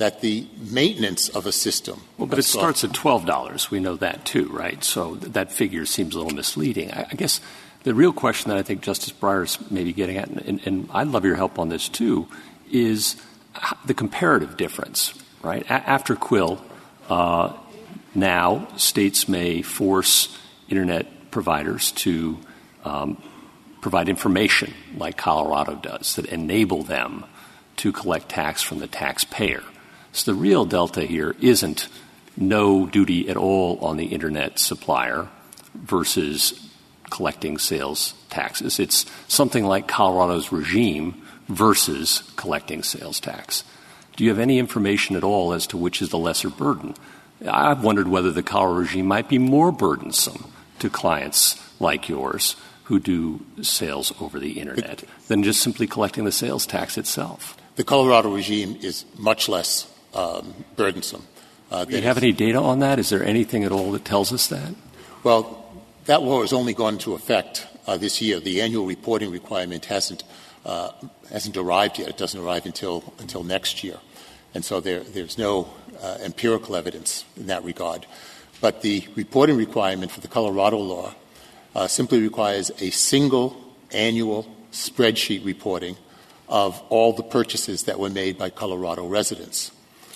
that 0.00 0.22
the 0.22 0.46
maintenance 0.56 1.28
of 1.28 1.44
a 1.44 1.52
system. 1.52 2.00
Well, 2.16 2.26
but 2.26 2.38
it 2.38 2.44
starts 2.44 2.84
at 2.84 2.94
twelve 2.94 3.26
dollars. 3.26 3.70
We 3.70 3.80
know 3.80 3.96
that 3.96 4.24
too, 4.24 4.48
right? 4.48 4.82
So 4.82 5.16
th- 5.16 5.34
that 5.34 5.52
figure 5.52 5.84
seems 5.84 6.14
a 6.14 6.18
little 6.18 6.34
misleading. 6.34 6.90
I, 6.90 7.06
I, 7.10 7.14
guess 7.16 7.38
the 7.82 7.92
real 7.92 8.14
question 8.14 8.48
that 8.48 8.56
I 8.56 8.62
think 8.62 8.80
Justice 8.80 9.12
Breyer's 9.12 9.58
maybe 9.70 9.92
getting 9.92 10.16
at, 10.16 10.28
and, 10.28 10.58
and 10.64 10.88
I'd 10.90 11.08
love 11.08 11.26
your 11.26 11.36
help 11.36 11.58
on 11.58 11.68
this 11.68 11.86
too, 11.86 12.28
is 12.72 13.16
the 13.84 13.92
comparative 13.92 14.56
difference, 14.56 15.12
right? 15.42 15.64
A- 15.66 15.90
after 15.90 16.16
Quill, 16.16 16.64
uh, 17.10 17.52
now 18.14 18.68
states 18.78 19.28
may 19.28 19.60
force 19.60 20.34
internet 20.70 21.30
providers 21.30 21.92
to 21.92 22.38
Um, 22.84 23.22
provide 23.80 24.08
information 24.08 24.74
like 24.96 25.16
Colorado 25.16 25.74
does 25.74 26.16
that 26.16 26.26
enable 26.26 26.82
them 26.82 27.24
to 27.76 27.92
collect 27.92 28.28
tax 28.28 28.62
from 28.62 28.78
the 28.78 28.86
taxpayer. 28.86 29.62
So 30.12 30.32
the 30.32 30.38
real 30.38 30.64
delta 30.64 31.02
here 31.02 31.34
isn't 31.40 31.88
no 32.36 32.86
duty 32.86 33.28
at 33.28 33.36
all 33.36 33.78
on 33.78 33.96
the 33.96 34.06
internet 34.06 34.58
supplier 34.58 35.28
versus 35.74 36.68
collecting 37.10 37.58
sales 37.58 38.14
taxes. 38.28 38.78
It's 38.78 39.06
something 39.28 39.64
like 39.64 39.88
Colorado's 39.88 40.52
regime 40.52 41.22
versus 41.48 42.22
collecting 42.36 42.82
sales 42.82 43.20
tax. 43.20 43.64
Do 44.16 44.24
you 44.24 44.30
have 44.30 44.38
any 44.38 44.58
information 44.58 45.16
at 45.16 45.24
all 45.24 45.52
as 45.52 45.66
to 45.68 45.76
which 45.76 46.02
is 46.02 46.10
the 46.10 46.18
lesser 46.18 46.50
burden? 46.50 46.94
I've 47.48 47.82
wondered 47.82 48.08
whether 48.08 48.30
the 48.30 48.42
Colorado 48.42 48.80
regime 48.80 49.06
might 49.06 49.28
be 49.28 49.38
more 49.38 49.72
burdensome 49.72 50.52
to 50.80 50.90
clients 50.90 51.56
like 51.80 52.08
yours 52.08 52.56
who 52.90 52.98
do 52.98 53.40
sales 53.62 54.12
over 54.20 54.40
the 54.40 54.58
internet 54.58 55.04
than 55.28 55.44
just 55.44 55.60
simply 55.60 55.86
collecting 55.86 56.24
the 56.24 56.32
sales 56.32 56.66
tax 56.66 56.98
itself. 56.98 57.56
The 57.76 57.84
Colorado 57.84 58.34
regime 58.34 58.76
is 58.82 59.04
much 59.16 59.48
less 59.48 59.86
um, 60.12 60.64
burdensome. 60.74 61.22
Uh, 61.70 61.84
Do 61.84 61.94
you 61.94 62.02
have 62.02 62.18
any 62.18 62.32
data 62.32 62.58
on 62.58 62.80
that? 62.80 62.98
Is 62.98 63.08
there 63.10 63.22
anything 63.22 63.62
at 63.62 63.70
all 63.70 63.92
that 63.92 64.04
tells 64.04 64.32
us 64.32 64.48
that? 64.48 64.74
Well, 65.22 65.64
that 66.06 66.22
law 66.22 66.40
has 66.40 66.52
only 66.52 66.74
gone 66.74 66.94
into 66.94 67.14
effect 67.14 67.68
uh, 67.86 67.96
this 67.96 68.20
year. 68.20 68.40
The 68.40 68.60
annual 68.60 68.86
reporting 68.86 69.30
requirement 69.30 69.84
hasn't 69.84 70.24
uh, 70.66 70.90
hasn't 71.30 71.56
arrived 71.56 72.00
yet. 72.00 72.08
It 72.08 72.16
doesn't 72.18 72.40
arrive 72.40 72.66
until 72.66 73.14
until 73.20 73.44
next 73.44 73.84
year, 73.84 73.98
and 74.52 74.64
so 74.64 74.80
there, 74.80 75.04
there's 75.04 75.38
no 75.38 75.70
uh, 76.02 76.18
empirical 76.24 76.74
evidence 76.74 77.24
in 77.36 77.46
that 77.46 77.62
regard. 77.62 78.06
But 78.60 78.82
the 78.82 79.06
reporting 79.14 79.56
requirement 79.56 80.10
for 80.10 80.20
the 80.20 80.28
Colorado 80.28 80.78
law 80.78 81.14
Uh, 81.74 81.86
simply 81.86 82.20
requires 82.20 82.70
a 82.80 82.90
single 82.90 83.56
annual 83.92 84.46
spreadsheet 84.72 85.44
reporting 85.44 85.96
of 86.48 86.82
all 86.88 87.12
the 87.12 87.22
purchases 87.22 87.84
that 87.84 87.98
were 87.98 88.10
made 88.10 88.36
by 88.36 88.50
Colorado 88.50 89.06
residents. 89.06 89.70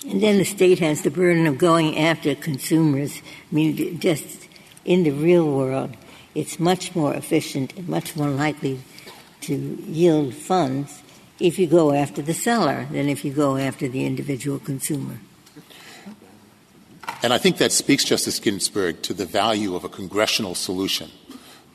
And 0.07 0.21
then 0.21 0.37
the 0.37 0.43
state 0.43 0.79
has 0.79 1.01
the 1.01 1.09
burden 1.09 1.47
of 1.47 1.57
going 1.57 1.97
after 1.97 2.35
consumers. 2.35 3.21
I 3.51 3.55
mean, 3.55 3.99
just 3.99 4.47
in 4.83 5.03
the 5.03 5.11
real 5.11 5.49
world, 5.49 5.95
it's 6.35 6.59
much 6.59 6.93
more 6.95 7.13
efficient 7.13 7.73
and 7.77 7.87
much 7.87 8.15
more 8.15 8.29
likely 8.29 8.81
to 9.41 9.55
yield 9.55 10.33
funds 10.33 11.01
if 11.39 11.57
you 11.57 11.67
go 11.67 11.93
after 11.93 12.21
the 12.21 12.33
seller 12.33 12.87
than 12.91 13.09
if 13.09 13.25
you 13.25 13.31
go 13.31 13.57
after 13.57 13.87
the 13.87 14.05
individual 14.05 14.59
consumer. 14.59 15.19
And 17.23 17.33
I 17.33 17.37
think 17.37 17.57
that 17.57 17.71
speaks, 17.71 18.03
Justice 18.03 18.39
Ginsburg, 18.39 19.01
to 19.03 19.13
the 19.13 19.25
value 19.25 19.75
of 19.75 19.83
a 19.83 19.89
congressional 19.89 20.55
solution. 20.55 21.09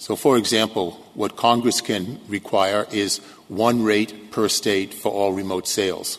So, 0.01 0.17
for 0.17 0.39
example, 0.39 0.93
what 1.13 1.37
Congress 1.37 1.83
can 1.83 2.21
require 2.27 2.87
is 2.91 3.19
one 3.49 3.83
rate 3.83 4.33
per 4.33 4.49
state 4.49 4.95
for 4.95 5.13
all 5.13 5.35
remote 5.35 5.69
sales. 5.69 6.19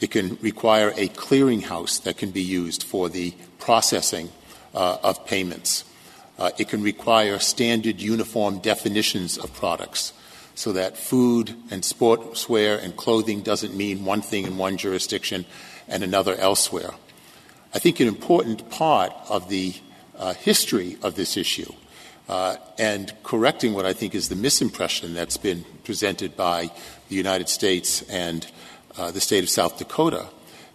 It 0.00 0.10
can 0.10 0.38
require 0.40 0.88
a 0.96 1.08
clearinghouse 1.08 2.02
that 2.04 2.16
can 2.16 2.30
be 2.30 2.40
used 2.40 2.82
for 2.82 3.10
the 3.10 3.34
processing 3.58 4.30
uh, 4.74 4.96
of 5.02 5.26
payments. 5.26 5.84
Uh, 6.38 6.52
it 6.56 6.70
can 6.70 6.82
require 6.82 7.38
standard 7.38 8.00
uniform 8.00 8.60
definitions 8.60 9.36
of 9.36 9.52
products 9.52 10.14
so 10.54 10.72
that 10.72 10.96
food 10.96 11.54
and 11.70 11.82
sportswear 11.82 12.82
and 12.82 12.96
clothing 12.96 13.42
doesn't 13.42 13.76
mean 13.76 14.06
one 14.06 14.22
thing 14.22 14.46
in 14.46 14.56
one 14.56 14.78
jurisdiction 14.78 15.44
and 15.88 16.02
another 16.02 16.36
elsewhere. 16.36 16.94
I 17.74 17.80
think 17.80 18.00
an 18.00 18.08
important 18.08 18.70
part 18.70 19.12
of 19.28 19.50
the 19.50 19.74
uh, 20.16 20.32
history 20.32 20.96
of 21.02 21.16
this 21.16 21.36
issue 21.36 21.70
and 22.28 23.12
correcting 23.22 23.74
what 23.74 23.86
I 23.86 23.92
think 23.92 24.14
is 24.14 24.28
the 24.28 24.34
misimpression 24.34 25.14
that's 25.14 25.36
been 25.36 25.64
presented 25.84 26.36
by 26.36 26.70
the 27.08 27.16
United 27.16 27.48
States 27.48 28.02
and 28.08 28.46
uh, 28.96 29.10
the 29.10 29.20
state 29.20 29.42
of 29.42 29.50
South 29.50 29.78
Dakota 29.78 30.26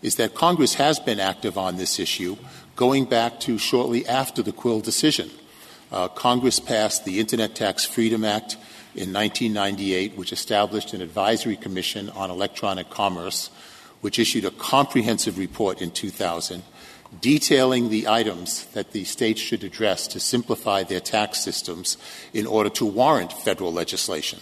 is 0.02 0.16
that 0.16 0.36
Congress 0.36 0.76
has 0.76 1.00
been 1.00 1.20
active 1.20 1.58
on 1.58 1.78
this 1.78 2.00
issue 2.00 2.38
going 2.76 3.06
back 3.06 3.40
to 3.42 3.58
shortly 3.58 4.08
after 4.08 4.42
the 4.42 4.52
Quill 4.52 4.80
decision. 4.80 5.30
Uh, 5.92 6.08
Congress 6.08 6.60
passed 6.60 7.04
the 7.04 7.20
Internet 7.20 7.56
Tax 7.56 7.84
Freedom 7.84 8.24
Act 8.24 8.54
in 8.96 9.12
1998, 9.12 10.18
which 10.18 10.32
established 10.32 10.94
an 10.94 11.02
advisory 11.02 11.56
commission 11.56 12.10
on 12.12 12.30
electronic 12.30 12.90
commerce, 12.90 13.50
which 14.02 14.20
issued 14.20 14.46
a 14.46 14.52
comprehensive 14.52 15.38
report 15.38 15.82
in 15.82 15.92
2000 15.92 16.64
detailing 17.22 17.90
the 17.90 18.08
items 18.08 18.66
that 18.68 18.92
the 18.92 19.04
states 19.04 19.42
should 19.42 19.64
address 19.64 20.08
to 20.08 20.20
simplify 20.20 20.84
their 20.84 21.00
tax 21.00 21.40
systems 21.40 21.98
in 22.34 22.46
order 22.46 22.70
to 22.70 22.86
warrant 22.86 23.34
federal 23.34 23.74
legislation. 23.74 24.40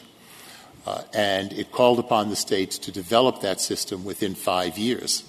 Uh, 0.85 1.01
and 1.13 1.53
it 1.53 1.71
called 1.71 1.99
upon 1.99 2.29
the 2.29 2.35
states 2.35 2.77
to 2.77 2.91
develop 2.91 3.41
that 3.41 3.59
system 3.59 4.05
within 4.05 4.35
five 4.35 4.77
years. 4.77 5.23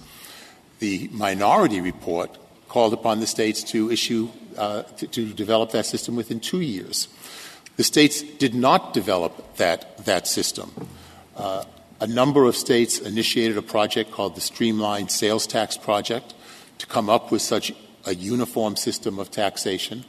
The 0.79 1.09
minority 1.11 1.81
report 1.81 2.37
called 2.69 2.93
upon 2.93 3.19
the 3.19 3.27
states 3.27 3.63
to 3.63 3.91
issue 3.91 4.29
uh, 4.57 4.83
to, 4.83 5.07
to, 5.07 5.33
develop 5.33 5.71
that 5.71 5.85
system 5.85 6.15
within 6.15 6.39
two 6.39 6.61
years. 6.61 7.07
The 7.75 7.83
states 7.83 8.21
did 8.21 8.53
not 8.53 8.93
develop 8.93 9.55
that 9.57 10.05
that 10.05 10.27
system. 10.27 10.71
Uh, 11.35 11.63
a 12.01 12.07
number 12.07 12.45
of 12.45 12.55
states 12.55 12.99
initiated 12.99 13.57
a 13.57 13.61
project 13.61 14.11
called 14.11 14.35
the 14.35 14.41
Streamlined 14.41 15.11
Sales 15.11 15.45
Tax 15.47 15.75
Project 15.77 16.33
to 16.79 16.85
come 16.87 17.09
up 17.09 17.31
with 17.31 17.41
such 17.41 17.71
a 18.05 18.15
uniform 18.15 18.75
system 18.75 19.19
of 19.19 19.29
taxation. 19.29 20.03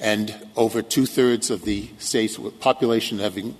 And 0.00 0.34
over 0.56 0.82
two 0.82 1.06
thirds 1.06 1.50
of 1.50 1.64
the 1.64 1.88
states 1.98 2.38
with 2.38 2.58
population 2.60 3.18
having 3.18 3.56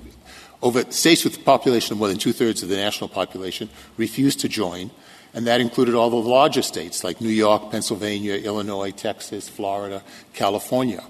over 0.63 0.91
states 0.91 1.23
with 1.23 1.45
population 1.45 1.93
of 1.93 1.99
more 1.99 2.09
than 2.09 2.19
two 2.19 2.33
thirds 2.33 2.63
of 2.63 2.69
the 2.69 2.77
national 2.77 3.09
population 3.09 3.69
refused 3.97 4.41
to 4.41 4.49
join, 4.49 4.91
and 5.35 5.47
that 5.47 5.61
included 5.61 5.95
all 5.95 6.09
the 6.09 6.17
larger 6.17 6.63
states 6.63 7.05
like 7.05 7.21
New 7.21 7.29
York, 7.29 7.71
Pennsylvania, 7.71 8.35
Illinois, 8.35 8.91
Texas, 8.91 9.49
Florida, 9.49 10.03
California. 10.33 11.05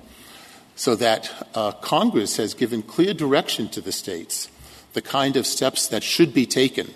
So 0.74 0.96
that 0.96 1.48
uh, 1.54 1.72
Congress 1.72 2.36
has 2.36 2.54
given 2.54 2.82
clear 2.82 3.14
direction 3.14 3.68
to 3.68 3.80
the 3.80 3.92
states 3.92 4.50
the 4.92 5.02
kind 5.02 5.36
of 5.36 5.46
steps 5.46 5.88
that 5.88 6.02
should 6.02 6.34
be 6.34 6.46
taken 6.46 6.92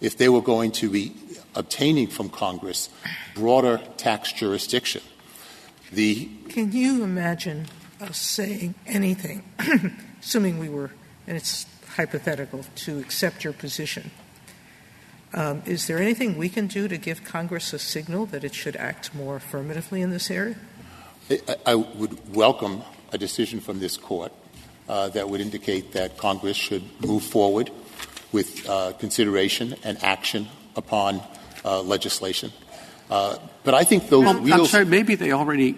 if 0.00 0.16
they 0.16 0.28
were 0.28 0.42
going 0.42 0.70
to 0.70 0.90
be 0.90 1.14
obtaining 1.54 2.08
from 2.08 2.28
Congress 2.28 2.88
broader 3.34 3.80
tax 3.96 4.32
jurisdiction. 4.32 5.02
The 5.92 6.26
Can 6.48 6.72
you 6.72 7.02
imagine 7.02 7.66
us 8.00 8.18
saying 8.18 8.74
anything, 8.86 9.42
assuming 10.20 10.58
we 10.58 10.68
were, 10.68 10.90
and 11.26 11.36
it's 11.36 11.66
hypothetical, 11.96 12.64
to 12.76 12.98
accept 12.98 13.44
your 13.44 13.52
position? 13.52 14.10
Um, 15.34 15.62
is 15.66 15.86
there 15.86 15.98
anything 15.98 16.38
we 16.38 16.48
can 16.48 16.66
do 16.66 16.88
to 16.88 16.96
give 16.96 17.24
Congress 17.24 17.72
a 17.72 17.78
signal 17.78 18.26
that 18.26 18.44
it 18.44 18.54
should 18.54 18.76
act 18.76 19.14
more 19.14 19.36
affirmatively 19.36 20.00
in 20.00 20.10
this 20.10 20.30
area? 20.30 20.56
I, 21.30 21.40
I 21.66 21.74
would 21.74 22.34
welcome 22.34 22.82
a 23.12 23.18
decision 23.18 23.60
from 23.60 23.78
this 23.78 23.96
court 23.96 24.32
uh, 24.88 25.08
that 25.10 25.28
would 25.28 25.40
indicate 25.40 25.92
that 25.92 26.16
Congress 26.16 26.56
should 26.56 26.82
move 27.04 27.22
forward 27.22 27.70
with 28.32 28.68
uh, 28.68 28.92
consideration 28.94 29.74
and 29.84 30.02
action 30.02 30.48
upon 30.76 31.22
legislation. 31.82 32.52
Uh, 33.10 33.38
but 33.64 33.74
I 33.74 33.84
think 33.84 34.08
those 34.08 34.36
wheels. 34.40 34.60
I'm 34.60 34.66
sorry, 34.66 34.84
maybe 34.84 35.14
they 35.14 35.32
already 35.32 35.76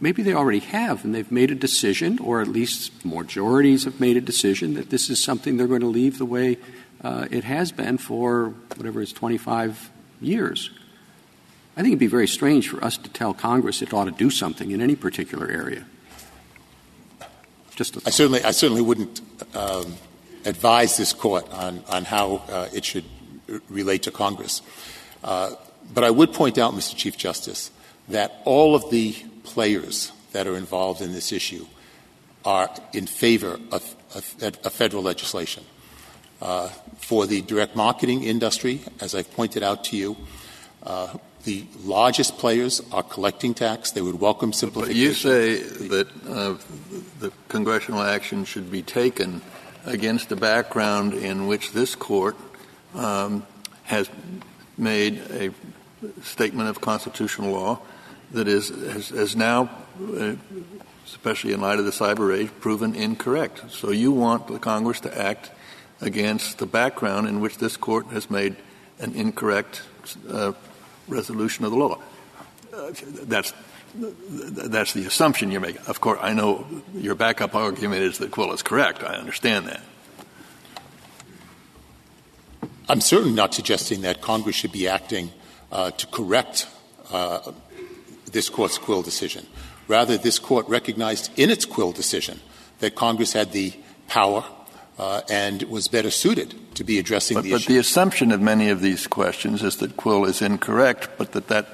maybe 0.00 0.22
they 0.22 0.34
already 0.34 0.58
have, 0.58 1.04
and 1.04 1.14
they've 1.14 1.30
made 1.30 1.50
a 1.50 1.54
decision, 1.54 2.18
or 2.18 2.40
at 2.40 2.48
least 2.48 3.04
majorities 3.04 3.84
have 3.84 4.00
made 4.00 4.16
a 4.16 4.20
decision 4.20 4.74
that 4.74 4.90
this 4.90 5.10
is 5.10 5.22
something 5.22 5.56
they're 5.56 5.68
going 5.68 5.80
to 5.80 5.86
leave 5.86 6.18
the 6.18 6.24
way 6.24 6.58
uh, 7.02 7.26
it 7.30 7.44
has 7.44 7.72
been 7.72 7.98
for 7.98 8.50
whatever 8.76 9.00
is 9.00 9.12
25 9.12 9.90
years. 10.20 10.70
I 11.76 11.82
think 11.82 11.92
it'd 11.92 12.00
be 12.00 12.08
very 12.08 12.28
strange 12.28 12.68
for 12.68 12.82
us 12.84 12.96
to 12.98 13.08
tell 13.08 13.32
Congress 13.32 13.80
it 13.80 13.94
ought 13.94 14.04
to 14.04 14.10
do 14.10 14.28
something 14.28 14.70
in 14.70 14.80
any 14.80 14.96
particular 14.96 15.48
area. 15.48 15.86
Just 17.76 17.96
I 18.06 18.10
certainly, 18.10 18.42
I 18.42 18.50
certainly 18.50 18.82
wouldn't 18.82 19.20
um, 19.54 19.94
advise 20.44 20.96
this 20.96 21.12
court 21.12 21.50
on, 21.50 21.82
on 21.88 22.04
how 22.04 22.42
uh, 22.48 22.68
it 22.74 22.84
should 22.84 23.04
relate 23.68 24.02
to 24.02 24.10
Congress. 24.10 24.62
Uh, 25.22 25.52
but 25.92 26.04
I 26.04 26.10
would 26.10 26.32
point 26.32 26.58
out, 26.58 26.72
Mr. 26.72 26.96
Chief 26.96 27.16
Justice, 27.16 27.70
that 28.08 28.40
all 28.44 28.74
of 28.74 28.90
the 28.90 29.14
players 29.44 30.12
that 30.32 30.46
are 30.46 30.56
involved 30.56 31.00
in 31.00 31.12
this 31.12 31.32
issue 31.32 31.66
are 32.44 32.70
in 32.92 33.06
favor 33.06 33.58
of, 33.70 33.82
federal 34.72 35.02
legislation. 35.02 35.64
Uh, 36.40 36.68
for 36.96 37.26
the 37.26 37.42
direct 37.42 37.76
marketing 37.76 38.24
industry, 38.24 38.80
as 39.00 39.14
I've 39.14 39.30
pointed 39.32 39.62
out 39.62 39.84
to 39.84 39.96
you, 39.96 40.16
uh, 40.82 41.16
the 41.44 41.64
largest 41.84 42.38
players 42.38 42.82
are 42.92 43.02
collecting 43.02 43.54
tax. 43.54 43.90
They 43.90 44.00
would 44.00 44.20
welcome 44.20 44.52
simplification. 44.52 44.94
But 44.94 45.00
you 45.00 45.12
say 45.12 45.56
that 45.88 46.08
uh, 46.28 46.56
the 47.18 47.32
congressional 47.48 48.02
action 48.02 48.44
should 48.44 48.70
be 48.70 48.82
taken 48.82 49.42
against 49.84 50.32
a 50.32 50.36
background 50.36 51.14
in 51.14 51.46
which 51.46 51.72
this 51.72 51.94
court 51.94 52.36
um, 52.94 53.46
has 53.84 54.08
made 54.80 55.18
a 55.30 55.50
statement 56.22 56.68
of 56.68 56.80
constitutional 56.80 57.52
law 57.52 57.80
that 58.32 58.48
is 58.48 58.68
has, 58.68 59.08
has 59.10 59.36
now, 59.36 59.70
uh, 60.16 60.34
especially 61.06 61.52
in 61.52 61.60
light 61.60 61.78
of 61.78 61.84
the 61.84 61.90
cyber 61.90 62.36
age, 62.36 62.50
proven 62.60 62.94
incorrect. 62.94 63.70
So 63.70 63.90
you 63.90 64.12
want 64.12 64.46
the 64.48 64.58
Congress 64.58 65.00
to 65.00 65.18
act 65.18 65.50
against 66.00 66.58
the 66.58 66.66
background 66.66 67.28
in 67.28 67.40
which 67.40 67.58
this 67.58 67.76
court 67.76 68.06
has 68.06 68.30
made 68.30 68.56
an 68.98 69.14
incorrect 69.14 69.82
uh, 70.28 70.52
resolution 71.08 71.64
of 71.64 71.70
the 71.70 71.76
law. 71.76 71.98
Uh, 72.72 72.92
that's 73.24 73.52
that's 73.94 74.92
the 74.92 75.04
assumption 75.06 75.50
you're 75.50 75.60
making. 75.60 75.82
Of 75.86 76.00
course, 76.00 76.20
I 76.22 76.32
know 76.32 76.64
your 76.94 77.16
backup 77.16 77.56
argument 77.56 78.02
is 78.02 78.18
that 78.18 78.30
Quill 78.30 78.52
is 78.52 78.62
correct. 78.62 79.02
I 79.02 79.16
understand 79.16 79.66
that. 79.66 79.80
I'm 82.90 83.00
certainly 83.00 83.34
not 83.34 83.54
suggesting 83.54 84.00
that 84.00 84.20
Congress 84.20 84.56
should 84.56 84.72
be 84.72 84.88
acting 84.88 85.30
uh, 85.70 85.92
to 85.92 86.06
correct 86.08 86.66
uh, 87.12 87.52
this 88.32 88.48
court's 88.48 88.78
Quill 88.78 89.02
decision. 89.02 89.46
Rather, 89.86 90.18
this 90.18 90.40
court 90.40 90.68
recognized 90.68 91.30
in 91.38 91.50
its 91.50 91.64
Quill 91.64 91.92
decision 91.92 92.40
that 92.80 92.96
Congress 92.96 93.32
had 93.32 93.52
the 93.52 93.74
power 94.08 94.44
uh, 94.98 95.20
and 95.30 95.62
was 95.64 95.86
better 95.86 96.10
suited 96.10 96.56
to 96.74 96.82
be 96.82 96.98
addressing 96.98 97.36
but, 97.36 97.44
the 97.44 97.52
but 97.52 97.60
issue. 97.60 97.74
the 97.74 97.78
assumption 97.78 98.32
of 98.32 98.40
many 98.40 98.70
of 98.70 98.80
these 98.80 99.06
questions 99.06 99.62
is 99.62 99.76
that 99.76 99.96
Quill 99.96 100.24
is 100.24 100.42
incorrect, 100.42 101.10
but 101.16 101.30
that 101.30 101.46
that 101.46 101.68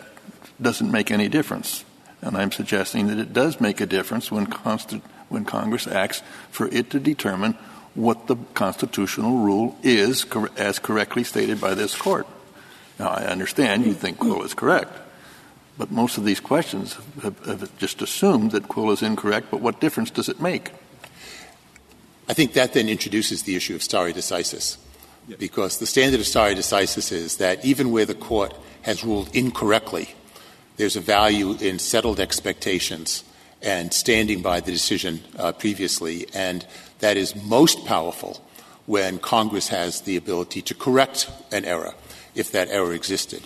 doesn't 0.60 0.92
make 0.92 1.10
any 1.10 1.30
difference. 1.30 1.86
And 2.20 2.36
I'm 2.36 2.52
suggesting 2.52 3.06
that 3.06 3.18
it 3.18 3.32
does 3.32 3.58
make 3.58 3.80
a 3.80 3.86
difference 3.86 4.30
when 4.30 4.46
Congress 5.46 5.86
acts 5.86 6.22
for 6.50 6.68
it 6.68 6.90
to 6.90 7.00
determine 7.00 7.56
what 7.96 8.26
the 8.26 8.36
constitutional 8.54 9.38
rule 9.38 9.76
is 9.82 10.26
as 10.56 10.78
correctly 10.78 11.24
stated 11.24 11.60
by 11.60 11.74
this 11.74 11.96
court. 11.96 12.26
Now, 12.98 13.08
I 13.08 13.24
understand 13.24 13.84
you 13.84 13.94
think 13.94 14.18
Quill 14.18 14.42
is 14.42 14.54
correct, 14.54 14.92
but 15.76 15.90
most 15.90 16.18
of 16.18 16.24
these 16.24 16.40
questions 16.40 16.96
have, 17.22 17.38
have 17.46 17.78
just 17.78 18.02
assumed 18.02 18.52
that 18.52 18.68
Quill 18.68 18.90
is 18.90 19.02
incorrect, 19.02 19.48
but 19.50 19.60
what 19.60 19.80
difference 19.80 20.10
does 20.10 20.28
it 20.28 20.40
make? 20.40 20.72
I 22.28 22.34
think 22.34 22.52
that 22.52 22.72
then 22.72 22.88
introduces 22.88 23.42
the 23.42 23.56
issue 23.56 23.74
of 23.74 23.82
stare 23.82 24.12
decisis, 24.12 24.76
because 25.38 25.78
the 25.78 25.86
standard 25.86 26.20
of 26.20 26.26
stare 26.26 26.54
decisis 26.54 27.12
is 27.12 27.36
that 27.38 27.64
even 27.64 27.90
where 27.90 28.06
the 28.06 28.14
court 28.14 28.54
has 28.82 29.04
ruled 29.04 29.34
incorrectly, 29.34 30.14
there's 30.76 30.96
a 30.96 31.00
value 31.00 31.52
in 31.60 31.78
settled 31.78 32.20
expectations 32.20 33.24
and 33.62 33.92
standing 33.92 34.42
by 34.42 34.60
the 34.60 34.70
decision 34.70 35.22
uh, 35.38 35.52
previously, 35.52 36.26
and 36.34 36.66
that 37.00 37.16
is 37.16 37.34
most 37.34 37.84
powerful 37.86 38.42
when 38.86 39.18
Congress 39.18 39.68
has 39.68 40.02
the 40.02 40.16
ability 40.16 40.62
to 40.62 40.74
correct 40.74 41.30
an 41.52 41.64
error 41.64 41.94
if 42.34 42.52
that 42.52 42.68
error 42.68 42.92
existed. 42.92 43.42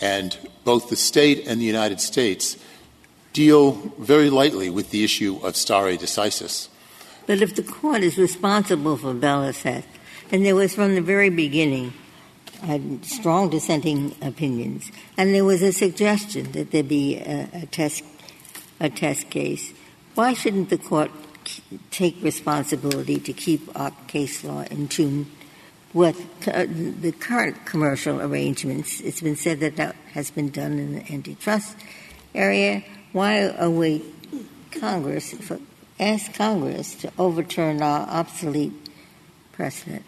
And 0.00 0.36
both 0.64 0.88
the 0.88 0.96
state 0.96 1.46
and 1.46 1.60
the 1.60 1.64
United 1.64 2.00
States 2.00 2.56
deal 3.32 3.72
very 3.98 4.30
lightly 4.30 4.70
with 4.70 4.90
the 4.90 5.04
issue 5.04 5.38
of 5.42 5.56
stare 5.56 5.96
decisis. 5.96 6.68
But 7.26 7.40
if 7.40 7.54
the 7.54 7.62
court 7.62 8.02
is 8.02 8.18
responsible 8.18 8.96
for 8.96 9.14
Bellas 9.14 9.62
Hess, 9.62 9.84
and 10.30 10.44
there 10.44 10.56
was 10.56 10.74
from 10.74 10.94
the 10.94 11.00
very 11.00 11.30
beginning 11.30 11.92
strong 13.02 13.50
dissenting 13.50 14.14
opinions, 14.22 14.90
and 15.16 15.34
there 15.34 15.44
was 15.44 15.62
a 15.62 15.72
suggestion 15.72 16.52
that 16.52 16.70
there 16.70 16.82
be 16.82 17.18
a, 17.18 17.48
a 17.52 17.66
test 17.66 18.04
a 18.80 18.90
test 18.90 19.30
case. 19.30 19.72
Why 20.14 20.34
shouldn't 20.34 20.68
the 20.68 20.78
court 20.78 21.10
take 21.90 22.22
responsibility 22.22 23.18
to 23.18 23.32
keep 23.32 23.68
our 23.78 23.92
case 24.06 24.44
law 24.44 24.62
in 24.70 24.88
tune 24.88 25.30
with 25.94 26.48
uh, 26.48 26.66
the 26.66 27.12
current 27.12 27.64
commercial 27.66 28.20
arrangements? 28.20 29.00
It's 29.00 29.20
been 29.20 29.36
said 29.36 29.60
that 29.60 29.76
that 29.76 29.96
has 30.12 30.30
been 30.30 30.50
done 30.50 30.78
in 30.78 30.94
the 30.94 31.12
antitrust 31.12 31.76
area. 32.34 32.82
Why 33.12 33.38
await 33.58 34.04
Congress 34.70 35.34
for 35.34 35.58
ask 36.00 36.32
Congress 36.34 36.94
to 36.96 37.12
overturn 37.18 37.82
our 37.82 38.08
obsolete 38.08 38.72
precedent? 39.52 40.04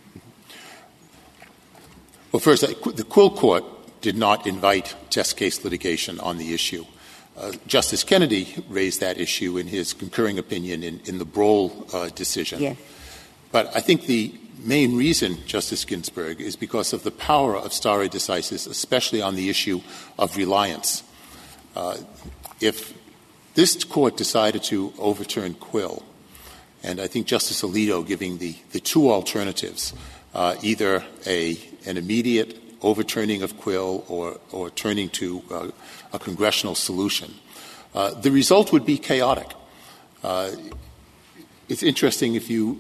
Well, 2.33 2.41
first, 2.41 2.63
the 2.63 3.05
Quill 3.05 3.31
Court 3.31 3.65
did 4.01 4.17
not 4.17 4.47
invite 4.47 4.97
test 5.09 5.37
case 5.37 5.65
litigation 5.65 6.19
on 6.19 6.37
the 6.37 6.53
issue. 6.53 6.85
Uh, 7.37 7.53
Justice 7.67 8.05
Kennedy 8.05 8.65
raised 8.69 9.01
that 9.01 9.19
issue 9.19 9.59
in 9.59 9.67
his 9.67 9.93
concurring 9.93 10.39
opinion 10.39 10.83
in, 10.83 11.01
in 11.05 11.19
the 11.19 11.27
Brohl 11.27 11.93
uh, 11.93 12.09
decision. 12.11 12.61
But 13.51 13.75
I 13.77 13.81
think 13.81 14.07
the 14.07 14.35
main 14.59 14.97
reason, 14.97 15.39
Justice 15.47 15.85
Ginsburg, 15.85 16.41
is 16.41 16.57
because 16.57 16.93
of 16.93 17.03
the 17.03 17.11
power 17.11 17.57
of 17.57 17.73
stare 17.73 18.09
decisis, 18.09 18.69
especially 18.69 19.21
on 19.21 19.35
the 19.35 19.49
issue 19.49 19.81
of 20.19 20.37
reliance. 20.37 21.03
Uh, 21.77 21.97
if 22.61 22.95
this 23.55 23.85
court 23.85 24.17
decided 24.17 24.63
to 24.65 24.93
overturn 24.99 25.55
Quill, 25.55 26.05
and 26.83 27.01
I 27.01 27.07
think 27.07 27.27
Justice 27.27 27.63
Alito 27.63 28.07
giving 28.07 28.39
the, 28.39 28.57
the 28.73 28.81
two 28.81 29.11
alternatives, 29.11 29.93
uh, 30.35 30.57
either 30.63 31.05
a, 31.27 31.59
an 31.87 31.97
immediate 31.97 32.59
overturning 32.83 33.43
of 33.43 33.59
Quill 33.59 34.05
or, 34.09 34.39
or 34.53 34.71
turning 34.71 35.09
to 35.11 35.43
uh, 35.51 35.69
a 36.15 36.19
congressional 36.19 36.75
solution, 36.75 37.35
uh, 37.95 38.15
the 38.15 38.31
result 38.31 38.73
would 38.73 38.87
be 38.87 38.97
chaotic. 38.97 39.51
Uh, 40.23 40.53
it's 41.69 41.83
interesting 41.83 42.35
if 42.35 42.49
you 42.49 42.79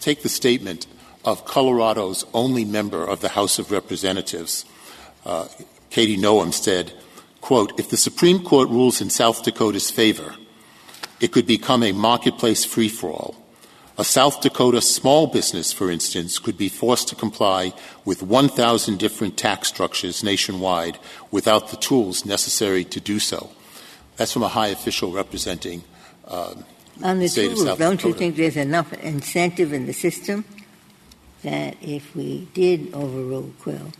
take 0.00 0.22
the 0.22 0.28
statement 0.28 0.86
of 1.24 1.44
Colorado's 1.44 2.24
only 2.32 2.64
member 2.64 3.04
of 3.04 3.20
the 3.20 3.28
House 3.28 3.58
of 3.58 3.70
Representatives, 3.70 4.64
uh, 5.24 5.46
Kristi 5.90 6.18
Noem 6.18 6.52
said, 6.52 6.92
quote, 7.40 7.78
if 7.78 7.90
the 7.90 7.96
Supreme 7.96 8.42
Court 8.42 8.68
rules 8.68 9.00
in 9.00 9.10
South 9.10 9.42
Dakota's 9.42 9.90
favor, 9.90 10.34
it 11.20 11.32
could 11.32 11.46
become 11.46 11.82
a 11.82 11.92
marketplace 11.92 12.64
free-for-all. 12.64 13.36
A 13.98 14.04
South 14.04 14.40
Dakota 14.40 14.80
small 14.80 15.26
business, 15.26 15.72
for 15.72 15.90
instance, 15.90 16.38
could 16.38 16.56
be 16.56 16.68
forced 16.68 17.08
to 17.08 17.16
comply 17.16 17.72
with 18.04 18.22
1,000 18.22 18.96
different 18.96 19.36
tax 19.36 19.66
structures 19.66 20.22
nationwide 20.22 21.00
without 21.32 21.70
the 21.70 21.76
tools 21.76 22.24
necessary 22.24 22.84
to 22.84 23.00
do 23.00 23.18
so. 23.18 23.50
That's 24.16 24.32
from 24.32 24.44
a 24.44 24.48
high 24.48 24.68
official 24.68 25.10
representing 25.10 25.82
uh, 26.28 26.54
On 27.02 27.18
the 27.18 27.26
state 27.26 27.48
tools, 27.48 27.62
of 27.62 27.68
South 27.70 27.78
don't 27.78 27.96
Dakota. 27.96 28.08
you 28.08 28.14
think 28.14 28.36
there's 28.36 28.56
enough 28.56 28.92
incentive 28.92 29.72
in 29.72 29.86
the 29.86 29.92
system 29.92 30.44
that 31.42 31.76
if 31.82 32.14
we 32.14 32.46
did 32.54 32.94
overrule 32.94 33.52
Quill, 33.58 33.90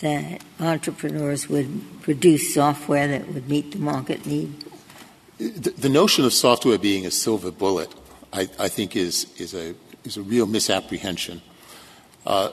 that 0.00 0.42
entrepreneurs 0.58 1.48
would 1.48 2.02
produce 2.02 2.52
software 2.52 3.06
that 3.06 3.28
would 3.28 3.48
meet 3.48 3.70
the 3.70 3.78
market 3.78 4.26
need? 4.26 4.64
The, 5.38 5.70
the 5.70 5.88
notion 5.88 6.24
of 6.24 6.32
software 6.32 6.78
being 6.78 7.06
a 7.06 7.10
silver 7.10 7.52
bullet, 7.52 7.92
I, 8.32 8.68
think, 8.68 8.96
is, 8.96 9.26
is, 9.38 9.54
a, 9.54 9.74
is 10.04 10.16
a 10.16 10.22
real 10.22 10.46
misapprehension. 10.46 11.42
Uh, 12.24 12.50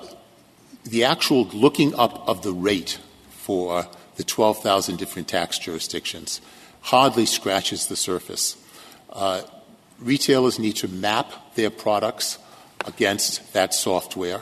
the 0.84 1.06
actual 1.06 1.46
looking 1.48 1.96
up 1.96 2.28
of 2.28 2.42
the 2.42 2.52
rate 2.52 3.00
for 3.30 3.88
the 4.16 4.24
12,000 4.24 4.98
different 4.98 5.28
tax 5.28 5.58
jurisdictions 5.58 6.42
hardly 6.82 7.26
scratches 7.26 7.88
the 7.88 7.96
surface. 7.96 8.58
Uh, 9.10 9.42
retailers 10.00 10.60
need 10.60 10.76
to 10.78 10.88
map 10.88 11.56
their 11.56 11.70
products 11.70 12.38
against 12.86 13.54
that 13.54 13.74
software. 13.74 14.42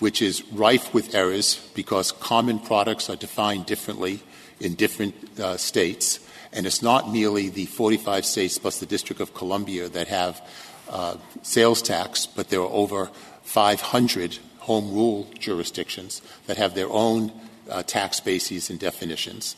which 0.00 0.22
is 0.22 0.42
rife 0.52 0.92
with 0.92 1.14
errors 1.14 1.60
because 1.74 2.10
common 2.10 2.58
products 2.58 3.08
are 3.08 3.16
defined 3.16 3.66
differently 3.66 4.20
in 4.58 4.74
different 4.74 5.14
uh, 5.38 5.56
states. 5.56 6.20
And 6.52 6.66
it's 6.66 6.82
not 6.82 7.12
merely 7.12 7.48
the 7.48 7.66
45 7.66 8.24
states 8.24 8.58
plus 8.58 8.78
the 8.80 8.86
District 8.86 9.20
of 9.20 9.34
Columbia 9.34 9.88
that 9.88 10.08
have 10.08 10.46
uh, 10.88 11.16
sales 11.42 11.80
tax, 11.80 12.26
but 12.26 12.48
there 12.48 12.60
are 12.60 12.72
over 12.72 13.10
500 13.42 14.38
home 14.58 14.92
rule 14.92 15.28
jurisdictions 15.38 16.22
that 16.46 16.56
have 16.56 16.74
their 16.74 16.88
own 16.90 17.32
uh, 17.68 17.82
tax 17.82 18.20
bases 18.20 18.70
and 18.70 18.78
definitions. 18.78 19.56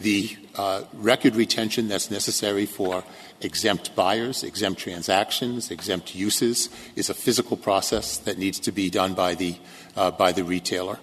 The 0.00 0.36
uh, 0.56 0.84
record 0.94 1.36
retention 1.36 1.88
that's 1.88 2.10
necessary 2.10 2.64
for 2.64 3.04
exempt 3.42 3.94
buyers, 3.94 4.42
exempt 4.42 4.80
transactions, 4.80 5.70
exempt 5.70 6.14
uses 6.14 6.70
is 6.96 7.10
a 7.10 7.14
physical 7.14 7.56
process 7.56 8.16
that 8.18 8.38
needs 8.38 8.58
to 8.60 8.72
be 8.72 8.88
done 8.88 9.14
by 9.14 9.34
the, 9.34 9.56
uh, 9.96 10.10
by 10.10 10.32
the 10.32 10.44
retailer. 10.44 10.98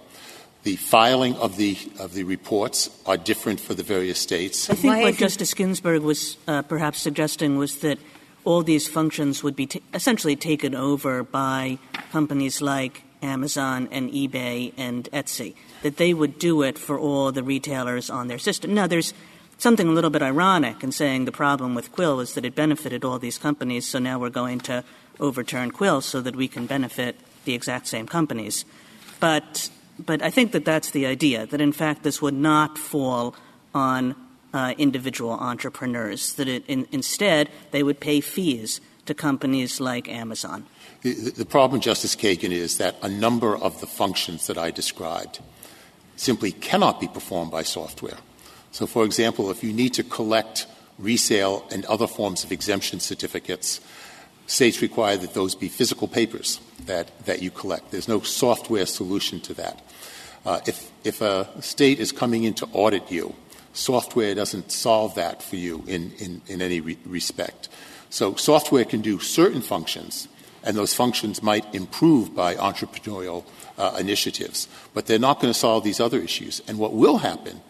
The 0.64 0.76
filing 0.76 1.36
of 1.36 1.56
the, 1.58 1.78
of 2.00 2.14
the 2.14 2.24
reports 2.24 2.90
are 3.06 3.18
different 3.18 3.60
for 3.60 3.74
the 3.74 3.84
various 3.84 4.20
states. 4.20 4.70
I 4.70 4.76
think 4.76 5.02
what 5.02 5.16
Justice 5.16 5.54
Ginsburg 5.54 6.02
was 6.02 6.38
uh, 6.48 6.62
perhaps 6.62 7.00
suggesting 7.00 7.58
was 7.58 7.78
that 7.80 8.00
all 8.44 8.64
these 8.64 8.88
functions 8.88 9.44
would 9.44 9.56
be 9.56 9.68
t- 9.68 9.82
essentially 9.94 10.36
taken 10.36 10.76
over 10.76 11.24
by 11.24 11.78
companies 12.12 12.62
like 12.62 13.04
Amazon 13.22 13.88
and 13.92 14.10
eBay 14.12 14.74
and 14.78 15.10
Etsy, 15.12 15.56
that 15.82 15.98
they 15.98 16.14
would 16.14 16.40
do 16.40 16.62
it 16.62 16.78
for 16.78 17.00
all 17.00 17.32
the 17.32 17.44
retailers 17.44 18.10
on 18.10 18.28
their 18.28 18.38
system. 18.38 18.74
Now, 18.74 18.88
there's 18.88 19.14
something 19.58 19.88
a 19.88 19.92
little 19.92 20.10
bit 20.10 20.22
ironic 20.22 20.84
in 20.84 20.92
saying 20.92 21.26
the 21.26 21.32
problem 21.32 21.76
with 21.76 21.92
Quill 21.92 22.20
is 22.20 22.34
that 22.36 22.46
it 22.46 22.56
benefited 22.56 23.04
all 23.04 23.20
these 23.20 23.38
companies, 23.38 23.88
so 23.88 24.00
now 24.00 24.20
we're 24.20 24.30
going 24.30 24.60
to 24.62 24.84
overturn 25.20 25.72
Quill 25.72 26.02
so 26.02 26.22
that 26.22 26.36
we 26.36 26.48
can 26.48 26.68
benefit 26.68 27.16
the 27.46 27.54
exact 27.54 27.88
same 27.88 28.06
companies. 28.06 28.66
But, 29.20 29.70
but 30.06 30.22
I 30.22 30.30
think 30.30 30.52
that 30.52 30.66
that's 30.66 30.92
the 30.92 31.06
idea, 31.06 31.46
that 31.48 31.62
in 31.62 31.72
fact 31.72 32.04
this 32.04 32.22
would 32.22 32.34
not 32.34 32.78
fall 32.78 33.36
on 33.74 34.16
uh, 34.54 34.74
individual 34.78 35.32
entrepreneurs, 35.32 36.34
that 36.34 36.48
it, 36.48 36.64
in, 36.68 36.88
instead 36.92 37.50
they 37.72 37.84
would 37.84 38.00
pay 38.00 38.22
fees 38.22 38.82
to 39.06 39.14
companies 39.14 39.80
like 39.80 40.10
Amazon. 40.10 40.66
The 41.02 41.46
problem, 41.48 41.80
Justice 41.80 42.16
Kagan, 42.16 42.52
is 42.52 42.78
that 42.78 42.96
a 43.02 43.10
number 43.10 43.56
of 43.56 43.80
the 43.80 43.88
functions 43.88 44.48
that 44.48 44.58
I 44.58 44.72
described 44.72 45.40
simply 46.16 46.52
cannot 46.52 47.00
be 47.00 47.08
performed 47.08 47.52
by 47.52 47.64
software. 47.64 48.18
So, 48.72 48.88
for 48.88 49.06
example, 49.06 49.50
if 49.50 49.64
you 49.64 49.72
need 49.74 49.94
to 49.94 50.04
collect 50.04 50.66
resale 50.98 51.66
and 51.72 51.86
other 51.86 52.08
forms 52.08 52.44
of 52.44 52.52
exemption 52.52 53.00
certificates, 53.00 53.80
states 54.48 54.82
require 54.82 55.18
that 55.18 55.34
those 55.34 55.54
be 55.54 55.70
physical 55.70 56.08
papers 56.08 56.60
that, 56.86 57.12
that 57.26 57.42
you 57.42 57.52
collect. 57.52 57.92
There's 57.92 58.08
no 58.08 58.22
software 58.22 58.86
solution 58.86 59.40
to 59.42 59.54
that. 59.54 59.84
Uh, 60.46 60.62
if, 60.66 60.90
if 61.04 61.22
a 61.22 61.48
state 61.62 62.00
is 62.00 62.12
coming 62.12 62.44
in 62.46 62.54
to 62.56 62.66
audit 62.72 63.12
you, 63.12 63.36
software 63.74 64.34
doesn't 64.34 64.72
solve 64.72 65.16
that 65.16 65.44
for 65.44 65.58
you 65.58 65.84
in, 65.86 66.12
in, 66.20 66.42
in 66.48 66.62
any 66.62 66.80
re- 66.80 66.98
respect. 67.06 67.70
So 68.10 68.36
software 68.36 68.86
can 68.86 69.02
do 69.02 69.20
certain 69.20 69.62
functions, 69.62 70.30
and 70.64 70.78
those 70.78 70.94
functions 70.94 71.44
might 71.44 71.76
improve 71.76 72.34
by 72.34 72.56
entrepreneurial 72.56 73.44
uh, 73.78 73.98
initiatives. 74.00 74.70
But 74.94 75.06
they're 75.06 75.20
not 75.20 75.42
going 75.42 75.54
to 75.54 75.60
solve 75.60 75.84
these 75.84 76.00
other 76.00 76.20
issues. 76.20 76.62
And 76.68 76.80
what 76.80 76.94
will 76.94 77.18
happen, 77.18 77.62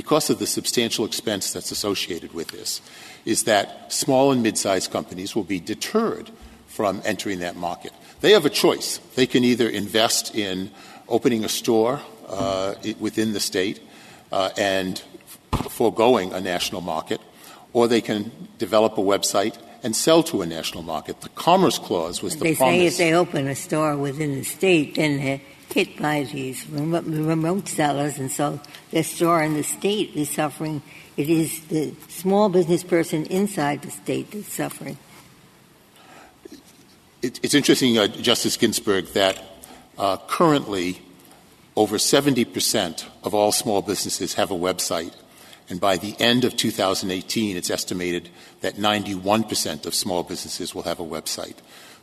because 0.00 0.30
of 0.30 0.38
the 0.38 0.46
substantial 0.46 1.04
expense 1.04 1.52
that's 1.52 1.70
associated 1.70 2.32
with 2.32 2.48
this, 2.48 2.80
is 3.26 3.44
that 3.44 3.92
small 3.92 4.32
and 4.32 4.42
mid-sized 4.42 4.90
companies 4.90 5.36
will 5.36 5.44
be 5.44 5.60
deterred 5.60 6.30
from 6.68 7.02
entering 7.04 7.40
that 7.40 7.54
market. 7.54 7.92
They 8.22 8.32
have 8.32 8.46
a 8.46 8.54
choice. 8.64 8.96
They 9.14 9.26
can 9.26 9.44
either 9.44 9.68
invest 9.68 10.34
in 10.34 10.70
opening 11.06 11.44
a 11.44 11.50
store 11.50 12.00
uh, 12.28 12.76
within 12.98 13.34
the 13.34 13.40
state 13.40 13.78
uh, 14.32 14.48
and 14.56 15.02
foregoing 15.68 16.32
a 16.32 16.40
national 16.40 16.80
market, 16.80 17.20
or 17.74 17.86
they 17.86 18.00
can 18.00 18.32
develop 18.56 18.96
a 18.96 19.02
website 19.02 19.58
and 19.82 19.94
sell 19.94 20.22
to 20.22 20.40
a 20.40 20.46
national 20.46 20.82
market. 20.82 21.20
The 21.20 21.28
Commerce 21.50 21.78
Clause 21.78 22.22
was 22.22 22.36
the 22.38 22.44
they 22.44 22.54
promise. 22.54 22.80
say 22.80 22.86
if 22.86 22.96
they 22.96 23.12
open 23.12 23.48
a 23.48 23.54
store 23.54 23.98
within 23.98 24.34
the 24.34 24.44
state, 24.44 24.94
then 24.94 25.42
hit 25.72 26.00
by 26.00 26.24
these 26.24 26.68
remote, 26.68 27.04
remote 27.04 27.68
sellers, 27.68 28.18
and 28.18 28.30
so 28.30 28.60
their 28.90 29.04
store 29.04 29.42
in 29.42 29.54
the 29.54 29.62
state 29.62 30.14
is 30.14 30.30
suffering. 30.30 30.82
It 31.16 31.28
is 31.28 31.60
the 31.66 31.94
small 32.08 32.48
business 32.48 32.82
person 32.82 33.26
inside 33.26 33.82
the 33.82 33.90
state 33.90 34.30
that's 34.30 34.52
suffering. 34.52 34.98
It, 37.22 37.38
it's 37.42 37.54
interesting, 37.54 37.98
uh, 37.98 38.08
Justice 38.08 38.56
Ginsburg, 38.56 39.06
that 39.08 39.42
uh, 39.98 40.16
currently 40.28 41.02
over 41.76 41.98
70 41.98 42.44
percent 42.46 43.06
of 43.22 43.34
all 43.34 43.52
small 43.52 43.82
businesses 43.82 44.34
have 44.34 44.50
a 44.50 44.54
website 44.54 45.14
and 45.70 45.80
by 45.80 45.96
the 45.96 46.16
end 46.18 46.44
of 46.44 46.56
2018, 46.56 47.56
it's 47.56 47.70
estimated 47.70 48.28
that 48.60 48.74
91% 48.74 49.86
of 49.86 49.94
small 49.94 50.24
businesses 50.24 50.74
will 50.74 50.82
have 50.82 50.98
a 50.98 51.04
website. 51.04 51.54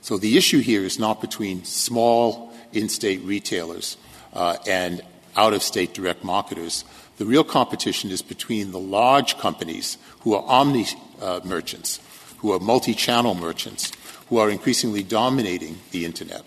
So 0.02 0.18
the 0.18 0.38
issue 0.38 0.60
here 0.60 0.84
is 0.84 0.98
not 0.98 1.20
between 1.20 1.66
small 1.66 2.47
in-state 2.74 3.22
retailers 3.22 3.98
uh, 4.34 4.58
and 4.68 5.02
out-of-state 5.36 5.94
direct 5.94 6.24
marketers. 6.24 6.84
The 7.18 7.26
real 7.26 7.44
competition 7.44 8.12
is 8.12 8.22
between 8.22 8.72
the 8.72 8.80
large 8.80 9.38
companies 9.38 9.98
who 10.22 10.34
are 10.34 10.44
omni 10.46 10.86
uh, 11.22 11.42
merchants, 11.44 12.00
who 12.40 12.52
are 12.52 12.60
multi-channel 12.60 13.36
merchants, 13.36 13.92
who 14.30 14.38
are 14.38 14.50
increasingly 14.50 15.04
dominating 15.04 15.78
the 15.92 16.06
internet. 16.06 16.44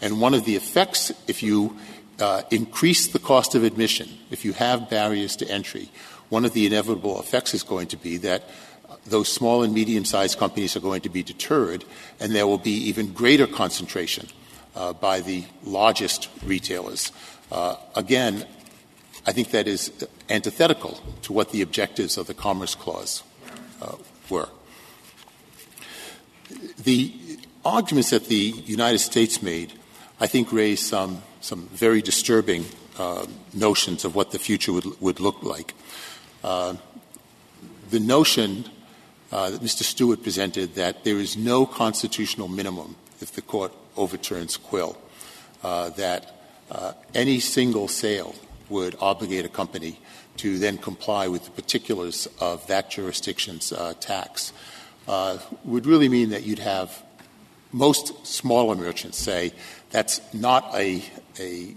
And 0.00 0.20
one 0.20 0.34
of 0.34 0.44
the 0.44 0.56
effects, 0.56 1.12
if 1.26 1.42
you 1.42 1.76
uh, 2.20 2.42
increase 2.50 3.08
the 3.08 3.18
cost 3.18 3.54
of 3.54 3.64
admission, 3.64 4.08
if 4.30 4.44
you 4.44 4.52
have 4.52 4.88
barriers 4.88 5.36
to 5.36 5.48
entry, 5.48 5.90
one 6.28 6.44
of 6.44 6.52
the 6.52 6.66
inevitable 6.66 7.20
effects 7.20 7.54
is 7.54 7.62
going 7.62 7.88
to 7.88 7.96
be 7.96 8.16
that 8.18 8.44
those 9.06 9.30
small 9.30 9.62
and 9.62 9.74
medium 9.74 10.04
sized 10.04 10.38
companies 10.38 10.76
are 10.76 10.80
going 10.80 11.02
to 11.02 11.08
be 11.08 11.22
deterred, 11.22 11.84
and 12.20 12.34
there 12.34 12.46
will 12.46 12.58
be 12.58 12.72
even 12.88 13.12
greater 13.12 13.46
concentration 13.46 14.26
uh, 14.26 14.43
by 15.00 15.20
the 15.20 15.44
largest 15.64 16.28
retailers. 16.44 17.12
Uh, 17.50 17.76
again, 17.94 18.46
I 19.26 19.32
think 19.32 19.50
that 19.52 19.66
is 19.66 19.92
antithetical 20.28 21.00
to 21.22 21.32
what 21.32 21.50
the 21.50 21.62
objectives 21.62 22.18
of 22.18 22.26
the 22.26 22.34
Commerce 22.34 22.74
Clause 22.74 23.22
uh, 23.80 23.96
were. 24.28 24.48
The 26.82 27.14
arguments 27.64 28.10
that 28.10 28.26
the 28.26 28.54
United 28.66 28.98
States 28.98 29.42
made, 29.42 29.72
I 30.20 30.26
think, 30.26 30.52
raise 30.52 30.86
some, 30.86 31.22
very 31.72 32.02
disturbing 32.02 32.66
uh, 32.98 33.26
notions 33.52 34.04
of 34.04 34.14
what 34.14 34.30
the 34.30 34.38
future 34.38 34.72
would, 34.72 35.20
look 35.20 35.42
like. 35.42 35.74
Uh, 36.42 36.74
the 37.90 38.00
notion 38.00 38.64
uh, 39.32 39.50
that 39.50 39.60
Mr. 39.60 39.82
Stewart 39.82 40.22
presented 40.22 40.74
that 40.74 41.04
there 41.04 41.18
is 41.18 41.36
no 41.36 41.66
constitutional 41.66 42.48
minimum 42.48 42.96
if 43.20 43.32
the 43.32 43.42
court 43.42 43.72
overturns 43.96 44.56
Quill, 44.56 44.96
uh, 45.62 45.90
that 45.90 46.34
uh, 46.70 46.92
any 47.14 47.40
single 47.40 47.88
sale 47.88 48.34
would 48.68 48.96
obligate 49.00 49.44
a 49.44 49.48
company 49.48 49.98
to 50.36 50.58
then 50.58 50.78
comply 50.78 51.28
with 51.28 51.44
the 51.44 51.50
particulars 51.50 52.26
of 52.40 52.66
that 52.66 52.90
jurisdiction's 52.90 53.72
uh, 53.72 53.94
tax, 54.00 54.52
uh, 55.06 55.38
would 55.64 55.86
really 55.86 56.08
mean 56.08 56.30
that 56.30 56.44
you'd 56.44 56.58
have 56.58 57.02
most 57.72 58.26
smaller 58.26 58.74
merchants 58.74 59.18
say 59.18 59.52
that's 59.90 60.20
not 60.32 60.74
a, 60.74 61.02
a 61.38 61.74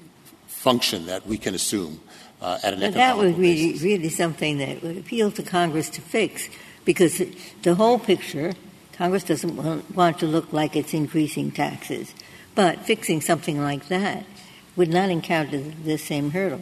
function 0.48 1.08
that 1.08 1.26
we 1.26 1.38
can 1.38 1.54
assume 1.56 2.00
uh, 2.42 2.60
at 2.64 2.74
an 2.74 2.84
economic 2.84 2.94
but 2.94 2.98
That 2.98 3.18
would 3.18 3.42
be 3.42 3.78
really 3.82 4.10
something 4.10 4.60
that 4.60 4.84
would 4.84 4.98
appeal 4.98 5.32
to 5.32 5.44
Congress 5.44 5.90
to 5.92 6.02
fix, 6.02 6.50
because 6.86 7.22
the 7.64 7.76
whole 7.76 8.00
picture, 8.00 8.54
Congress 8.98 9.24
doesn't 9.24 9.56
want, 9.96 10.20
to 10.20 10.26
look 10.26 10.52
like 10.52 10.76
it's 10.76 10.94
increasing 10.94 11.52
taxes. 11.52 12.14
But 12.56 12.80
fixing 12.80 13.22
something 13.22 13.62
like 13.62 13.88
that 13.88 14.26
would 14.76 14.90
not 14.90 15.10
encounter 15.10 15.60
the 15.60 15.98
same 15.98 16.32
hurdle. 16.32 16.62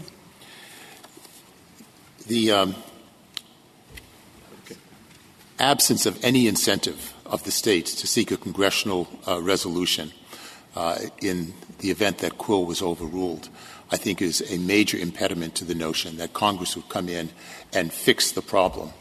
The 2.28 2.52
um, 2.52 2.76
absence 5.60 6.06
of 6.06 6.22
any 6.24 6.48
incentive 6.48 7.14
of 7.26 7.44
the 7.44 7.52
states 7.52 7.96
to 7.96 8.08
seek 8.08 8.32
a 8.32 8.38
congressional 8.38 9.08
uh, 9.28 9.42
resolution 9.42 10.12
uh, 10.76 10.98
in 11.22 11.54
the 11.80 11.92
event 11.92 12.18
that 12.18 12.38
Quill 12.38 12.66
was 12.66 12.82
overruled 12.82 13.50
I 13.92 13.98
think 13.98 14.22
is 14.22 14.44
a 14.52 14.58
major 14.58 14.98
impediment 14.98 15.56
to 15.56 15.66
the 15.66 15.76
notion 15.76 16.18
that 16.18 16.34
Congress 16.34 16.76
would 16.76 16.90
come 16.90 17.08
in 17.08 17.30
and 17.74 17.94
fix 17.94 18.32
the 18.32 18.42
problem. 18.42 18.92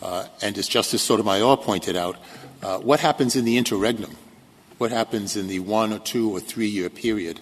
Uh, 0.00 0.26
and 0.40 0.56
as 0.58 0.68
Justice 0.68 1.02
Sotomayor 1.02 1.56
pointed 1.58 1.96
out, 1.96 2.16
what 2.62 3.00
happens 3.00 3.36
in 3.36 3.44
the 3.44 3.56
interregnum? 3.56 4.16
What 4.78 4.90
happens 4.90 5.36
in 5.36 5.48
the 5.48 5.60
one 5.60 5.92
or 5.92 5.98
two 5.98 6.34
or 6.34 6.40
three 6.40 6.66
year 6.66 6.90
period 6.90 7.40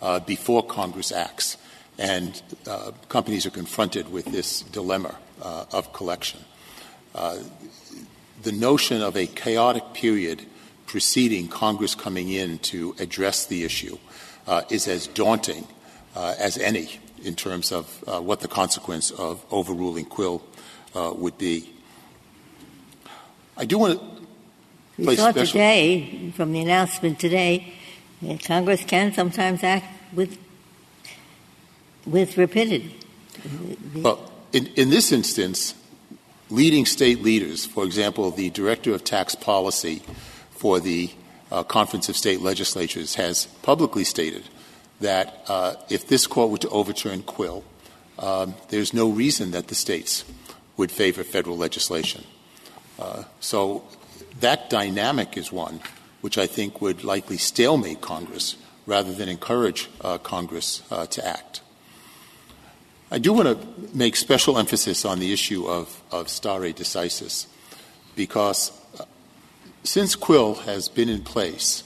uh, 0.00 0.20
before 0.20 0.62
Congress 0.62 1.12
acts? 1.12 1.56
And 1.98 2.40
uh, 2.66 2.92
companies 3.08 3.46
are 3.46 3.50
confronted 3.50 4.10
with 4.10 4.26
this 4.26 4.62
dilemma 4.62 5.16
uh, 5.40 5.64
of 5.72 5.92
collection. 5.92 6.40
Uh, 7.14 7.38
the 8.42 8.52
notion 8.52 9.02
of 9.02 9.16
a 9.16 9.26
chaotic 9.26 9.94
period 9.94 10.44
preceding 10.86 11.48
Congress 11.48 11.94
coming 11.94 12.28
in 12.28 12.58
to 12.58 12.94
address 12.98 13.46
the 13.46 13.64
issue 13.64 13.96
uh, 14.46 14.62
is 14.70 14.88
as 14.88 15.06
daunting 15.06 15.66
uh, 16.16 16.34
as 16.38 16.58
any 16.58 16.98
in 17.24 17.34
terms 17.34 17.72
of 17.72 18.04
uh, 18.06 18.20
what 18.20 18.40
the 18.40 18.48
consequence 18.48 19.10
of 19.12 19.44
overruling 19.50 20.04
Quill 20.04 20.42
uh, 20.94 21.12
would 21.14 21.38
be. 21.38 21.72
I 23.56 23.64
do 23.64 23.78
want 23.78 24.00
to. 24.00 24.21
We 25.06 25.16
saw 25.16 25.32
today, 25.32 26.30
from 26.36 26.52
the 26.52 26.60
announcement 26.60 27.18
today, 27.18 27.72
that 28.20 28.44
Congress 28.44 28.84
can 28.84 29.12
sometimes 29.12 29.64
act 29.64 29.86
with 30.14 30.38
with 32.06 32.36
rapidity. 32.38 32.98
Well, 33.94 34.30
in, 34.52 34.66
in 34.76 34.90
this 34.90 35.12
instance, 35.12 35.74
leading 36.50 36.86
state 36.86 37.22
leaders, 37.22 37.64
for 37.64 37.84
example, 37.84 38.30
the 38.30 38.50
director 38.50 38.94
of 38.94 39.04
tax 39.04 39.34
policy 39.34 40.02
for 40.50 40.80
the 40.80 41.10
uh, 41.50 41.62
Conference 41.62 42.08
of 42.08 42.16
State 42.16 42.40
Legislatures, 42.40 43.16
has 43.16 43.46
publicly 43.62 44.04
stated 44.04 44.44
that 45.00 45.44
uh, 45.48 45.74
if 45.88 46.06
this 46.06 46.26
court 46.26 46.50
were 46.50 46.58
to 46.58 46.68
overturn 46.68 47.22
Quill, 47.22 47.64
um, 48.18 48.54
there's 48.68 48.94
no 48.94 49.08
reason 49.08 49.50
that 49.50 49.68
the 49.68 49.74
states 49.74 50.24
would 50.76 50.90
favor 50.90 51.24
federal 51.24 51.56
legislation. 51.56 52.24
Uh, 52.98 53.24
so 53.40 53.84
that 54.40 54.70
dynamic 54.70 55.36
is 55.36 55.52
one 55.52 55.80
which 56.22 56.38
I 56.38 56.46
think 56.46 56.80
would 56.80 57.04
likely 57.04 57.36
stalemate 57.36 58.00
Congress 58.00 58.56
rather 58.86 59.12
than 59.12 59.28
encourage 59.28 59.90
uh, 60.00 60.18
Congress 60.18 60.82
uh, 60.90 61.06
to 61.06 61.26
act. 61.26 61.60
I 63.10 63.18
do 63.18 63.34
want 63.34 63.48
to 63.48 63.96
make 63.96 64.16
special 64.16 64.56
emphasis 64.56 65.04
on 65.04 65.18
the 65.18 65.32
issue 65.32 65.66
of, 65.66 66.00
of 66.10 66.30
stare 66.30 66.72
decisis 66.72 67.46
because 68.16 68.72
uh, 68.98 69.04
since 69.84 70.14
Quill 70.14 70.54
has 70.54 70.88
been 70.88 71.10
in 71.10 71.22
place 71.22 71.84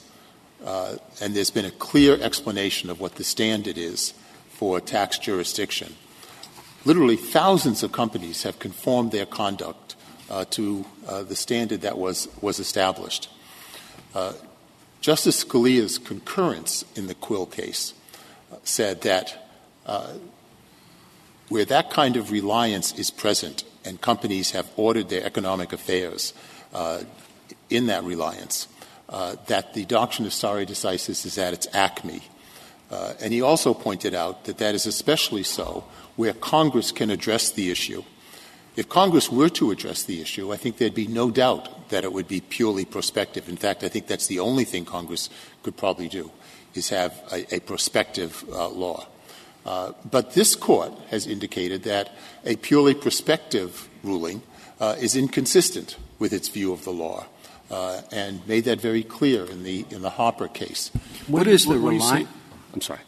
uh, 0.65 0.97
and 1.21 1.35
there's 1.35 1.51
been 1.51 1.65
a 1.65 1.71
clear 1.71 2.21
explanation 2.21 2.91
of 2.91 3.01
what 3.01 3.17
the 3.17 3.25
standard 3.25 3.77
is 3.79 4.15
for 4.51 4.81
tax 4.81 5.19
jurisdiction, 5.19 5.95
literally 6.85 7.17
thousands 7.17 7.83
of 7.83 7.91
companies 7.91 8.45
have 8.45 8.59
conformed 8.59 9.13
their 9.13 9.27
conduct 9.27 9.96
to 10.51 10.85
uh, 11.07 11.23
the 11.23 11.37
standard 11.37 11.83
that 11.83 11.99
was, 11.99 12.29
was 12.41 12.59
established. 12.59 13.29
Uh, 14.15 14.33
Justice 15.01 15.45
Scalia's 15.45 15.99
concurrence 15.99 16.85
in 16.95 17.07
the 17.07 17.15
Quill 17.15 17.47
case 17.47 17.95
uh, 18.53 18.57
said 18.65 19.03
that 19.03 19.43
where 21.49 21.65
that 21.65 21.91
kind 21.91 22.17
of 22.17 22.33
reliance 22.33 22.93
is 22.99 23.11
present 23.11 23.65
and 23.85 24.01
companies 24.01 24.51
have 24.51 24.69
ordered 24.77 25.09
their 25.09 25.25
economic 25.25 25.73
affairs 25.73 26.35
uh, 26.75 27.03
in 27.71 27.87
that 27.87 28.03
reliance, 28.05 28.69
uh, 29.09 29.37
that 29.47 29.75
the 29.75 29.85
doctrine 29.85 30.27
of 30.27 30.35
stare 30.35 30.67
decisis 30.67 31.25
is 31.25 31.39
at 31.39 31.55
its 31.55 31.69
acme. 31.73 32.21
Uh, 32.91 33.15
and 33.21 33.33
he 33.33 33.41
also 33.41 33.75
pointed 33.75 34.15
out 34.15 34.45
that 34.45 34.59
that 34.59 34.75
is 34.75 34.87
especially 34.87 35.43
so 35.43 35.85
where 36.17 36.33
Congress 36.33 36.93
can 36.93 37.11
address 37.11 37.51
the 37.51 37.71
issue. 37.71 38.03
If 38.77 38.91
Congress 38.91 39.33
were 39.33 39.49
to 39.51 39.71
address 39.71 40.03
the 40.03 40.21
issue, 40.21 40.53
I 40.53 40.59
think 40.59 40.77
there'd 40.77 40.95
be 40.95 41.07
no 41.07 41.31
doubt 41.31 41.89
that 41.89 42.05
it 42.05 42.13
would 42.13 42.29
be 42.29 42.43
purely 42.43 42.85
prospective. 42.85 43.49
In 43.49 43.57
fact, 43.57 43.83
I 43.83 43.89
think 43.89 44.07
that's 44.07 44.27
the 44.27 44.39
only 44.39 44.65
thing 44.65 44.85
Congress 44.85 45.31
could 45.63 45.79
probably 45.79 46.09
do, 46.09 46.31
is 46.75 46.91
have 46.91 47.15
a, 47.33 47.57
a 47.57 47.61
prospective 47.61 48.45
uh, 48.53 48.69
law. 48.69 49.07
Uh, 49.65 49.93
but 50.11 50.35
this 50.35 50.55
court 50.55 50.93
has 51.09 51.27
indicated 51.27 51.85
that 51.85 52.15
a 52.45 52.57
purely 52.57 52.95
prospective 52.95 53.89
ruling 54.05 54.43
uh, 54.79 54.95
is 55.01 55.17
inconsistent 55.17 55.97
with 56.19 56.33
its 56.33 56.49
view 56.49 56.73
of 56.73 56.85
the 56.85 56.93
law. 56.93 57.27
Uh, 57.69 58.01
and 58.13 58.47
made 58.47 58.63
that 58.63 58.81
very 58.81 59.03
clear 59.03 59.45
in 59.45 59.65
the 59.65 59.85
in 59.91 60.01
the 60.01 60.11
Harper 60.11 60.47
case. 60.47 60.93
What 61.27 61.49
is 61.49 61.65
the 61.67 61.77
reliance? 61.77 62.29
I'm 62.73 62.81
sorry. 62.81 63.01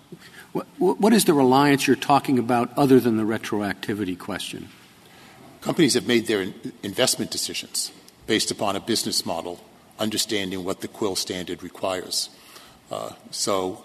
What, 0.53 0.67
what 0.79 1.13
is 1.13 1.27
the 1.27 1.33
reliance 1.33 1.87
you're 1.87 1.95
talking 1.95 2.41
about 2.41 2.77
other 2.77 2.99
than 2.99 3.19
the 3.19 3.23
retroactivity 3.23 4.19
question? 4.19 4.69
Companies 5.61 5.95
have 5.95 6.07
made 6.07 6.27
their 6.27 6.47
investment 6.83 7.31
decisions 7.31 7.93
based 8.27 8.51
upon 8.51 8.77
a 8.77 8.81
business 8.81 9.27
model, 9.27 9.61
understanding 9.99 10.65
what 10.65 10.81
the 10.81 10.89
Quill 10.89 11.17
standard 11.17 11.63
requires. 11.63 12.31
Uh, 12.91 13.11
so 13.31 13.85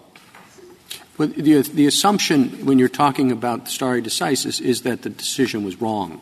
but 1.17 1.35
the, 1.35 1.61
the 1.61 1.85
assumption 1.85 2.65
when 2.65 2.79
you're 2.79 2.89
talking 2.89 3.31
about 3.31 3.67
stare 3.67 4.01
decisis 4.01 4.59
is 4.59 4.81
that 4.81 5.03
the 5.03 5.09
decision 5.09 5.63
was 5.63 5.79
wrong. 5.79 6.21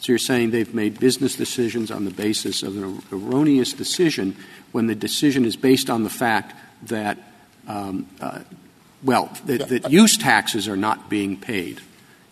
So 0.00 0.10
you're 0.10 0.18
saying 0.18 0.50
they've 0.50 0.74
made 0.74 0.98
business 0.98 1.36
decisions 1.36 1.92
on 1.92 2.04
the 2.04 2.10
basis 2.10 2.64
of 2.64 2.76
an 2.76 3.02
erroneous 3.12 3.72
decision 3.72 4.36
when 4.72 4.88
the 4.88 4.96
decision 4.96 5.44
is 5.44 5.54
based 5.56 5.88
on 5.88 6.02
the 6.02 6.10
fact 6.10 6.56
that, 6.88 7.18
um, 7.68 8.08
uh, 8.20 8.40
well, 9.04 9.30
that, 9.46 9.68
that 9.68 9.92
use 9.92 10.16
taxes 10.16 10.66
are 10.66 10.76
not 10.76 11.08
being 11.08 11.36
paid. 11.36 11.80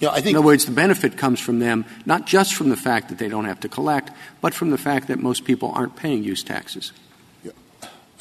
Yeah, 0.00 0.10
I 0.10 0.20
think 0.22 0.30
In 0.30 0.36
other 0.36 0.46
words, 0.46 0.64
the 0.64 0.72
benefit 0.72 1.18
comes 1.18 1.40
from 1.40 1.58
them 1.58 1.84
not 2.06 2.26
just 2.26 2.54
from 2.54 2.70
the 2.70 2.76
fact 2.76 3.10
that 3.10 3.18
they 3.18 3.28
don't 3.28 3.44
have 3.44 3.60
to 3.60 3.68
collect, 3.68 4.10
but 4.40 4.54
from 4.54 4.70
the 4.70 4.78
fact 4.78 5.08
that 5.08 5.18
most 5.18 5.44
people 5.44 5.70
aren't 5.74 5.94
paying 5.94 6.24
use 6.24 6.42
taxes. 6.42 6.92
Yeah. 7.44 7.52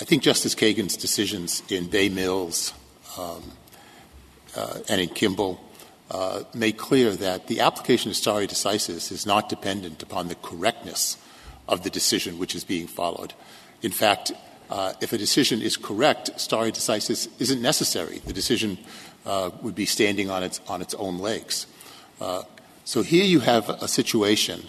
I 0.02 0.06
think 0.06 0.22
Justice 0.22 0.56
Kagan's 0.56 0.98
decisions 0.98 1.64
in 1.70 1.88
Bay 1.88 2.10
Mills, 2.10 2.74
um, 3.18 3.44
uh, 4.56 4.80
and 4.90 5.00
in 5.00 5.10
Kimble 5.10 5.60
uh, 6.12 6.44
made 6.54 6.78
clear 6.78 7.12
that 7.12 7.48
the 7.48 7.62
application 7.62 8.10
of 8.10 8.18
stare 8.18 8.48
decisis 8.48 9.12
is 9.12 9.26
not 9.26 9.48
dependent 9.48 10.04
upon 10.04 10.28
the 10.28 10.36
correctness 10.36 11.18
of 11.68 11.84
the 11.84 11.90
decision 11.90 12.40
which 12.40 12.56
is 12.56 12.64
being 12.64 12.88
followed. 12.88 13.34
In 13.82 13.92
fact, 13.92 14.32
uh, 14.70 14.94
if 15.02 15.14
a 15.14 15.18
decision 15.18 15.62
is 15.62 15.78
correct, 15.78 16.40
stare 16.40 16.72
decisis 16.72 17.28
isn't 17.40 17.62
necessary. 17.62 18.20
The 18.26 18.34
decision 18.34 18.78
would 19.62 19.76
be 19.76 19.86
standing 19.86 20.30
on 20.30 20.44
its, 20.44 20.60
on 20.68 20.82
its 20.82 20.94
own 20.96 21.20
legs. 21.20 21.68
Uh, 22.20 22.44
so 22.84 23.02
here 23.02 23.24
you 23.24 23.40
have 23.40 23.70
a 23.70 23.88
situation 23.88 24.62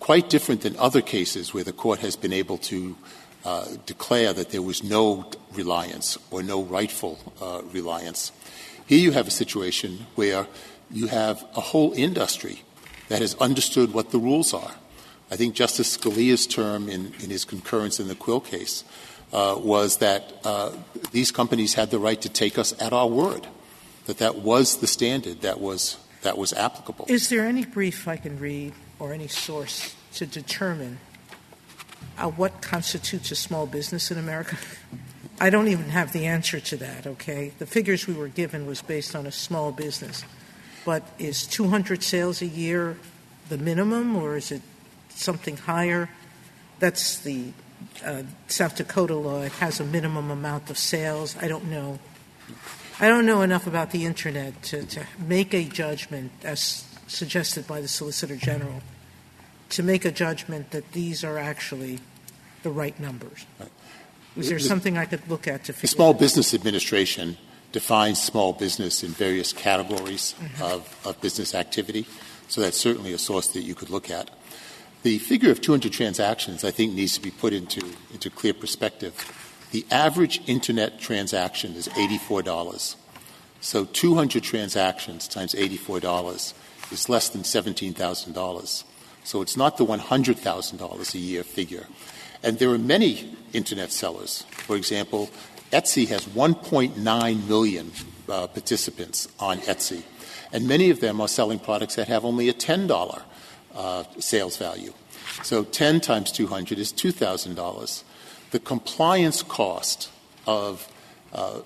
quite 0.00 0.28
different 0.28 0.62
than 0.62 0.76
other 0.76 1.00
cases 1.00 1.54
where 1.54 1.64
the 1.64 1.72
court 1.72 2.00
has 2.00 2.16
been 2.16 2.32
able 2.32 2.58
to 2.58 2.96
uh, 3.44 3.66
declare 3.86 4.32
that 4.32 4.50
there 4.50 4.62
was 4.62 4.82
no 4.82 5.24
reliance 5.54 6.18
or 6.30 6.42
no 6.42 6.62
rightful 6.62 7.18
reliance. 7.72 8.32
Here 8.86 8.98
you 8.98 9.12
have 9.12 9.28
a 9.28 9.30
situation 9.30 10.06
where 10.14 10.46
you 10.90 11.06
have 11.08 11.44
a 11.54 11.60
whole 11.60 11.92
industry 11.92 12.62
that 13.08 13.20
has 13.20 13.34
understood 13.36 13.92
what 13.92 14.10
the 14.10 14.18
rules 14.18 14.54
are. 14.54 14.74
I 15.30 15.36
think 15.36 15.54
Justice 15.54 15.96
Scalia's 15.96 16.46
term 16.46 16.88
in, 16.88 17.12
his 17.12 17.44
concurrence 17.44 18.00
in 18.00 18.08
the 18.08 18.14
Quill 18.14 18.40
case 18.40 18.84
uh, 19.32 19.56
was 19.58 19.98
that 19.98 20.32
uh, 20.44 20.72
these 21.12 21.30
companies 21.30 21.74
had 21.74 21.90
the 21.90 21.98
right 21.98 22.20
to 22.22 22.28
take 22.28 22.58
us 22.58 22.72
at 22.80 22.92
our 22.92 23.06
word, 23.06 23.46
that 24.08 24.18
that 24.18 24.36
was 24.36 24.78
the 24.78 24.86
standard 24.86 25.42
that 25.42 25.60
was, 25.60 25.98
that 26.22 26.38
was 26.38 26.54
applicable. 26.54 27.04
Is 27.10 27.28
there 27.28 27.46
any 27.46 27.66
brief 27.66 28.08
I 28.08 28.16
can 28.16 28.38
read 28.38 28.72
or 28.98 29.12
any 29.12 29.28
source 29.28 29.94
to 30.14 30.24
determine 30.24 30.98
uh, 32.16 32.30
what 32.30 32.62
constitutes 32.62 33.30
a 33.30 33.36
small 33.36 33.66
business 33.66 34.10
in 34.10 34.16
America? 34.16 34.56
I 35.40 35.50
don't 35.50 35.68
even 35.68 35.90
have 35.90 36.14
the 36.14 36.24
answer 36.24 36.58
to 36.58 36.76
that, 36.78 37.06
okay? 37.06 37.52
The 37.58 37.66
figures 37.66 38.06
we 38.06 38.14
were 38.14 38.28
given 38.28 38.66
was 38.66 38.80
based 38.80 39.14
on 39.14 39.26
a 39.26 39.30
small 39.30 39.72
business. 39.72 40.24
But 40.86 41.02
is 41.18 41.46
200 41.46 42.02
sales 42.02 42.40
a 42.40 42.46
year 42.46 42.96
the 43.50 43.58
minimum, 43.58 44.16
or 44.16 44.38
is 44.38 44.50
it 44.50 44.62
something 45.10 45.58
higher? 45.58 46.08
That's 46.78 47.18
the 47.18 47.52
uh, 48.02 48.22
South 48.46 48.76
Dakota 48.76 49.14
law. 49.14 49.42
It 49.42 49.52
has 49.52 49.80
a 49.80 49.84
minimum 49.84 50.30
amount 50.30 50.70
of 50.70 50.78
sales. 50.78 51.36
I 51.40 51.46
don't 51.46 51.66
know. 51.66 51.98
I 53.00 53.08
don't 53.08 53.26
know 53.26 53.42
enough 53.42 53.66
about 53.66 53.92
the 53.92 54.04
Internet 54.04 54.62
to, 54.64 54.84
to 54.84 55.06
make 55.18 55.54
a 55.54 55.64
judgment, 55.64 56.32
as 56.42 56.84
suggested 57.06 57.66
by 57.66 57.80
the 57.80 57.88
Solicitor 57.88 58.36
General, 58.36 58.82
to 59.70 59.82
make 59.82 60.04
a 60.04 60.10
judgment 60.10 60.72
that 60.72 60.92
these 60.92 61.22
are 61.22 61.38
actually 61.38 62.00
the 62.62 62.70
right 62.70 62.98
numbers. 62.98 63.46
Is 64.36 64.48
there 64.48 64.58
something 64.58 64.98
I 64.98 65.04
could 65.04 65.28
look 65.28 65.46
at 65.46 65.64
to 65.64 65.72
figure 65.72 65.82
The 65.82 65.88
Small 65.88 66.14
Business 66.14 66.54
Administration 66.54 67.36
defines 67.72 68.20
small 68.20 68.52
business 68.52 69.02
in 69.02 69.10
various 69.10 69.52
categories 69.52 70.34
mm-hmm. 70.38 70.62
of, 70.62 71.06
of 71.06 71.20
business 71.20 71.54
activity, 71.54 72.06
so 72.48 72.60
that's 72.60 72.78
certainly 72.78 73.12
a 73.12 73.18
source 73.18 73.48
that 73.48 73.60
you 73.60 73.74
could 73.74 73.90
look 73.90 74.10
at. 74.10 74.30
The 75.02 75.18
figure 75.18 75.50
of 75.50 75.60
200 75.60 75.92
transactions, 75.92 76.64
I 76.64 76.70
think, 76.72 76.94
needs 76.94 77.14
to 77.14 77.20
be 77.20 77.30
put 77.30 77.52
into, 77.52 77.94
into 78.12 78.30
clear 78.30 78.54
perspective. 78.54 79.14
The 79.70 79.84
average 79.90 80.40
Internet 80.46 80.98
transaction 80.98 81.74
is 81.74 81.88
$84. 81.88 82.96
So 83.60 83.84
200 83.84 84.42
transactions 84.42 85.28
times 85.28 85.54
$84 85.54 86.54
is 86.90 87.08
less 87.08 87.28
than 87.28 87.42
$17,000. 87.42 88.84
So 89.24 89.42
it's 89.42 89.56
not 89.56 89.76
the 89.76 89.84
$100,000 89.84 91.14
a 91.14 91.18
year 91.18 91.44
figure. 91.44 91.86
And 92.42 92.58
there 92.58 92.70
are 92.70 92.78
many 92.78 93.36
Internet 93.52 93.92
sellers. 93.92 94.42
For 94.50 94.76
example, 94.76 95.28
Etsy 95.72 96.08
has 96.08 96.24
1.9 96.24 97.48
million 97.48 97.92
uh, 98.28 98.46
participants 98.46 99.28
on 99.38 99.58
Etsy, 99.58 100.02
and 100.52 100.66
many 100.66 100.88
of 100.88 101.00
them 101.00 101.20
are 101.20 101.28
selling 101.28 101.58
products 101.58 101.96
that 101.96 102.08
have 102.08 102.24
only 102.24 102.48
a 102.48 102.54
$10 102.54 103.22
uh, 103.74 104.04
sales 104.18 104.56
value. 104.56 104.92
So 105.42 105.64
10 105.64 106.00
times 106.00 106.32
200 106.32 106.78
is 106.78 106.92
$2,000. 106.92 108.02
The 108.50 108.60
compliance 108.60 109.42
cost 109.42 110.10
of 110.46 110.90
uh, 111.32 111.60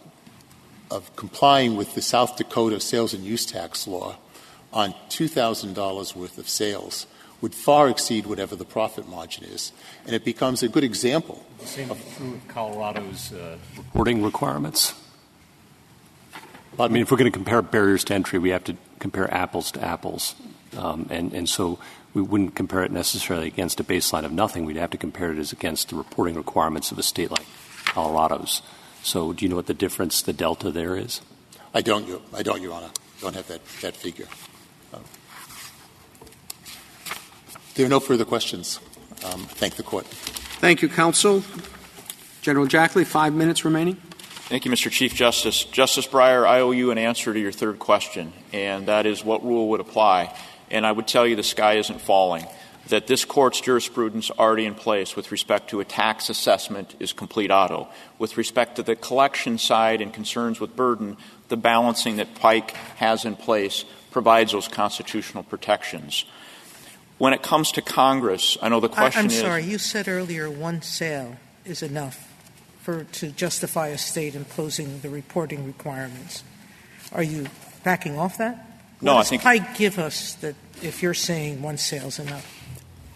of 0.92 1.14
complying 1.16 1.76
with 1.76 1.94
the 1.94 2.02
South 2.02 2.36
Dakota 2.36 2.78
sales 2.78 3.14
and 3.14 3.24
use 3.24 3.46
tax 3.46 3.88
law 3.88 4.16
on 4.72 4.94
$2,000 5.08 6.14
worth 6.14 6.38
of 6.38 6.48
sales 6.48 7.06
would 7.40 7.54
far 7.54 7.88
exceed 7.88 8.26
whatever 8.26 8.54
the 8.54 8.64
profit 8.64 9.08
margin 9.08 9.44
is. 9.44 9.72
And 10.04 10.14
it 10.14 10.24
becomes 10.24 10.62
a 10.62 10.68
good 10.68 10.84
example. 10.84 11.44
The 11.58 11.66
same 11.66 11.90
of 11.90 12.16
true 12.16 12.34
of 12.34 12.46
Colorado's 12.48 13.32
uh, 13.32 13.56
reporting 13.76 14.22
requirements. 14.22 14.94
I 16.78 16.88
mean, 16.88 17.02
if 17.02 17.10
we're 17.10 17.18
going 17.18 17.30
to 17.30 17.36
compare 17.36 17.62
barriers 17.62 18.04
to 18.04 18.14
entry, 18.14 18.38
we 18.38 18.50
have 18.50 18.64
to 18.64 18.76
compare 19.02 19.32
apples 19.34 19.72
to 19.72 19.84
apples. 19.84 20.34
Um, 20.78 21.08
and, 21.10 21.34
and 21.34 21.48
so 21.48 21.78
we 22.14 22.22
wouldn't 22.22 22.54
compare 22.54 22.84
it 22.84 22.92
necessarily 22.92 23.48
against 23.48 23.80
a 23.80 23.84
baseline 23.84 24.24
of 24.24 24.32
nothing. 24.32 24.64
We'd 24.64 24.76
have 24.76 24.90
to 24.90 24.96
compare 24.96 25.32
it 25.32 25.38
as 25.38 25.52
against 25.52 25.90
the 25.90 25.96
reporting 25.96 26.36
requirements 26.36 26.92
of 26.92 26.98
a 26.98 27.02
state 27.02 27.30
like 27.30 27.44
Colorado's. 27.86 28.62
So 29.02 29.32
do 29.32 29.44
you 29.44 29.48
know 29.48 29.56
what 29.56 29.66
the 29.66 29.74
difference, 29.74 30.22
the 30.22 30.32
delta 30.32 30.70
there 30.70 30.96
is? 30.96 31.20
I 31.74 31.82
don't, 31.82 32.06
you 32.06 32.22
I 32.32 32.42
don't 32.42 32.62
Your 32.62 32.72
Honor. 32.72 32.90
I 33.18 33.20
don't 33.20 33.34
have 33.34 33.48
that, 33.48 33.60
that 33.82 33.96
figure. 33.96 34.28
There 37.74 37.86
are 37.86 37.88
no 37.88 38.00
further 38.00 38.24
questions. 38.24 38.78
Um, 39.24 39.40
thank 39.40 39.76
the 39.76 39.82
Court. 39.82 40.06
Thank 40.60 40.82
you, 40.82 40.88
Counsel. 40.88 41.42
General 42.42 42.66
Jackley, 42.66 43.04
five 43.04 43.32
minutes 43.34 43.64
remaining. 43.64 43.96
Thank 44.52 44.66
you, 44.66 44.70
Mr. 44.70 44.90
Chief 44.90 45.14
Justice. 45.14 45.64
Justice 45.64 46.06
Breyer, 46.06 46.46
I 46.46 46.60
owe 46.60 46.72
you 46.72 46.90
an 46.90 46.98
answer 46.98 47.32
to 47.32 47.40
your 47.40 47.52
third 47.52 47.78
question, 47.78 48.34
and 48.52 48.84
that 48.84 49.06
is 49.06 49.24
what 49.24 49.42
rule 49.42 49.70
would 49.70 49.80
apply. 49.80 50.36
And 50.70 50.84
I 50.84 50.92
would 50.92 51.08
tell 51.08 51.26
you 51.26 51.36
the 51.36 51.42
sky 51.42 51.76
isn't 51.76 52.02
falling, 52.02 52.46
that 52.88 53.06
this 53.06 53.24
Court's 53.24 53.62
jurisprudence 53.62 54.30
already 54.30 54.66
in 54.66 54.74
place 54.74 55.16
with 55.16 55.32
respect 55.32 55.70
to 55.70 55.80
a 55.80 55.86
tax 55.86 56.28
assessment 56.28 56.94
is 57.00 57.14
complete 57.14 57.50
auto. 57.50 57.88
With 58.18 58.36
respect 58.36 58.76
to 58.76 58.82
the 58.82 58.94
collection 58.94 59.56
side 59.56 60.02
and 60.02 60.12
concerns 60.12 60.60
with 60.60 60.76
burden, 60.76 61.16
the 61.48 61.56
balancing 61.56 62.16
that 62.16 62.34
Pike 62.34 62.72
has 62.96 63.24
in 63.24 63.36
place 63.36 63.86
provides 64.10 64.52
those 64.52 64.68
constitutional 64.68 65.44
protections. 65.44 66.26
When 67.16 67.32
it 67.32 67.42
comes 67.42 67.72
to 67.72 67.80
Congress, 67.80 68.58
I 68.60 68.68
know 68.68 68.80
the 68.80 68.90
question 68.90 69.20
I'm 69.20 69.26
is. 69.28 69.40
sorry, 69.40 69.64
you 69.64 69.78
said 69.78 70.08
earlier 70.08 70.50
one 70.50 70.82
sale 70.82 71.38
is 71.64 71.82
enough 71.82 72.31
for 72.82 73.04
to 73.04 73.30
justify 73.30 73.88
a 73.88 73.98
state 73.98 74.34
imposing 74.34 75.00
the 75.00 75.08
reporting 75.08 75.64
requirements. 75.64 76.42
Are 77.12 77.22
you 77.22 77.46
backing 77.84 78.18
off 78.18 78.38
that? 78.38 78.66
No, 79.00 79.14
what 79.14 79.26
I 79.26 79.28
think 79.28 79.42
Pike 79.42 79.76
give 79.76 79.98
us 79.98 80.34
that 80.34 80.56
if 80.82 81.02
you're 81.02 81.14
saying 81.14 81.62
one 81.62 81.78
sale's 81.78 82.18
enough. 82.18 82.58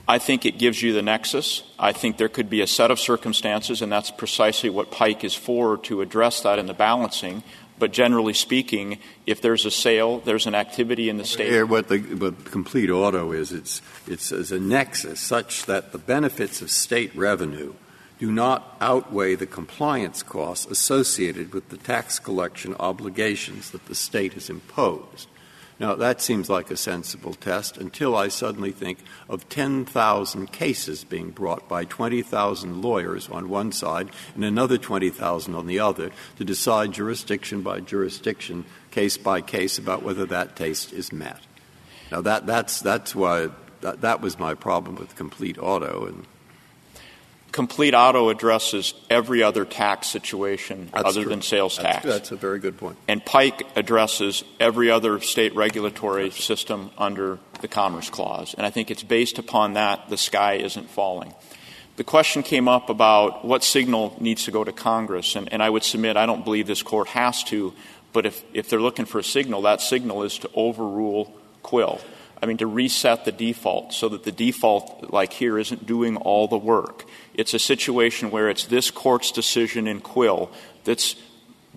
I 0.08 0.18
think 0.18 0.46
it 0.46 0.58
gives 0.58 0.82
you 0.82 0.92
the 0.92 1.02
nexus. 1.02 1.64
I 1.80 1.90
think 1.90 2.16
there 2.16 2.28
could 2.28 2.48
be 2.48 2.60
a 2.60 2.66
set 2.66 2.92
of 2.92 3.00
circumstances, 3.00 3.82
and 3.82 3.90
that's 3.90 4.12
precisely 4.12 4.70
what 4.70 4.92
Pike 4.92 5.24
is 5.24 5.34
for 5.34 5.78
to 5.78 6.00
address 6.00 6.42
that 6.42 6.60
in 6.60 6.66
the 6.66 6.74
balancing. 6.74 7.42
But 7.78 7.92
generally 7.92 8.32
speaking, 8.32 8.98
if 9.26 9.42
there's 9.42 9.66
a 9.66 9.70
sale, 9.70 10.20
there's 10.20 10.46
an 10.46 10.54
activity 10.54 11.08
in 11.08 11.18
the 11.18 11.24
state. 11.24 11.50
Here, 11.50 11.66
what 11.66 11.88
the 11.88 11.98
what 11.98 12.44
complete 12.44 12.88
auto 12.88 13.32
is, 13.32 13.52
it's, 13.52 13.82
it's 14.06 14.30
as 14.30 14.52
a 14.52 14.60
nexus 14.60 15.20
such 15.20 15.66
that 15.66 15.90
the 15.92 15.98
benefits 15.98 16.62
of 16.62 16.70
state 16.70 17.14
revenue 17.16 17.74
do 18.18 18.32
not 18.32 18.76
outweigh 18.80 19.34
the 19.34 19.46
compliance 19.46 20.22
costs 20.22 20.66
associated 20.66 21.52
with 21.52 21.68
the 21.68 21.76
tax 21.76 22.18
collection 22.18 22.74
obligations 22.80 23.70
that 23.70 23.86
the 23.86 23.94
state 23.94 24.32
has 24.34 24.48
imposed. 24.48 25.28
Now, 25.78 25.94
that 25.96 26.22
seems 26.22 26.48
like 26.48 26.70
a 26.70 26.76
sensible 26.76 27.34
test 27.34 27.76
until 27.76 28.16
I 28.16 28.28
suddenly 28.28 28.72
think 28.72 28.98
of 29.28 29.46
10,000 29.50 30.50
cases 30.50 31.04
being 31.04 31.30
brought 31.30 31.68
by 31.68 31.84
20,000 31.84 32.80
lawyers 32.80 33.28
on 33.28 33.50
one 33.50 33.72
side 33.72 34.08
and 34.34 34.42
another 34.42 34.78
20,000 34.78 35.54
on 35.54 35.66
the 35.66 35.80
other 35.80 36.12
to 36.38 36.44
decide 36.44 36.92
jurisdiction 36.92 37.60
by 37.60 37.80
jurisdiction, 37.80 38.64
case 38.90 39.18
by 39.18 39.42
case, 39.42 39.76
about 39.76 40.02
whether 40.02 40.24
that 40.24 40.56
taste 40.56 40.94
is 40.94 41.12
met. 41.12 41.40
Now, 42.10 42.22
that, 42.22 42.46
that's, 42.46 42.80
that's 42.80 43.14
why 43.14 43.50
that, 43.82 44.00
that 44.00 44.22
was 44.22 44.38
my 44.38 44.54
problem 44.54 44.96
with 44.96 45.14
complete 45.14 45.58
auto. 45.58 46.06
And 46.06 46.26
Complete 47.56 47.94
auto 47.94 48.28
addresses 48.28 48.92
every 49.08 49.42
other 49.42 49.64
tax 49.64 50.08
situation 50.08 50.90
That's 50.92 51.06
other 51.08 51.22
true. 51.22 51.30
than 51.30 51.40
sales 51.40 51.76
That's- 51.78 51.94
tax. 52.02 52.04
that's 52.04 52.30
a 52.30 52.36
very 52.36 52.58
good 52.58 52.76
point. 52.76 52.98
And 53.08 53.24
Pike 53.24 53.62
addresses 53.74 54.44
every 54.60 54.90
other 54.90 55.20
state 55.20 55.56
regulatory 55.56 56.30
system 56.30 56.90
under 56.98 57.38
the 57.62 57.68
Commerce 57.68 58.10
Clause. 58.10 58.54
And 58.58 58.66
I 58.66 58.70
think 58.70 58.90
it's 58.90 59.02
based 59.02 59.38
upon 59.38 59.72
that 59.72 60.10
the 60.10 60.18
sky 60.18 60.56
isn't 60.56 60.90
falling. 60.90 61.32
The 61.96 62.04
question 62.04 62.42
came 62.42 62.68
up 62.68 62.90
about 62.90 63.42
what 63.46 63.64
signal 63.64 64.14
needs 64.20 64.44
to 64.44 64.50
go 64.50 64.62
to 64.62 64.72
Congress. 64.72 65.34
And, 65.34 65.50
and 65.50 65.62
I 65.62 65.70
would 65.70 65.82
submit 65.82 66.18
I 66.18 66.26
don't 66.26 66.44
believe 66.44 66.66
this 66.66 66.82
court 66.82 67.08
has 67.08 67.42
to, 67.44 67.72
but 68.12 68.26
if, 68.26 68.44
if 68.52 68.68
they're 68.68 68.82
looking 68.82 69.06
for 69.06 69.18
a 69.20 69.24
signal, 69.24 69.62
that 69.62 69.80
signal 69.80 70.24
is 70.24 70.36
to 70.40 70.50
overrule 70.54 71.32
Quill. 71.62 72.00
I 72.42 72.46
mean, 72.46 72.58
to 72.58 72.66
reset 72.66 73.24
the 73.24 73.32
default 73.32 73.92
so 73.92 74.08
that 74.10 74.24
the 74.24 74.32
default, 74.32 75.10
like 75.10 75.32
here, 75.32 75.58
isn't 75.58 75.86
doing 75.86 76.16
all 76.16 76.48
the 76.48 76.58
work. 76.58 77.04
It's 77.34 77.54
a 77.54 77.58
situation 77.58 78.30
where 78.30 78.48
it's 78.50 78.66
this 78.66 78.90
court's 78.90 79.32
decision 79.32 79.86
in 79.86 80.00
Quill 80.00 80.50
that's 80.84 81.16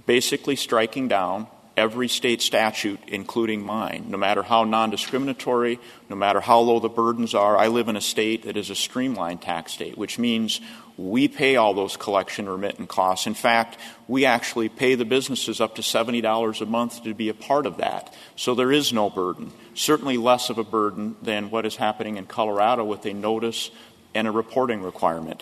basically 0.06 0.56
striking 0.56 1.08
down 1.08 1.48
every 1.80 2.10
state 2.10 2.42
statute, 2.42 3.00
including 3.08 3.64
mine, 3.64 4.06
no 4.10 4.18
matter 4.18 4.44
how 4.44 4.66
non 4.66 4.90
discriminatory, 4.90 5.80
no 6.10 6.16
matter 6.16 6.42
how 6.42 6.60
low 6.60 6.80
the 6.80 6.90
burdens 6.90 7.34
are. 7.34 7.58
I 7.58 7.68
live 7.68 7.88
in 7.88 7.96
a 7.96 8.02
state 8.02 8.44
that 8.44 8.58
is 8.58 8.70
a 8.70 8.76
streamlined 8.76 9.42
tax 9.42 9.72
state, 9.72 9.98
which 9.98 10.20
means 10.20 10.60
we 10.98 11.30
pay 11.30 11.56
all 11.56 11.74
those 11.74 11.96
collection 11.96 12.50
remittent 12.50 12.90
costs. 12.90 13.26
In 13.26 13.34
fact, 13.34 13.78
we 14.08 14.26
actually 14.26 14.68
pay 14.68 14.96
the 14.96 15.06
businesses 15.06 15.62
up 15.62 15.76
to 15.76 15.82
$70 15.82 16.62
a 16.62 16.66
month 16.66 17.04
to 17.04 17.14
be 17.14 17.30
a 17.30 17.34
part 17.34 17.66
of 17.66 17.78
that. 17.78 18.14
So 18.36 18.54
there 18.54 18.72
is 18.72 18.92
no 18.92 19.10
burden. 19.10 19.54
Certainly 19.74 20.18
less 20.18 20.50
of 20.50 20.58
a 20.58 20.64
burden 20.64 21.16
than 21.22 21.50
what 21.50 21.66
is 21.66 21.78
happening 21.78 22.18
in 22.18 22.26
Colorado 22.26 22.84
with 22.84 23.06
a 23.06 23.14
notice 23.14 23.72
and 24.14 24.28
a 24.28 24.32
reporting 24.32 24.84
requirement. 24.84 25.42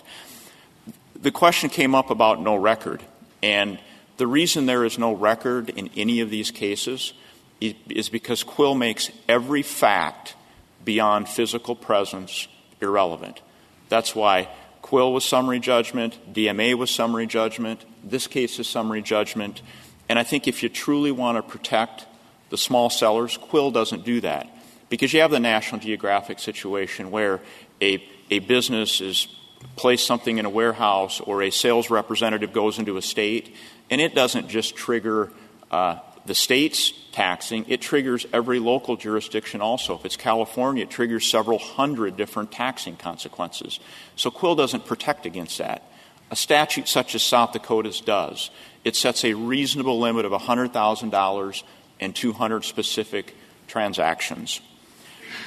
The 1.20 1.32
question 1.32 1.70
came 1.70 1.96
up 1.96 2.10
about 2.10 2.40
no 2.40 2.54
record. 2.54 3.02
And 3.42 3.80
the 4.18 4.26
reason 4.26 4.66
there 4.66 4.84
is 4.84 4.98
no 4.98 5.12
record 5.12 5.70
in 5.70 5.90
any 5.96 6.20
of 6.20 6.28
these 6.28 6.50
cases 6.50 7.14
is 7.60 8.08
because 8.08 8.44
Quill 8.44 8.74
makes 8.74 9.10
every 9.28 9.62
fact 9.62 10.36
beyond 10.84 11.28
physical 11.28 11.74
presence 11.74 12.46
irrelevant. 12.80 13.40
That's 13.88 14.14
why 14.14 14.48
Quill 14.82 15.12
was 15.12 15.24
summary 15.24 15.60
judgment, 15.60 16.18
DMA 16.32 16.74
was 16.74 16.90
summary 16.90 17.26
judgment, 17.26 17.84
this 18.04 18.26
case 18.26 18.58
is 18.58 18.68
summary 18.68 19.02
judgment. 19.02 19.62
And 20.08 20.18
I 20.18 20.22
think 20.22 20.46
if 20.46 20.62
you 20.62 20.68
truly 20.68 21.10
want 21.10 21.36
to 21.36 21.42
protect 21.42 22.06
the 22.50 22.58
small 22.58 22.90
sellers, 22.90 23.36
Quill 23.36 23.70
doesn't 23.70 24.04
do 24.04 24.20
that. 24.22 24.48
Because 24.88 25.12
you 25.12 25.20
have 25.20 25.30
the 25.30 25.40
National 25.40 25.80
Geographic 25.80 26.38
situation 26.38 27.10
where 27.10 27.40
a, 27.80 28.02
a 28.30 28.38
business 28.40 29.00
is 29.00 29.28
placed 29.76 30.06
something 30.06 30.38
in 30.38 30.44
a 30.44 30.50
warehouse 30.50 31.20
or 31.20 31.42
a 31.42 31.50
sales 31.50 31.90
representative 31.90 32.52
goes 32.52 32.78
into 32.78 32.96
a 32.96 33.02
state, 33.02 33.54
and 33.90 34.00
it 34.00 34.14
doesn't 34.14 34.48
just 34.48 34.76
trigger 34.76 35.30
uh, 35.70 35.98
the 36.28 36.34
state's 36.34 36.92
taxing, 37.10 37.64
it 37.68 37.80
triggers 37.80 38.26
every 38.32 38.58
local 38.58 38.96
jurisdiction 38.96 39.60
also. 39.60 39.94
If 39.94 40.04
it's 40.04 40.16
California, 40.16 40.84
it 40.84 40.90
triggers 40.90 41.26
several 41.26 41.58
hundred 41.58 42.16
different 42.16 42.52
taxing 42.52 42.96
consequences. 42.96 43.80
So 44.14 44.30
Quill 44.30 44.54
doesn't 44.54 44.86
protect 44.86 45.26
against 45.26 45.58
that. 45.58 45.90
A 46.30 46.36
statute 46.36 46.86
such 46.86 47.14
as 47.14 47.22
South 47.22 47.52
Dakota's 47.52 48.02
does. 48.02 48.50
It 48.84 48.94
sets 48.94 49.24
a 49.24 49.32
reasonable 49.32 49.98
limit 49.98 50.26
of 50.26 50.32
$100,000 50.32 51.62
and 52.00 52.14
200 52.14 52.64
specific 52.64 53.34
transactions. 53.66 54.60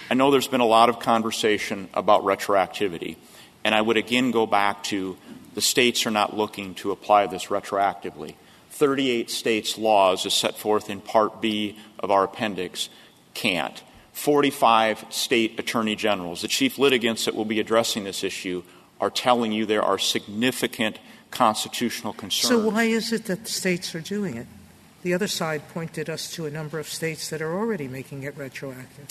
I 0.10 0.16
know 0.16 0.32
there's 0.32 0.48
been 0.48 0.62
a 0.62 0.66
lot 0.66 0.90
of 0.90 1.00
conversation 1.00 1.90
about 1.94 2.24
retroactivity, 2.24 3.18
and 3.64 3.76
I 3.76 3.82
would 3.82 3.98
again 3.98 4.32
go 4.32 4.46
back 4.46 4.84
to 4.86 5.18
the 5.54 5.62
states 5.62 6.06
are 6.06 6.12
not 6.12 6.36
looking 6.36 6.76
to 6.76 6.92
apply 6.92 7.28
this 7.28 7.48
retroactively. 7.48 8.36
38 8.70 9.30
states' 9.30 9.78
laws, 9.78 10.26
as 10.26 10.34
set 10.34 10.58
forth 10.58 10.90
in 10.90 11.02
Part 11.02 11.42
B 11.42 11.78
of 12.00 12.10
our 12.10 12.24
appendix, 12.24 12.90
can't. 13.34 13.84
45 14.14 15.06
state 15.10 15.60
attorney 15.60 15.96
generals, 15.96 16.42
the 16.42 16.48
chief 16.48 16.78
litigants 16.78 17.26
that 17.26 17.36
will 17.36 17.46
be 17.46 17.60
addressing 17.60 18.04
this 18.04 18.24
issue, 18.24 18.64
are 19.00 19.10
telling 19.10 19.52
you 19.52 19.66
there 19.66 19.84
are 19.84 19.98
significant 19.98 21.00
constitutional 21.32 22.14
concerns. 22.14 22.50
So 22.50 22.70
why 22.70 22.84
is 22.84 23.12
it 23.12 23.26
that 23.26 23.46
the 23.46 23.52
states 23.52 23.96
are 23.96 24.02
doing 24.02 24.38
it? 24.38 24.48
The 25.04 25.14
other 25.14 25.28
side 25.28 25.68
pointed 25.70 26.10
us 26.10 26.32
to 26.34 26.46
a 26.46 26.52
number 26.52 26.78
of 26.78 26.88
states 26.88 27.30
that 27.30 27.42
are 27.42 27.58
already 27.58 27.88
making 27.88 28.24
it 28.24 28.38
retroactive. 28.38 29.08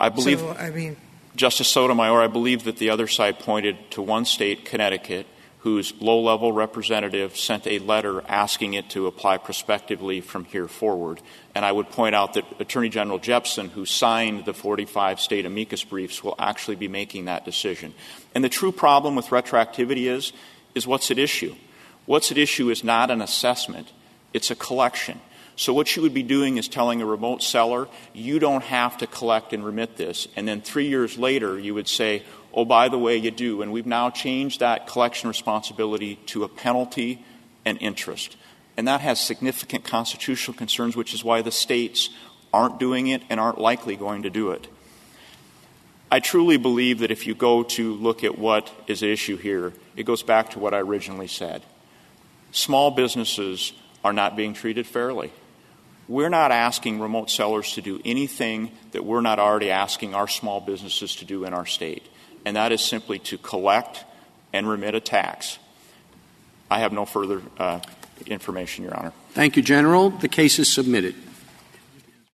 I 0.00 0.08
believe, 0.08 0.38
so, 0.38 0.52
I 0.52 0.70
mean, 0.70 0.96
Justice 1.36 1.68
Sotomayor, 1.68 2.22
I 2.22 2.28
believe 2.28 2.64
that 2.64 2.76
the 2.76 2.90
other 2.90 3.08
side 3.08 3.40
pointed 3.40 3.90
to 3.92 4.02
one 4.02 4.24
state, 4.24 4.64
Connecticut, 4.64 5.26
whose 5.64 5.94
low 5.98 6.20
level 6.20 6.52
representative 6.52 7.36
sent 7.36 7.66
a 7.66 7.78
letter 7.78 8.22
asking 8.28 8.74
it 8.74 8.90
to 8.90 9.06
apply 9.06 9.38
prospectively 9.38 10.20
from 10.20 10.44
here 10.44 10.68
forward. 10.68 11.20
And 11.54 11.64
I 11.64 11.72
would 11.72 11.88
point 11.88 12.14
out 12.14 12.34
that 12.34 12.44
Attorney 12.60 12.90
General 12.90 13.18
Jepsen, 13.18 13.70
who 13.70 13.86
signed 13.86 14.44
the 14.44 14.52
45 14.52 15.20
state 15.20 15.46
amicus 15.46 15.82
briefs, 15.82 16.22
will 16.22 16.34
actually 16.38 16.76
be 16.76 16.86
making 16.86 17.24
that 17.24 17.46
decision. 17.46 17.94
And 18.34 18.44
the 18.44 18.50
true 18.50 18.72
problem 18.72 19.16
with 19.16 19.28
retroactivity 19.28 20.06
is, 20.06 20.34
is 20.74 20.86
what's 20.86 21.10
at 21.10 21.18
issue. 21.18 21.56
What's 22.04 22.30
at 22.30 22.36
issue 22.36 22.68
is 22.68 22.84
not 22.84 23.10
an 23.10 23.22
assessment, 23.22 23.90
it's 24.34 24.50
a 24.50 24.56
collection. 24.56 25.20
So 25.56 25.72
what 25.72 25.94
you 25.94 26.02
would 26.02 26.14
be 26.14 26.22
doing 26.22 26.56
is 26.56 26.66
telling 26.66 27.00
a 27.00 27.06
remote 27.06 27.42
seller, 27.42 27.88
you 28.12 28.38
don't 28.38 28.64
have 28.64 28.98
to 28.98 29.06
collect 29.06 29.52
and 29.52 29.64
remit 29.64 29.96
this. 29.96 30.26
And 30.34 30.48
then 30.48 30.60
three 30.60 30.88
years 30.88 31.16
later, 31.16 31.58
you 31.58 31.74
would 31.74 31.86
say, 31.86 32.24
oh, 32.52 32.64
by 32.64 32.88
the 32.88 32.98
way, 32.98 33.16
you 33.16 33.30
do. 33.30 33.62
And 33.62 33.72
we've 33.72 33.86
now 33.86 34.10
changed 34.10 34.60
that 34.60 34.86
collection 34.88 35.28
responsibility 35.28 36.16
to 36.26 36.42
a 36.42 36.48
penalty 36.48 37.24
and 37.64 37.78
interest. 37.80 38.36
And 38.76 38.88
that 38.88 39.00
has 39.00 39.20
significant 39.20 39.84
constitutional 39.84 40.56
concerns, 40.56 40.96
which 40.96 41.14
is 41.14 41.22
why 41.22 41.42
the 41.42 41.52
states 41.52 42.10
aren't 42.52 42.80
doing 42.80 43.06
it 43.06 43.22
and 43.30 43.38
aren't 43.38 43.58
likely 43.58 43.96
going 43.96 44.22
to 44.22 44.30
do 44.30 44.50
it. 44.50 44.66
I 46.10 46.20
truly 46.20 46.56
believe 46.56 47.00
that 47.00 47.10
if 47.10 47.26
you 47.26 47.34
go 47.34 47.62
to 47.62 47.94
look 47.94 48.24
at 48.24 48.38
what 48.38 48.70
is 48.86 49.02
at 49.02 49.08
issue 49.08 49.36
here, 49.36 49.72
it 49.96 50.04
goes 50.04 50.22
back 50.22 50.50
to 50.50 50.58
what 50.58 50.74
I 50.74 50.78
originally 50.78 51.26
said. 51.26 51.62
Small 52.52 52.90
businesses 52.90 53.72
are 54.04 54.12
not 54.12 54.36
being 54.36 54.54
treated 54.54 54.86
fairly. 54.86 55.32
We're 56.08 56.28
not 56.28 56.52
asking 56.52 57.00
remote 57.00 57.30
sellers 57.30 57.72
to 57.74 57.82
do 57.82 58.00
anything 58.04 58.72
that 58.92 59.04
we're 59.04 59.22
not 59.22 59.38
already 59.38 59.70
asking 59.70 60.14
our 60.14 60.28
small 60.28 60.60
businesses 60.60 61.16
to 61.16 61.24
do 61.24 61.44
in 61.44 61.54
our 61.54 61.66
state, 61.66 62.06
and 62.44 62.56
that 62.56 62.72
is 62.72 62.82
simply 62.82 63.18
to 63.20 63.38
collect 63.38 64.04
and 64.52 64.68
remit 64.68 64.94
a 64.94 65.00
tax. 65.00 65.58
I 66.70 66.80
have 66.80 66.92
no 66.92 67.04
further 67.04 67.42
uh, 67.58 67.80
information, 68.26 68.84
Your 68.84 68.96
Honor. 68.96 69.12
Thank 69.30 69.56
you, 69.56 69.62
General. 69.62 70.10
The 70.10 70.28
case 70.28 70.58
is 70.58 70.72
submitted. 70.72 71.14